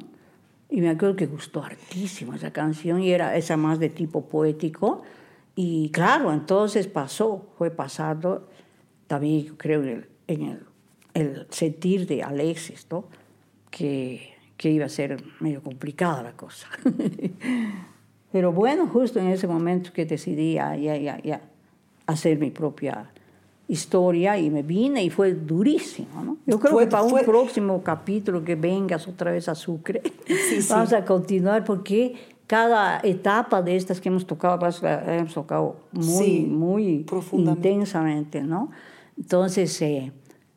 [0.71, 5.03] Y me acuerdo que gustó hartísimo esa canción y era esa más de tipo poético.
[5.57, 8.49] Y claro, entonces pasó, fue pasando
[9.09, 10.61] también creo en el, en el,
[11.15, 13.07] el sentir de Alexis, ¿no?
[13.69, 16.69] Que, que iba a ser medio complicada la cosa.
[18.33, 21.41] Pero bueno, justo en ese momento que decidí ya, ya, ya
[22.07, 23.11] hacer mi propia
[23.71, 26.37] historia y me vine y fue durísimo, ¿no?
[26.47, 30.03] Yo creo Fue- que para fue- un próximo capítulo que vengas otra vez a Sucre,
[30.27, 30.67] Sí, sí.
[30.71, 32.15] vamos a continuar porque
[32.47, 38.71] cada etapa de estas que hemos tocado, la hemos tocado muy, Sí, muy intensamente, ¿no?
[39.17, 40.13] Entonces, eh,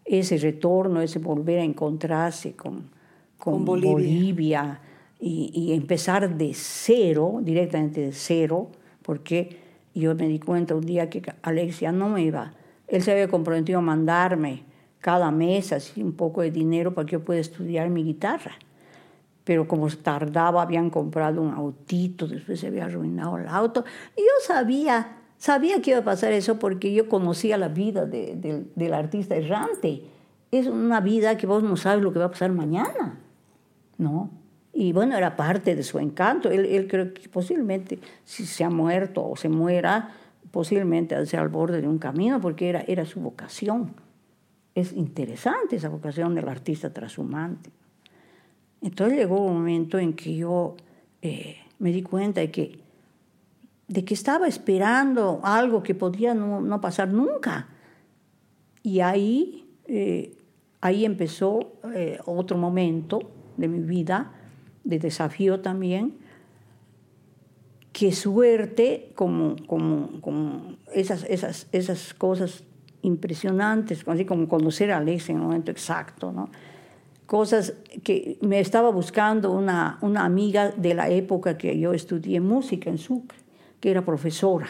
[0.06, 2.90] ese retorno, ese volver a encontrarse con,
[3.38, 3.92] con, Con Bolivia.
[3.94, 4.80] Bolivia
[5.20, 8.70] y, y empezar de cero, directamente de cero,
[9.02, 9.58] porque
[9.94, 12.54] yo me di cuenta un día que Alexia no me iba,
[12.96, 14.64] él se había comprometido a mandarme
[15.00, 18.54] cada mes así un poco de dinero para que yo pueda estudiar mi guitarra.
[19.44, 23.84] Pero como tardaba, habían comprado un autito, después se había arruinado el auto.
[24.16, 28.36] Y yo sabía, sabía que iba a pasar eso porque yo conocía la vida de-
[28.38, 30.04] del- del artista errante.
[30.52, 33.18] Es una vida que vos no sabes lo que va a pasar mañana,
[33.98, 34.30] ¿no?
[34.72, 36.50] Y bueno, era parte de su encanto.
[36.50, 40.10] Él, él creo que posiblemente, si se ha muerto o se muera,
[40.54, 43.96] posiblemente ser al borde de un camino, porque era, era su vocación.
[44.76, 47.72] Es interesante esa vocación del artista transhumante.
[48.80, 50.76] Entonces llegó un momento en que yo
[51.24, 52.80] eh, me di cuenta de que,
[53.88, 57.70] de que estaba esperando algo que podía no, no pasar nunca.
[58.84, 60.38] Y ahí, eh,
[60.82, 64.34] ahí empezó eh, otro momento de mi vida,
[64.84, 66.20] de desafío también.
[67.94, 72.66] Qué suerte, como, como, como esas, esas, esas cosas
[73.02, 76.50] impresionantes, así como conocer a Alex en el momento exacto, ¿no?
[77.26, 82.92] cosas que me estaba buscando una, una amiga de la época que yo estudié música
[82.92, 83.40] en Sucre,
[83.80, 84.68] que era profesora,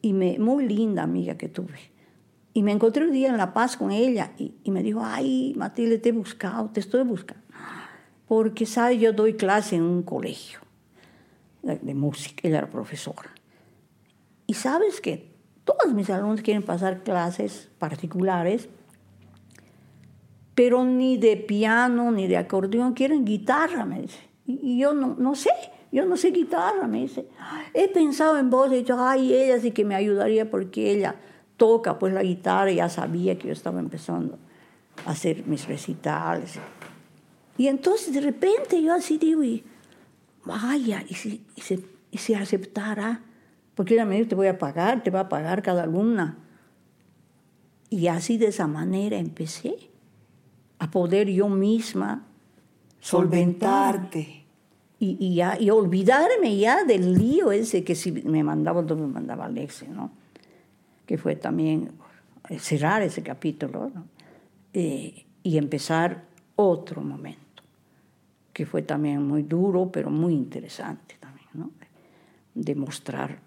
[0.00, 1.92] y me, muy linda amiga que tuve.
[2.54, 5.52] Y me encontré un día en La Paz con ella y, y me dijo, ay,
[5.54, 7.42] Matilde, te he buscado, te estoy buscando.
[8.26, 8.98] Porque, ¿sabes?
[8.98, 10.61] Yo doy clase en un colegio
[11.62, 13.30] de, música, ella era profesora.
[14.46, 15.32] Y sabes que
[15.64, 18.68] todos mis alumnos quieren pasar clases particulares
[20.54, 24.18] pero ni de piano ni de acordeón, quieren guitarra, me dice.
[24.46, 25.50] Y yo no, no sé,
[25.90, 27.26] yo no sé guitarra, me dice.
[27.72, 31.16] He pensado en vos, he dicho, ay, ella sí que me ayudaría porque ella
[31.56, 34.38] toca pues la guitarra y ya sabía que yo estaba empezando
[35.06, 36.58] a hacer mis recitales.
[37.56, 39.64] Y entonces de repente yo así digo, y,
[40.44, 43.22] vaya, y si, y si, y si aceptara,
[43.74, 46.38] porque ella me dijo, te voy a pagar, te va a pagar cada alumna.
[47.90, 49.90] Y así de esa manera empecé
[50.78, 52.26] a poder yo misma
[53.00, 53.94] solventar.
[53.94, 54.44] Solventarte.
[54.98, 59.46] y, y ya, y olvidarme ya del lío ese que si me mandaba, me mandaba
[59.46, 60.10] Alexia, ¿no?
[61.06, 61.92] Que fue también
[62.58, 64.04] cerrar ese capítulo, ¿no?
[64.72, 66.24] Eh, y empezar
[66.56, 67.41] otro momento,
[68.52, 71.70] que fue también muy duro, pero muy interesante también, ¿no?
[72.54, 73.40] De mostrar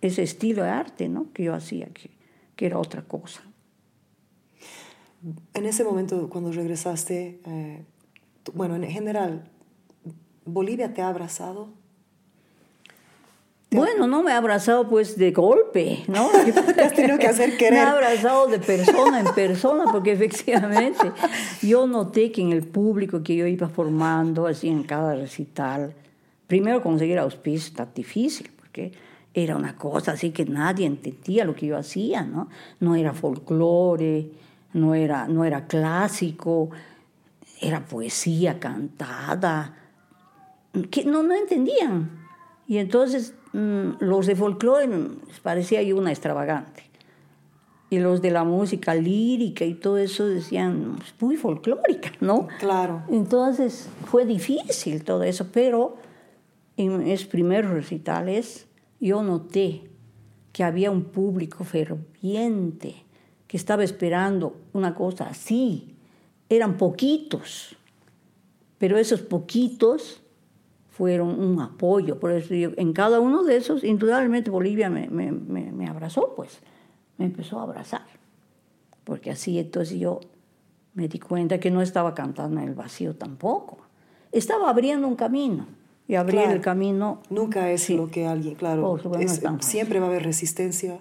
[0.00, 1.32] ese estilo de arte, ¿no?
[1.32, 2.10] Que yo hacía, que,
[2.54, 3.42] que era otra cosa.
[5.54, 7.84] En ese momento, cuando regresaste, eh,
[8.54, 9.50] bueno, en general,
[10.44, 11.68] ¿Bolivia te ha abrazado?
[13.76, 16.28] Bueno, no me ha abrazado pues de golpe, ¿no?
[16.74, 17.80] Te has tenido que hacer Me querer.
[17.80, 21.12] ha abrazado de persona en persona, porque efectivamente
[21.62, 25.94] yo noté que en el público que yo iba formando, así en cada recital,
[26.46, 28.92] primero conseguir auspicio está difícil, porque
[29.34, 32.48] era una cosa así que nadie entendía lo que yo hacía, ¿no?
[32.80, 34.30] No era folclore,
[34.72, 36.70] no era, no era clásico,
[37.60, 39.74] era poesía cantada,
[40.90, 42.25] que no, no entendían.
[42.68, 46.84] Y entonces mm, los de folclore mm, les parecía yo una extravagante.
[47.88, 52.48] Y los de la música lírica y todo eso decían, "Es muy folclórica, ¿no?
[52.58, 53.02] Claro.
[53.08, 55.96] Entonces fue difícil todo eso, pero
[56.76, 58.66] en esos primeros recitales
[59.00, 59.82] yo noté
[60.52, 63.06] que había un público ferviente
[63.46, 65.94] que estaba esperando una cosa así.
[66.48, 67.76] Eran poquitos,
[68.78, 70.22] pero esos poquitos
[70.96, 72.18] fueron un apoyo.
[72.18, 76.32] Por eso yo, en cada uno de esos, indudablemente Bolivia me, me, me, me abrazó,
[76.34, 76.60] pues,
[77.18, 78.02] me empezó a abrazar.
[79.04, 80.20] Porque así entonces yo
[80.94, 83.78] me di cuenta que no estaba cantando en el vacío tampoco.
[84.32, 85.66] Estaba abriendo un camino.
[86.08, 86.52] Y abrir Claro.
[86.54, 87.96] el camino Nunca es Sí.
[87.96, 91.00] lo que alguien, claro, es- siempre va a haber resistencia.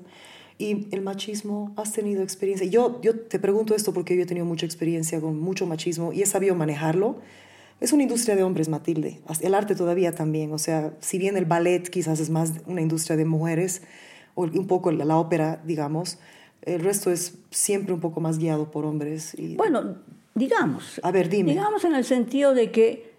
[0.57, 2.65] Y el machismo, ¿has tenido experiencia?
[2.67, 6.23] Yo, yo te pregunto esto porque yo he tenido mucha experiencia con mucho machismo y
[6.23, 7.17] he sabido manejarlo.
[7.79, 9.19] Es una industria de hombres, Matilde.
[9.41, 10.53] El arte todavía también.
[10.53, 13.81] O sea, si bien el ballet quizás es más una industria de mujeres,
[14.33, 16.19] o un poco la, la ópera, digamos,
[16.61, 19.35] el resto es siempre un poco más guiado por hombres.
[19.37, 19.95] Y, Bueno,
[20.33, 20.99] digamos.
[21.03, 21.51] A ver, dime.
[21.51, 23.13] Digamos en el sentido de que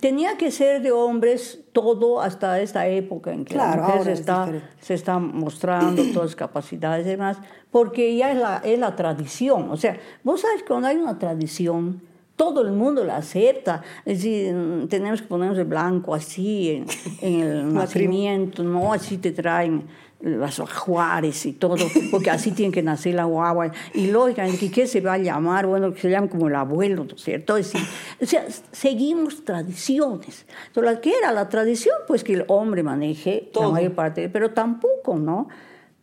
[0.00, 4.20] tenía que ser de hombres todo hasta esta época en que Claro, la se es
[4.20, 4.48] está,
[4.80, 7.38] se está mostrando todas sus capacidades y demás,
[7.70, 9.70] porque ya es la, es la tradición.
[9.70, 12.02] O sea, vos sabes que cuando hay una tradición,
[12.42, 13.84] todo el mundo la acepta.
[14.04, 16.86] Es decir, mm, tenemos que ponernos de blanco así en,
[17.20, 19.84] en el nacimiento, no así te traen
[20.20, 23.70] las ajuares y todo, porque así tiene que nacer la guagua.
[23.94, 25.68] Y lógicamente, ¿qué se va a llamar?
[25.68, 27.56] Bueno, que se llama como el abuelo, ¿no es cierto?
[27.56, 27.88] Es decir,
[28.20, 30.44] o sea, seguimos tradiciones.
[30.66, 31.94] Entonces, ¿qué era la tradición?
[32.08, 33.68] Pues que el hombre maneje Todo.
[33.68, 35.48] la mayor parte, pero tampoco, ¿no?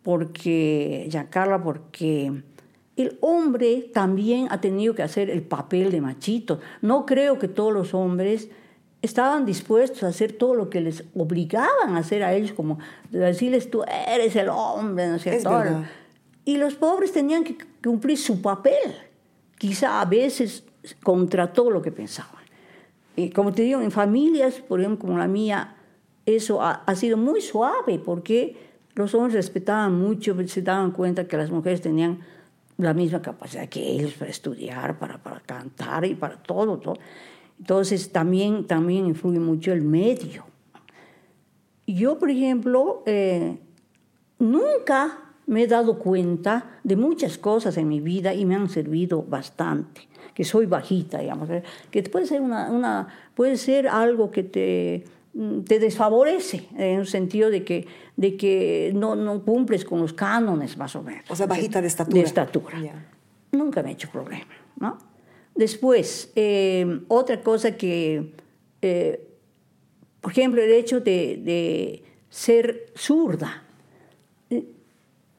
[0.03, 2.43] Porque, ya Carla, porque
[3.03, 6.59] el hombre también ha tenido que hacer el papel de machito.
[6.81, 8.49] No creo que todos los hombres
[9.01, 13.71] estaban dispuestos a hacer todo lo que les obligaban a hacer a ellos, como decirles
[13.71, 15.49] tú eres el hombre, ¿no es cierto?
[15.49, 15.85] verdad.
[16.45, 18.95] Y los pobres tenían que cumplir su papel,
[19.57, 20.63] quizá a veces
[21.03, 22.43] contra todo lo que pensaban.
[23.15, 25.75] Y como te digo, en familias, por ejemplo, como la mía,
[26.25, 28.57] eso ha, ha sido muy suave porque
[28.95, 32.19] los hombres respetaban mucho, se daban cuenta que las mujeres tenían
[32.79, 36.95] la misma capacidad que ellos para estudiar, para, para cantar y para todo, todo.
[37.59, 40.45] Entonces también, también influye mucho el medio.
[41.85, 43.57] Yo, por ejemplo, eh,
[44.37, 49.23] nunca me he dado cuenta de muchas cosas en mi vida y me han servido
[49.23, 50.07] bastante.
[50.33, 55.03] Que soy bajita, digamos, eh, que puede ser, una, una- puede ser algo que te,
[55.65, 57.87] te desfavorece, en un sentido de que,
[58.17, 61.23] de que no, no cumples con los cánones, más o menos.
[61.29, 62.19] O sea, bajita de estatura.
[62.21, 62.77] De estatura.
[63.51, 64.97] Nunca me he hecho problema, ¿no?
[65.55, 68.33] Después, eh, otra cosa que,
[68.81, 69.27] eh,
[70.19, 73.63] por ejemplo, el hecho de, de ser zurda,
[74.49, 74.65] eh,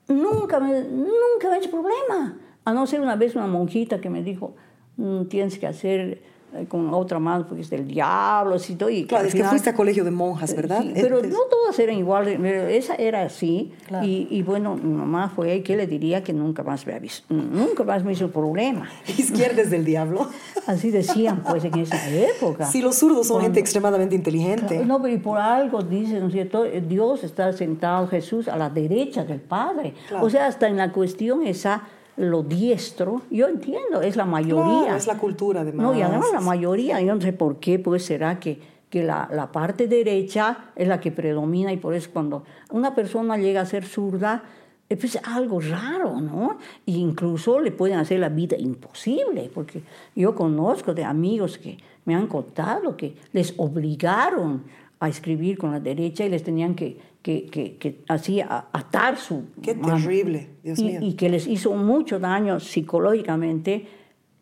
[0.09, 2.39] nunca me, nunca me ha hecho problema.
[2.65, 4.55] A no ser una vez una monjita que me dijo,
[4.97, 6.23] "Mm, tienes que hacer
[6.69, 8.91] con otra mano porque es del diablo, así todo.
[8.91, 10.83] Y Claro, es que fuiste a colegio de monjas, ¿verdad?
[10.83, 13.73] Sí, pero Es- no todas eran iguales, pero esa era así.
[13.87, 14.07] Claro.
[14.07, 17.23] Y, y bueno, mi mamá fue ahí que le diría que nunca más me, avis-
[17.29, 18.89] nunca más me hizo problema.
[19.19, 20.29] Izquierda es del diablo.
[20.67, 22.67] Así decían pues en esa época.
[22.67, 24.85] Sí, los zurdos son Cuando- gente extremadamente inteligente.
[24.85, 26.65] No, pero y por algo dicen, ¿no es cierto?
[26.65, 29.95] Dios está sentado, Jesús, a la derecha del Padre.
[30.09, 30.25] Claro.
[30.27, 31.83] O sea, hasta en la cuestión esa,
[32.21, 34.83] lo diestro, yo entiendo, es la mayoría.
[34.83, 35.87] Claro, es la cultura, además.
[35.87, 38.61] No, y además la mayoría, yo no sé por qué, pues será que,
[38.91, 43.39] que la, la parte derecha es la que predomina y por eso cuando una persona
[43.39, 44.43] llega a ser zurda,
[44.91, 46.59] es pues, algo raro, ¿no?
[46.85, 49.83] E incluso le pueden hacer la vida imposible, porque
[50.15, 54.65] yo conozco de amigos que me han contado que les obligaron
[55.01, 59.47] a escribir con la derecha y les tenían que, que, que, que así atar su...
[59.63, 61.01] Qué terrible, Dios y, mío.
[61.03, 63.89] Y que les hizo mucho daño psicológicamente.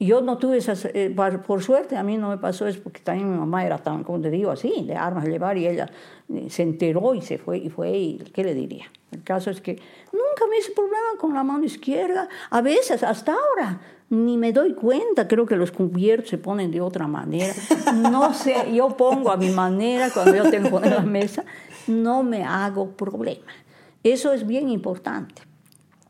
[0.00, 3.00] Yo no tuve esas, eh, por, por suerte a mí no me pasó eso porque
[3.00, 5.88] también mi mamá era tan, como te digo, así, de armas a llevar y ella
[6.32, 8.86] eh, se enteró y se fue y fue y ¿qué le diría?
[9.12, 9.72] El caso es que
[10.12, 13.80] nunca me hice problema con la mano izquierda, a veces hasta ahora
[14.10, 17.52] ni me doy cuenta, creo que los cubiertos se ponen de otra manera,
[18.10, 21.44] no sé, yo pongo a mi manera cuando yo tengo que poner la mesa,
[21.86, 23.52] no me hago problema.
[24.02, 25.42] Eso es bien importante.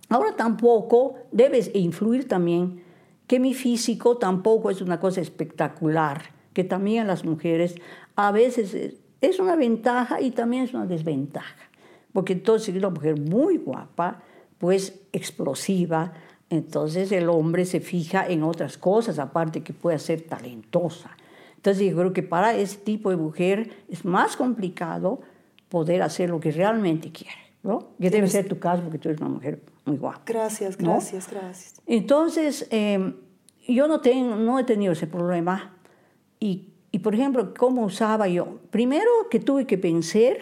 [0.08, 2.82] Ahora tampoco debes influir también
[3.26, 7.74] que mi físico tampoco es una cosa espectacular, que también las mujeres
[8.16, 11.70] a veces es una ventaja y también es una desventaja,
[12.12, 14.22] porque entonces es una mujer muy guapa,
[14.58, 16.12] pues explosiva,
[16.50, 21.16] entonces el hombre se fija en otras cosas, aparte que puede ser talentosa.
[21.56, 25.20] Entonces yo creo que para ese tipo de mujer es más complicado
[25.68, 27.90] poder hacer lo que realmente quiere, ¿no?
[28.00, 30.22] Que debe ser tu caso porque tú eres una mujer muy guapa.
[30.24, 30.92] Gracias, ¿no?
[30.92, 31.82] gracias, gracias.
[31.86, 33.14] Entonces, eh,
[33.66, 35.76] yo no, tengo, no he tenido ese problema.
[36.40, 38.60] Y, y, por ejemplo, ¿cómo usaba yo?
[38.70, 40.36] Primero que tuve que pensar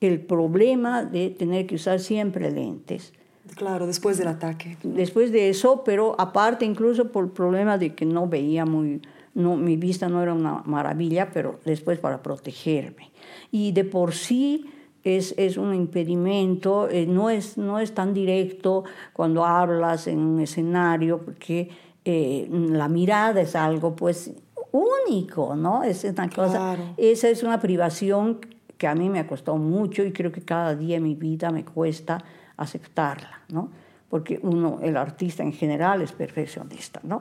[0.00, 3.12] el problema de tener que usar siempre lentes.
[3.56, 4.76] Claro, después del ataque.
[4.82, 9.00] Después de eso, pero aparte incluso por el problema de que no veía muy,
[9.34, 13.10] no, mi vista no era una maravilla, pero después para protegerme.
[13.50, 14.66] Y de por sí
[15.02, 18.84] es, es un impedimento, eh, no, es, no es tan directo
[19.14, 21.70] cuando hablas en un escenario, porque
[22.04, 24.32] eh, la mirada es algo pues
[24.72, 25.82] único, ¿no?
[25.82, 26.82] Es una cosa, Claro.
[26.98, 28.40] esa es una privación
[28.76, 31.50] que a mí me ha costado mucho y creo que cada día en mi vida
[31.50, 32.22] me cuesta
[32.56, 33.70] aceptarla, ¿no?
[34.08, 37.18] Porque uno, el artista en general es perfeccionista, ¿no?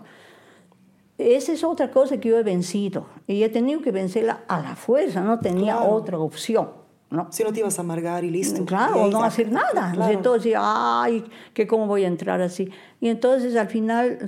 [1.17, 4.75] Esa es otra cosa que yo he vencido y he tenido que vencerla a la
[4.75, 5.91] fuerza, no tenía Claro.
[5.91, 6.69] otra opción,
[7.09, 7.27] ¿no?
[7.31, 8.65] Si no te ibas a amargar y listo.
[8.65, 9.93] Claro, Y no hacer nada.
[9.93, 10.11] Claro.
[10.11, 12.69] Entonces, ay, que cómo voy a entrar así.
[12.99, 14.19] Y entonces al final,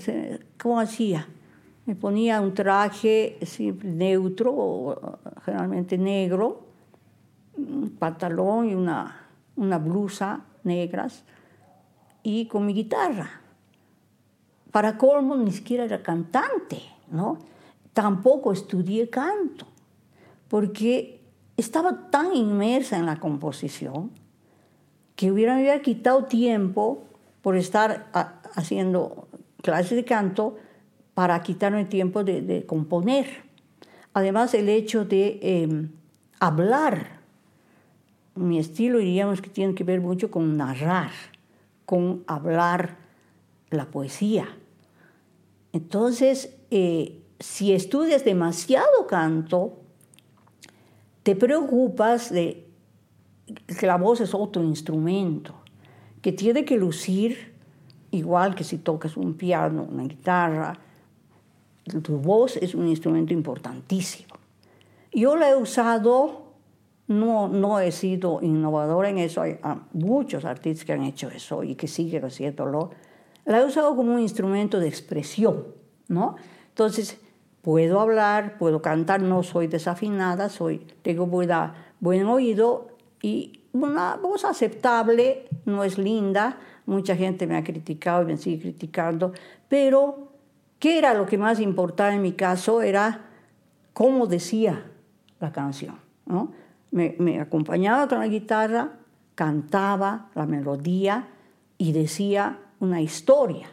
[0.57, 1.27] ¿cómo hacía?
[1.85, 6.61] Me ponía un traje siempre neutro, o, generalmente negro,
[7.57, 9.27] un pantalón y una,
[9.57, 11.23] una blusa negras,
[12.21, 13.41] y con mi guitarra.
[14.71, 17.39] Para colmo, ni siquiera era cantante, ¿no?
[17.93, 19.65] Tampoco estudié canto,
[20.49, 21.21] porque
[21.55, 24.11] estaba tan inmersa en la composición
[25.15, 27.05] que hubiera, me hubiera quitado tiempo
[27.41, 29.27] por estar a- haciendo
[29.63, 30.57] clases de canto
[31.15, 33.25] para quitarme tiempo de, componer.
[34.13, 35.89] Además, el hecho de eh,
[36.39, 37.16] hablar,
[38.37, 41.11] mi estilo diríamos que tiene que ver mucho con narrar,
[41.85, 42.97] con hablar
[43.69, 44.47] la poesía.
[45.73, 49.79] Entonces, eh, si estudias demasiado canto,
[51.23, 52.65] te preocupas de
[53.79, 55.55] que la voz es otro instrumento,
[56.21, 57.53] que tiene que lucir
[58.11, 60.79] igual que si tocas un piano, una guitarra.
[62.03, 64.35] Tu voz es un instrumento importantísimo.
[65.13, 66.46] Yo la he usado,
[67.07, 71.63] no, no he sido innovadora en eso, hay ah, muchos artistas que han hecho eso
[71.63, 72.91] y que siguen haciéndolo.
[73.45, 75.67] La he usado como un instrumento de expresión,
[76.09, 76.35] ¿no?
[76.69, 77.19] Entonces,
[77.61, 82.89] puedo hablar, puedo cantar, no soy desafinada, soy, tengo buen oído
[83.21, 88.61] y una voz aceptable, no es linda, mucha gente me ha criticado y me sigue
[88.61, 89.31] criticando,
[89.69, 90.33] pero
[90.79, 92.81] ¿qué era lo que más importaba en mi caso?
[92.81, 93.29] Era
[93.93, 94.91] cómo decía
[95.39, 96.51] la canción, ¿no?
[96.97, 98.93] Me, acompañaba con la guitarra,
[99.35, 101.27] cantaba la melodía
[101.77, 103.67] y decía una historia.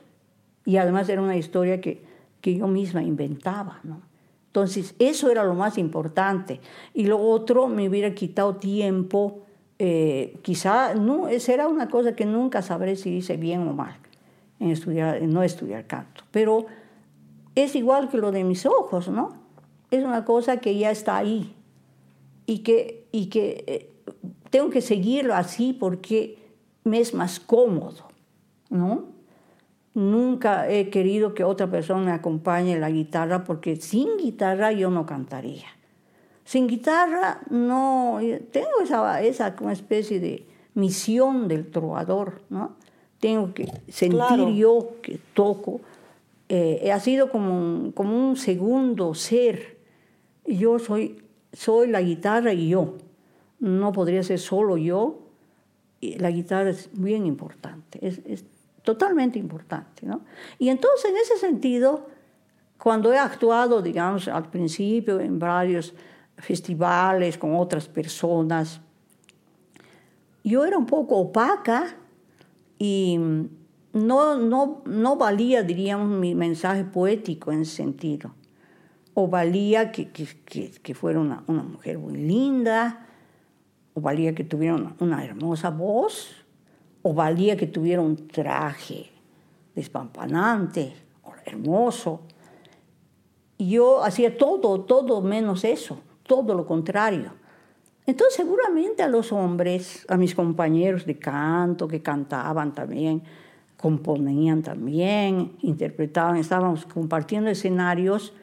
[0.64, 2.04] Y además era una historia que,
[2.40, 4.02] que yo misma inventaba, ¿no?
[4.46, 6.60] Entonces, eso era lo más importante.
[6.94, 9.42] Y lo otro me hubiera quitado tiempo,
[9.80, 13.96] eh, quizá no, esa era una cosa que nunca sabré si hice bien o mal
[14.60, 16.22] en, estudiar, en no estudiar canto.
[16.30, 16.66] Pero
[17.56, 19.32] es igual que lo de mis ojos, ¿no?
[19.90, 21.54] Es una cosa que ya está ahí
[22.46, 23.90] y que, y que eh,
[24.50, 26.36] tengo que seguirlo así porque
[26.82, 28.08] me es más cómodo,
[28.70, 29.04] ¿no?
[29.94, 35.06] Nunca he querido que otra persona me acompañe la guitarra porque sin guitarra yo no
[35.06, 35.68] cantaría.
[36.44, 38.18] Sin guitarra no,
[38.50, 42.74] tengo esa, esa como especie de misión del trovador, ¿no?
[43.20, 44.50] Tengo que sentir Claro.
[44.50, 45.82] yo que toco.
[46.48, 49.78] Eh, ha sido como un, como un segundo ser.
[50.44, 51.22] Yo soy,
[51.52, 52.96] soy la guitarra y yo.
[53.60, 55.20] No podría ser solo yo
[56.00, 58.44] y la guitarra es bien importante, es, es
[58.82, 60.06] totalmente importante.
[60.06, 60.22] ¿no?
[60.58, 62.06] Y entonces, en ese sentido,
[62.78, 65.94] cuando he actuado, digamos, al principio en varios
[66.36, 68.80] festivales con otras personas,
[70.42, 71.96] yo era un poco opaca
[72.78, 73.18] y
[73.94, 78.34] no, no, no valía, diríamos, mi mensaje poético en ese sentido.
[79.14, 80.26] O valía que, que,
[80.82, 83.03] que, fuera una, una, mujer muy linda,
[83.94, 86.44] o valía que tuviera una, hermosa voz,
[87.02, 89.10] o valía que tuviera un traje
[89.74, 90.92] despampanante,
[91.46, 92.22] hermoso.
[93.56, 97.32] Y yo hacía todo, todo menos eso, todo lo contrario.
[98.06, 103.22] Entonces seguramente a los hombres, a mis compañeros de canto que cantaban también,
[103.76, 108.34] componían también, interpretaban, estábamos compartiendo escenarios,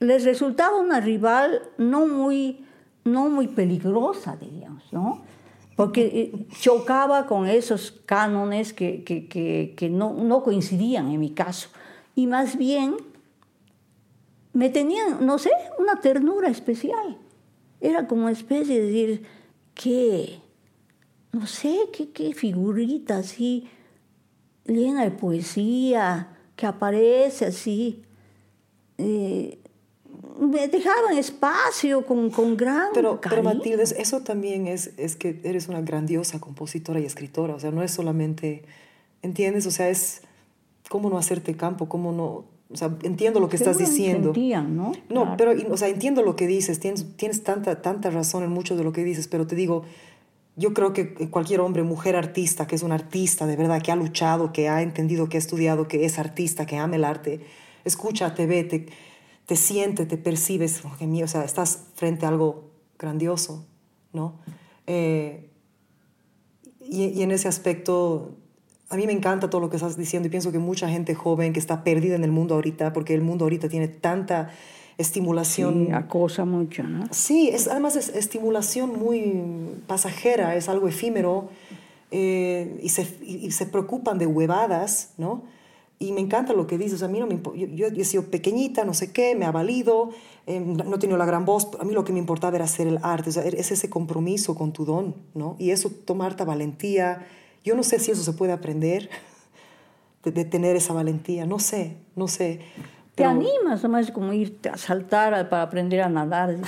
[0.00, 2.64] les resultaba una rival no muy,
[3.12, 5.22] no muy peligrosa, diríamos, ¿no?
[5.76, 9.28] Porque eh, chocaba con esos cánones que, que,
[9.76, 11.68] que, no, no coincidían en mi caso.
[12.14, 12.96] Y más bien
[14.52, 17.18] me tenían, no sé, una ternura especial.
[17.80, 19.22] Era como una especie de decir,
[19.74, 20.40] qué,
[21.32, 23.68] no sé, qué, qué figurita así
[24.64, 28.02] llena de poesía, que aparece así.
[28.98, 29.58] Eh,
[30.38, 33.42] me dejaban espacio con, con gran pero, cariño.
[33.42, 37.70] Pero Matilde, eso también es, es que eres una grandiosa compositora y escritora, o sea,
[37.70, 38.62] no es solamente,
[39.22, 39.66] ¿entiendes?
[39.66, 40.22] O sea, es
[40.88, 42.44] cómo no hacerte campo, cómo no...
[42.70, 44.34] O sea, entiendo lo que estás diciendo.
[44.34, 44.92] Sentían, ¿no?
[45.08, 45.34] No, Claro.
[45.38, 48.84] pero, o sea, entiendo lo que dices, tienes, tienes tanta, tanta razón en mucho de
[48.84, 49.84] lo que dices, pero te digo,
[50.54, 53.96] yo creo que cualquier hombre, mujer artista, que es un artista de verdad, que ha
[53.96, 57.40] luchado, que ha entendido, que ha estudiado, que es artista, que ama el arte,
[57.84, 58.86] escucha, te ve, te,
[59.48, 62.68] te siente, te percibes, oh, mío, o sea, estás frente a algo
[62.98, 63.64] grandioso,
[64.12, 64.34] ¿no?
[64.86, 65.48] Eh,
[66.82, 68.36] y, y en ese aspecto,
[68.90, 71.54] a mí me encanta todo lo que estás diciendo y pienso que mucha gente joven
[71.54, 74.50] que está perdida en el mundo ahorita, porque el mundo ahorita tiene tanta
[74.98, 75.86] estimulación.
[75.86, 77.06] Sí, acosa mucho, ¿no?
[77.10, 81.48] Sí, es, además es estimulación muy pasajera, es algo efímero
[82.10, 85.44] eh, y, se, y, y se preocupan de huevadas, ¿no?
[86.00, 87.02] Y me encanta lo que dices.
[87.02, 90.10] A mí no me yo, yo, he sido pequeñita, no sé qué, me ha valido,
[90.46, 91.68] eh, no he tenido la gran voz.
[91.80, 94.54] A mí lo que me importaba era hacer el arte, o sea, es ese compromiso
[94.54, 95.56] con tu don, ¿no?
[95.58, 97.26] Y eso, tomarte valentía.
[97.64, 99.10] Yo no sé si eso se puede aprender,
[100.22, 102.60] de, de tener esa valentía, no sé, no sé.
[103.16, 106.56] Te pero- animas, nomás como irte a saltar para aprender a nadar.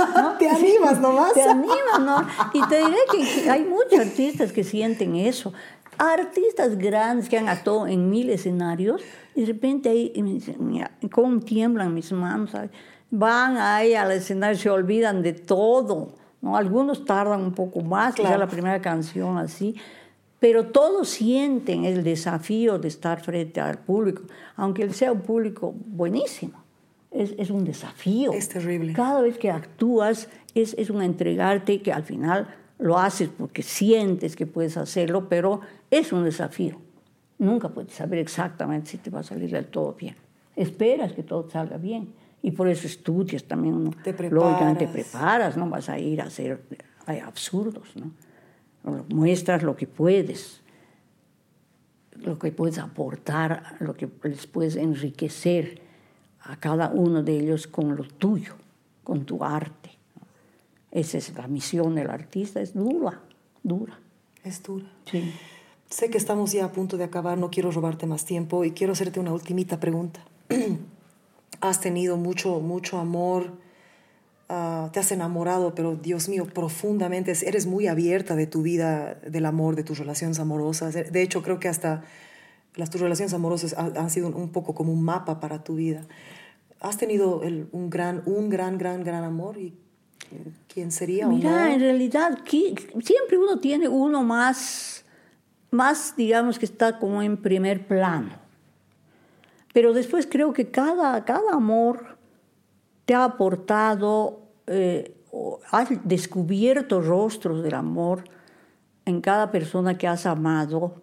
[0.00, 1.32] Ah, Te animas nomás.
[1.32, 2.24] Te animas, ¿no?
[2.54, 5.52] Y te diré que hay muchos artistas que sienten eso.
[5.98, 9.02] Artistas grandes que han actuado en mil escenarios,
[9.34, 12.50] de repente ahí y me dicen, mira, cómo tiemblan mis manos.
[12.52, 12.70] ¿sabes?
[13.10, 16.14] Van ahí al escenario, se olvidan de todo.
[16.40, 16.56] ¿no?
[16.56, 18.44] Algunos tardan un poco más, quizá Claro.
[18.44, 19.74] la primera canción así,
[20.38, 24.22] pero todos sienten el desafío de estar frente al público,
[24.54, 26.62] aunque sea un público buenísimo.
[27.10, 28.32] Es, es un desafío.
[28.32, 28.92] Es terrible.
[28.92, 32.46] Cada vez que actúas es, es un entregarte que al final
[32.78, 35.60] lo haces porque sientes que puedes hacerlo, pero
[35.90, 36.76] es un desafío.
[37.38, 40.16] Nunca puedes saber exactamente si te va a salir del todo bien.
[40.56, 43.74] Esperas que todo salga bien y por eso estudias también.
[43.74, 45.10] Uno, Te Lógicamente te preparas.
[45.10, 46.60] preparas, no vas a ir a hacer
[47.06, 48.12] absurdos, ¿no?
[49.08, 50.60] Muestras lo que puedes,
[52.16, 55.80] lo que puedes aportar, lo que les puedes enriquecer
[56.40, 58.54] a cada uno de ellos con lo tuyo,
[59.04, 59.77] con tu arte.
[60.90, 63.20] Esa es la misión del artista, es dura,
[63.62, 63.98] dura.
[64.44, 64.86] Es dura.
[65.10, 65.32] Sí.
[65.90, 68.92] Sé que estamos ya a punto de acabar, no quiero robarte más tiempo y quiero
[68.92, 70.20] hacerte una ultimita pregunta.
[71.60, 73.52] has tenido mucho, mucho amor,
[74.48, 79.46] ah, te has enamorado, pero Dios mío, profundamente, eres muy abierta de tu vida, del
[79.46, 80.94] amor, de tus relaciones amorosas.
[80.94, 82.02] De hecho, creo que hasta
[82.74, 86.06] las tus relaciones amorosas han, han sido un poco como un mapa para tu vida.
[86.80, 89.74] Has tenido el- un gran, un gran, gran, gran amor y
[90.72, 95.04] quién sería Mira, en realidad siempre uno tiene uno más,
[95.70, 98.30] más, digamos que está como en primer plano.
[99.72, 102.18] Pero después creo que cada, cada amor
[103.04, 105.14] te ha aportado, eh,
[105.70, 108.24] has descubierto rostros del amor
[109.04, 111.02] en cada persona que has amado,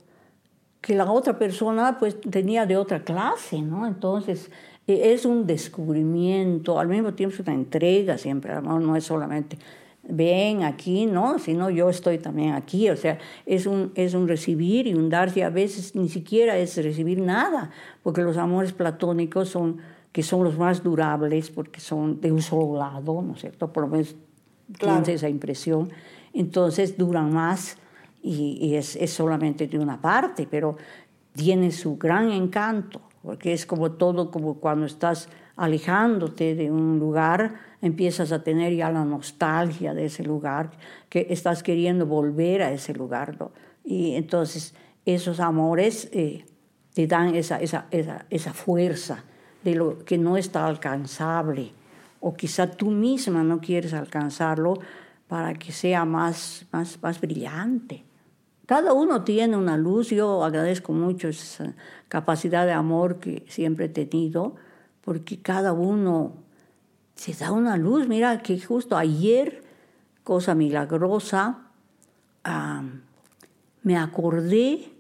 [0.82, 3.88] que la otra persona pues tenía de otra clase, ¿no?
[3.88, 4.52] Entonces
[4.88, 9.58] es un descubrimiento, al mismo tiempo es una entrega siempre, el amor no es solamente
[10.08, 11.40] ven aquí, ¿no?
[11.40, 15.44] Sino yo estoy también aquí, o sea, es un, es un recibir y un darse,
[15.44, 17.72] a veces ni siquiera es recibir nada,
[18.04, 19.78] porque los amores platónicos son,
[20.12, 23.72] que son los más durables, porque son de un solo lado, ¿no es cierto?
[23.72, 24.16] Por lo menos
[24.80, 25.04] Claro.
[25.06, 25.90] esa impresión,
[26.34, 27.78] entonces duran más
[28.24, 30.76] y, y es, es solamente de una parte, pero
[31.36, 37.56] tiene su gran encanto, porque es como todo, como cuando estás alejándote de un lugar,
[37.82, 40.72] empiezas a tener ya la nostalgia de ese lugar,
[41.10, 43.36] que estás queriendo volver a ese lugar.
[43.40, 43.52] ¿no?
[43.84, 44.76] Y entonces
[45.06, 46.46] esos amores eh,
[46.94, 49.24] te dan esa, esa, esa, esa fuerza
[49.64, 51.72] de lo que no está alcanzable,
[52.20, 54.76] o quizá tú misma no quieres alcanzarlo
[55.28, 58.04] para que sea más, más, más brillante.
[58.66, 61.76] Cada uno tiene una luz, yo agradezco mucho esa
[62.08, 64.56] capacidad de amor que siempre he tenido,
[65.02, 66.34] porque cada uno
[67.14, 68.08] se da una luz.
[68.08, 69.64] Mira que justo ayer,
[70.24, 71.60] cosa milagrosa,
[73.84, 74.92] me acordé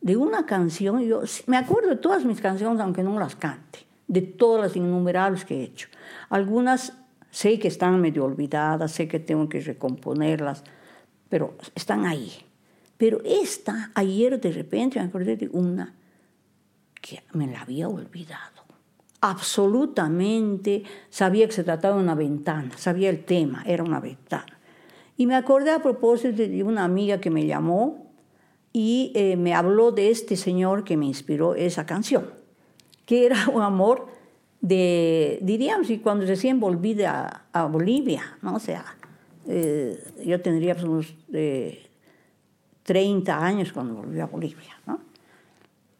[0.00, 4.22] de una canción, yo me acuerdo de todas mis canciones, aunque no las cante, de
[4.22, 5.88] todas las innumerables que he hecho.
[6.28, 6.92] Algunas
[7.30, 10.64] sé que están medio olvidadas, sé que tengo que recomponerlas,
[11.28, 12.43] pero están ahí.
[12.96, 15.94] Pero esta, ayer de repente me acordé de una
[17.00, 18.64] que me la había olvidado.
[19.20, 24.58] Absolutamente sabía que se trataba de una ventana, sabía el tema, era una ventana.
[25.16, 28.12] Y me acordé a propósito de una amiga que me llamó
[28.72, 32.30] y eh, me habló de este señor que me inspiró esa canción,
[33.06, 34.08] que era un amor
[34.60, 38.56] de, diríamos, y cuando recién volví a, a Bolivia, ¿no?
[38.56, 38.96] O sea,
[39.46, 41.14] eh, yo tendría pues, unos
[42.84, 45.00] 30 años cuando volví a Bolivia, ¿no?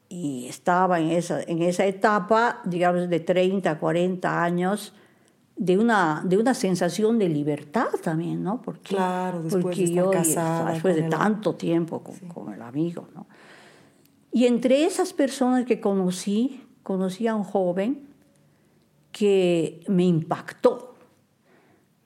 [0.08, 4.92] Y estaba en esa, en esa etapa, digamos, de 30 a 40 años,
[5.56, 8.60] de una, de una sensación de libertad también, ¿no?
[8.62, 12.52] Porque, claro, después porque de estar yo, casada después de el- tanto tiempo con, con
[12.52, 13.26] el amigo, ¿no?
[14.30, 18.08] Y entre esas personas que conocí, conocí a un joven
[19.12, 20.96] que me impactó.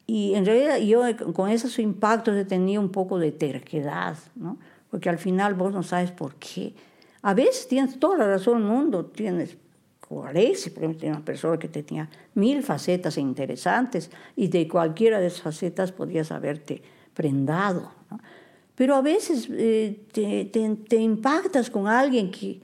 [0.07, 1.03] Y en realidad yo
[1.33, 4.59] con esos impactos he tenido un poco de terquedad, ¿no?
[4.90, 6.74] Porque al final vos no sabes por qué.
[7.23, 9.56] A veces tienes toda la razón del mundo, tienes
[10.01, 15.27] como Alexis, por ejemplo, una persona que tenía mil facetas interesantes y de cualquiera de
[15.27, 16.81] esas facetas podías haberte
[17.12, 17.93] prendado.
[18.10, 18.19] ¿no?
[18.74, 22.60] Pero a veces eh, te, te- te impactas con alguien que,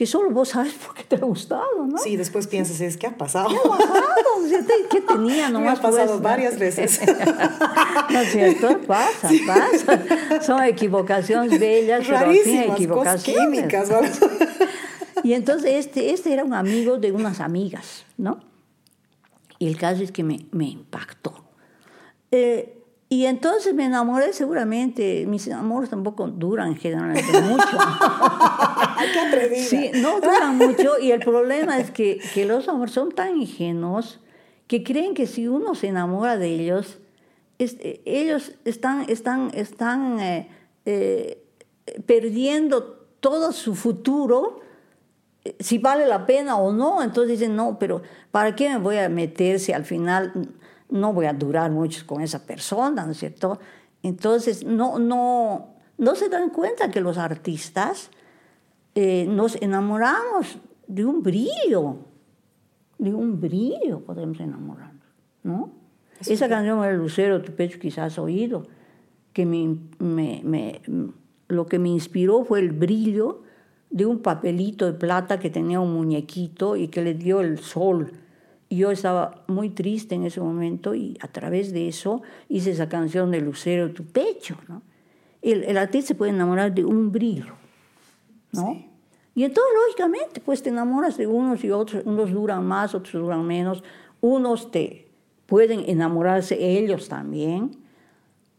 [0.00, 1.98] que solo vos sabes por qué te ha gustado, ¿no?
[1.98, 3.50] Sí, después piensas, es, ¿qué ha pasado?
[3.50, 4.02] Pasado,
[4.38, 5.78] o sea, ¿qué- ¿Qué tenía Me nomás?
[5.78, 7.02] ha pasado pues, varias veces.
[8.10, 8.80] ¿No es cierto?
[8.86, 10.40] Pasa, pasa.
[10.42, 13.58] Son equivocaciones bellas, pero Rarísimas, cosas equivocaciones.
[13.60, 13.90] químicas.
[13.90, 14.10] ¿vale?
[15.22, 18.40] Y entonces este, este era un amigo de unas amigas, ¿no?
[19.58, 21.44] Y el caso es que me, me impactó.
[22.30, 22.79] Eh,
[23.12, 27.66] y entonces me enamoré seguramente, mis enamoros tampoco duran generalmente mucho.
[29.12, 29.64] Qué atrevida.
[29.64, 34.20] Sí, no duran mucho y el problema es que, que los hombres son tan ingenuos
[34.68, 36.98] que creen que si uno se enamora de ellos,
[37.58, 40.48] es- eh, ellos están, están, están eh,
[40.84, 41.44] eh,
[42.06, 42.84] perdiendo
[43.18, 44.60] todo su futuro,
[45.58, 47.02] si vale la pena o no.
[47.02, 50.32] Entonces dicen, no, pero ¿para qué me voy a meter si al final
[50.90, 53.58] no voy a durar mucho con esa persona, ¿no es cierto?
[54.02, 58.10] Entonces no, no, no se dan cuenta que los artistas
[58.94, 61.96] eh, nos enamoramos de un brillo,
[62.98, 65.04] de un brillo podemos enamorarnos,
[65.42, 65.72] ¿no?
[66.26, 68.66] Esa canción El Lucero, tu pecho quizás has oído,
[69.32, 70.80] que me, me- me-
[71.48, 73.42] lo que me inspiró fue el brillo
[73.90, 78.12] de un papelito de plata que tenía un muñequito y que le dio el sol.
[78.70, 82.88] Y yo estaba muy triste en ese momento y a través de eso hice esa
[82.88, 84.80] canción de Lucero, tu pecho, ¿no?
[85.42, 87.54] El, el artista se puede enamorar de un brillo,
[88.52, 88.82] ¿no?
[89.34, 93.44] Y entonces, lógicamente, pues te enamoras de unos y otros, unos duran más, otros duran
[93.44, 93.82] menos,
[94.20, 95.08] unos te
[95.46, 97.72] pueden enamorarse ellos también,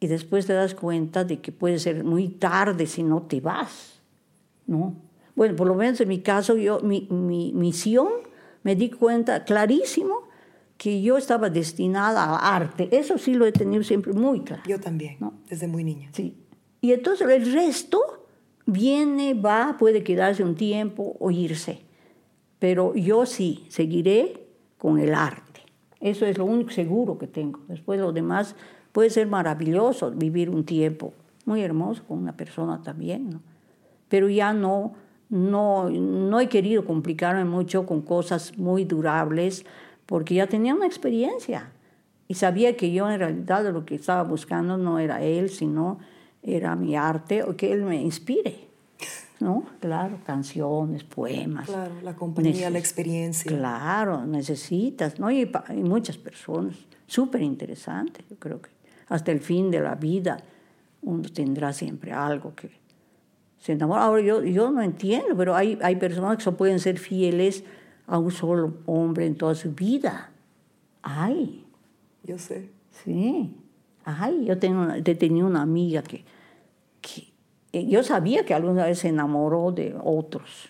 [0.01, 4.01] y después te das cuenta de que puede ser muy tarde si no te vas,
[4.67, 4.95] ¿no?
[5.35, 8.09] Bueno, por lo menos en mi caso, yo, mi, mi misión,
[8.63, 10.29] me di cuenta clarísimo
[10.77, 14.63] que yo estaba destinada al arte, eso sí lo he tenido siempre muy claro.
[14.67, 15.33] Yo también, No.
[15.47, 16.09] desde muy niña.
[16.13, 16.35] Sí.
[16.81, 17.99] Y entonces el resto
[18.65, 21.81] viene, va, puede quedarse un tiempo o irse.
[22.57, 24.47] Pero yo sí, seguiré
[24.77, 25.61] con el arte.
[25.99, 27.59] Eso es lo único seguro que tengo.
[27.67, 28.55] Después lo demás
[28.91, 31.13] puede ser maravilloso, vivir un tiempo
[31.45, 33.41] muy hermoso con una persona también, ¿no?
[34.09, 34.93] Pero ya no,
[35.31, 39.65] no, no he querido complicarme mucho con cosas muy durables
[40.05, 41.71] porque ya tenía una experiencia
[42.27, 45.99] y sabía que yo en realidad lo que estaba buscando no era él, sino
[46.43, 48.67] era mi arte o que él me inspire.
[49.39, 49.63] ¿No?
[49.79, 51.67] Claro, canciones, poemas.
[51.67, 53.49] Claro, la compañía, la experiencia.
[53.49, 55.31] Claro, necesitas, ¿no?
[55.31, 56.75] Y muchas personas,
[57.07, 58.69] súper interesante, yo creo que
[59.07, 60.37] hasta el fin de la vida
[61.01, 62.69] uno tendrá siempre algo que,
[63.61, 64.03] Se enamora.
[64.03, 67.63] Ahora yo, yo no entiendo, pero hay, hay personas que pueden ser fieles
[68.07, 70.31] a un solo hombre en toda su vida.
[71.03, 71.63] Ay,
[72.23, 72.69] Yo sé.
[72.91, 73.55] sí.
[74.03, 76.25] Ay, yo tengo, tenía una amiga que,
[77.01, 77.27] que
[77.71, 80.69] eh, yo sabía que alguna vez se enamoró de otros,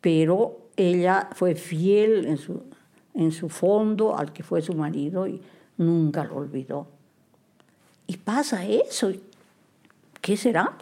[0.00, 2.62] pero ella fue fiel en su,
[3.12, 5.42] en su fondo al que fue su marido y
[5.78, 6.86] nunca lo olvidó.
[8.06, 9.10] Y pasa eso.
[10.20, 10.78] ¿Qué será?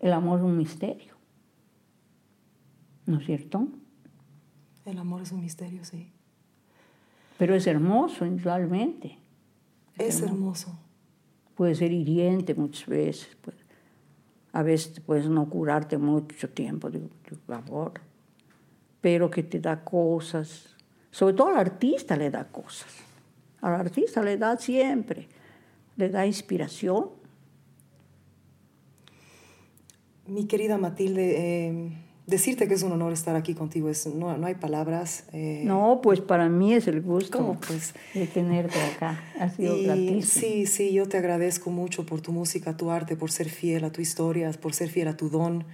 [0.00, 1.14] El amor es un misterio.
[3.06, 3.68] ¿No es cierto?
[4.84, 6.10] El amor es un misterio, sí.
[7.38, 9.18] Pero es hermoso igualmente.
[9.98, 10.78] Es hermoso.
[11.54, 13.36] Puede ser hiriente muchas veces.
[13.40, 13.56] pues.
[14.52, 18.00] A veces puedes no curarte mucho tiempo de tu amor,
[19.00, 20.74] pero que te da cosas.
[21.10, 22.92] Sobre todo al artista le da cosas.
[23.60, 25.28] Al artista le da siempre.
[25.96, 27.10] Le da inspiración.
[30.30, 31.92] Mi querida Matilde, eh,
[32.28, 35.24] decirte que es un honor estar aquí contigo, es, no, no hay palabras.
[35.32, 37.94] eh, No, pues para mí es el gusto ¿Cómo, pues?
[38.14, 39.20] de tenerte acá.
[39.40, 40.22] Ha sido Y gratísimo.
[40.24, 43.90] sí, sí, yo te agradezco mucho por tu música, tu arte, por ser fiel a
[43.90, 45.64] tu historia, por ser fiel a tu don.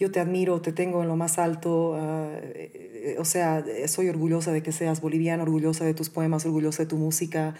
[0.00, 1.98] Yo te admiro, te tengo en lo más alto.
[2.00, 6.88] eh, o sea, soy orgullosa de que seas boliviana, orgullosa de tus poemas, orgullosa de
[6.88, 7.56] tu música.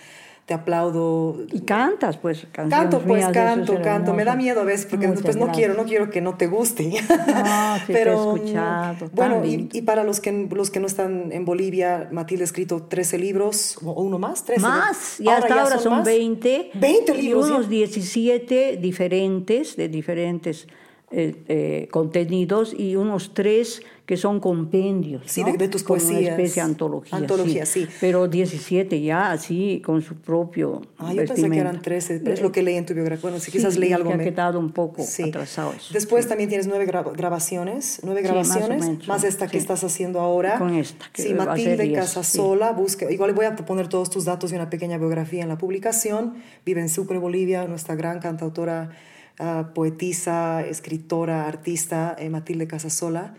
[0.49, 1.45] Te aplaudo.
[1.53, 4.15] Y cantas, pues, Canto, pues mías, canto, canto.
[4.15, 5.59] Me da miedo a veces porque Muchas después no gracias.
[5.59, 6.85] quiero, no quiero que no te guste.
[6.85, 10.87] No, sí te he escuchado, tan Bueno, y, y para los que, los que no
[10.87, 14.62] están en Bolivia, Matilde ha escrito 13 libros, o uno más, 13.
[14.62, 14.69] ¿no?
[14.69, 16.07] Más, ya hasta ahora son, más.
[16.07, 16.70] 20.
[16.73, 17.47] 20 y libros.
[17.47, 17.53] ¿sí?
[17.53, 20.66] unos 17 diferentes, de diferentes
[21.10, 25.22] eh, eh, contenidos, y unos tres que son compendios.
[25.26, 25.52] Sí, ¿no?
[25.52, 26.20] de- de tus Como poesías.
[26.20, 27.18] Una especie de antología.
[27.18, 27.86] Antología, sí.
[28.01, 30.80] Pero 17 ya, así, con su propio.
[30.97, 33.20] Ah, yo pensé que eran 13, pero es lo que leí en tu biografía.
[33.22, 34.09] Bueno, si quizás Sí, leí algo.
[34.09, 35.24] que ha me- quedado un poco Sí.
[35.24, 35.93] atrasado eso.
[35.93, 39.59] Después también tienes nueve gra- grabaciones, nueve Sí, más grabaciones, menos, más esta que sí.
[39.59, 40.59] estás haciendo ahora.
[40.59, 44.55] Con esta, que sí, Matilde Casasola, busca, igual voy a poner todos tus datos y
[44.55, 46.35] una pequeña biografía en la publicación.
[46.64, 48.90] Vive en Sucre, Bolivia, nuestra gran cantautora,
[49.39, 53.35] ah, poetisa, escritora, artista, eh, Matilde Casasola.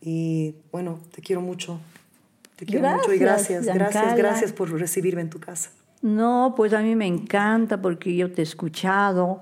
[0.00, 1.80] Y bueno, te quiero mucho.
[2.56, 5.70] Te quiero mucho y Gracias, gracias, gracias, por recibirme en tu casa.
[6.02, 9.40] No, pues a mí me encanta porque yo te he escuchado.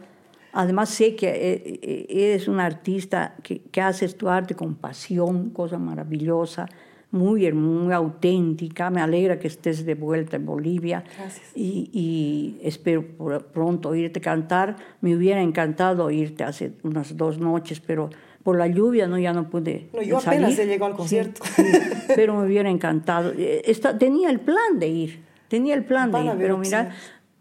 [0.52, 5.50] Además sé que eh, eh, eres un artista que, que haces tu arte con pasión,
[5.50, 6.68] cosa maravillosa,
[7.12, 8.90] muy, muy auténtica.
[8.90, 11.04] Me alegra que estés de vuelta en Bolivia.
[11.18, 11.46] Gracias.
[11.54, 14.76] Y, y espero por- pronto oírte cantar.
[15.00, 18.10] Me hubiera encantado oírte hace unas dos noches, pero
[18.42, 20.40] por la lluvia no ya no pude No, yo salir.
[20.44, 21.42] apenas he llegado al concierto.
[21.56, 21.78] Sí, sí,
[22.14, 23.32] pero me hubiera encantado.
[23.36, 26.56] Eh, esta- tenía el plan de ir, tenía el plan de Van ir, ver pero
[26.58, 26.90] mira,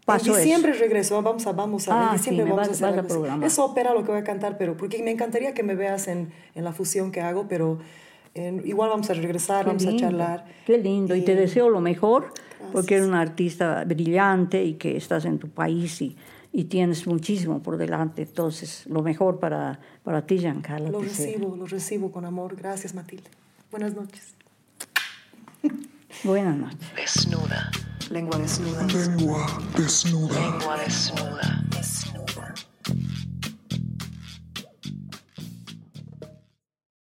[0.04, 0.80] pasó en diciembre eso.
[0.80, 3.44] regreso, vamos a, vamos a, Ah, diciembre vamos vas- a hacer.
[3.44, 6.32] Es ópera lo que voy a cantar, pero porque me encantaría que me veas en,
[6.54, 7.78] en la fusión que hago, pero
[8.34, 10.44] en- igual vamos a regresar, Qué vamos lindo, a charlar.
[10.66, 12.32] Qué lindo, y, te Y- deseo lo mejor,
[12.72, 16.16] porque eres una artista brillante y que estás en tu país y,
[16.52, 18.22] y tienes muchísimo por delante.
[18.22, 20.90] Entonces, lo mejor para, para ti, Giancarlo.
[20.90, 22.56] Lo te recibo, lo recibo con amor.
[22.56, 23.30] Gracias, Matilde.
[23.70, 24.34] Buenas noches.
[26.24, 26.78] Buenas noches.
[26.96, 27.70] Desnuda.
[28.10, 28.82] Lengua desnuda.
[28.86, 29.46] Lengua
[29.76, 30.40] desnuda.
[30.40, 31.64] Lengua desnuda.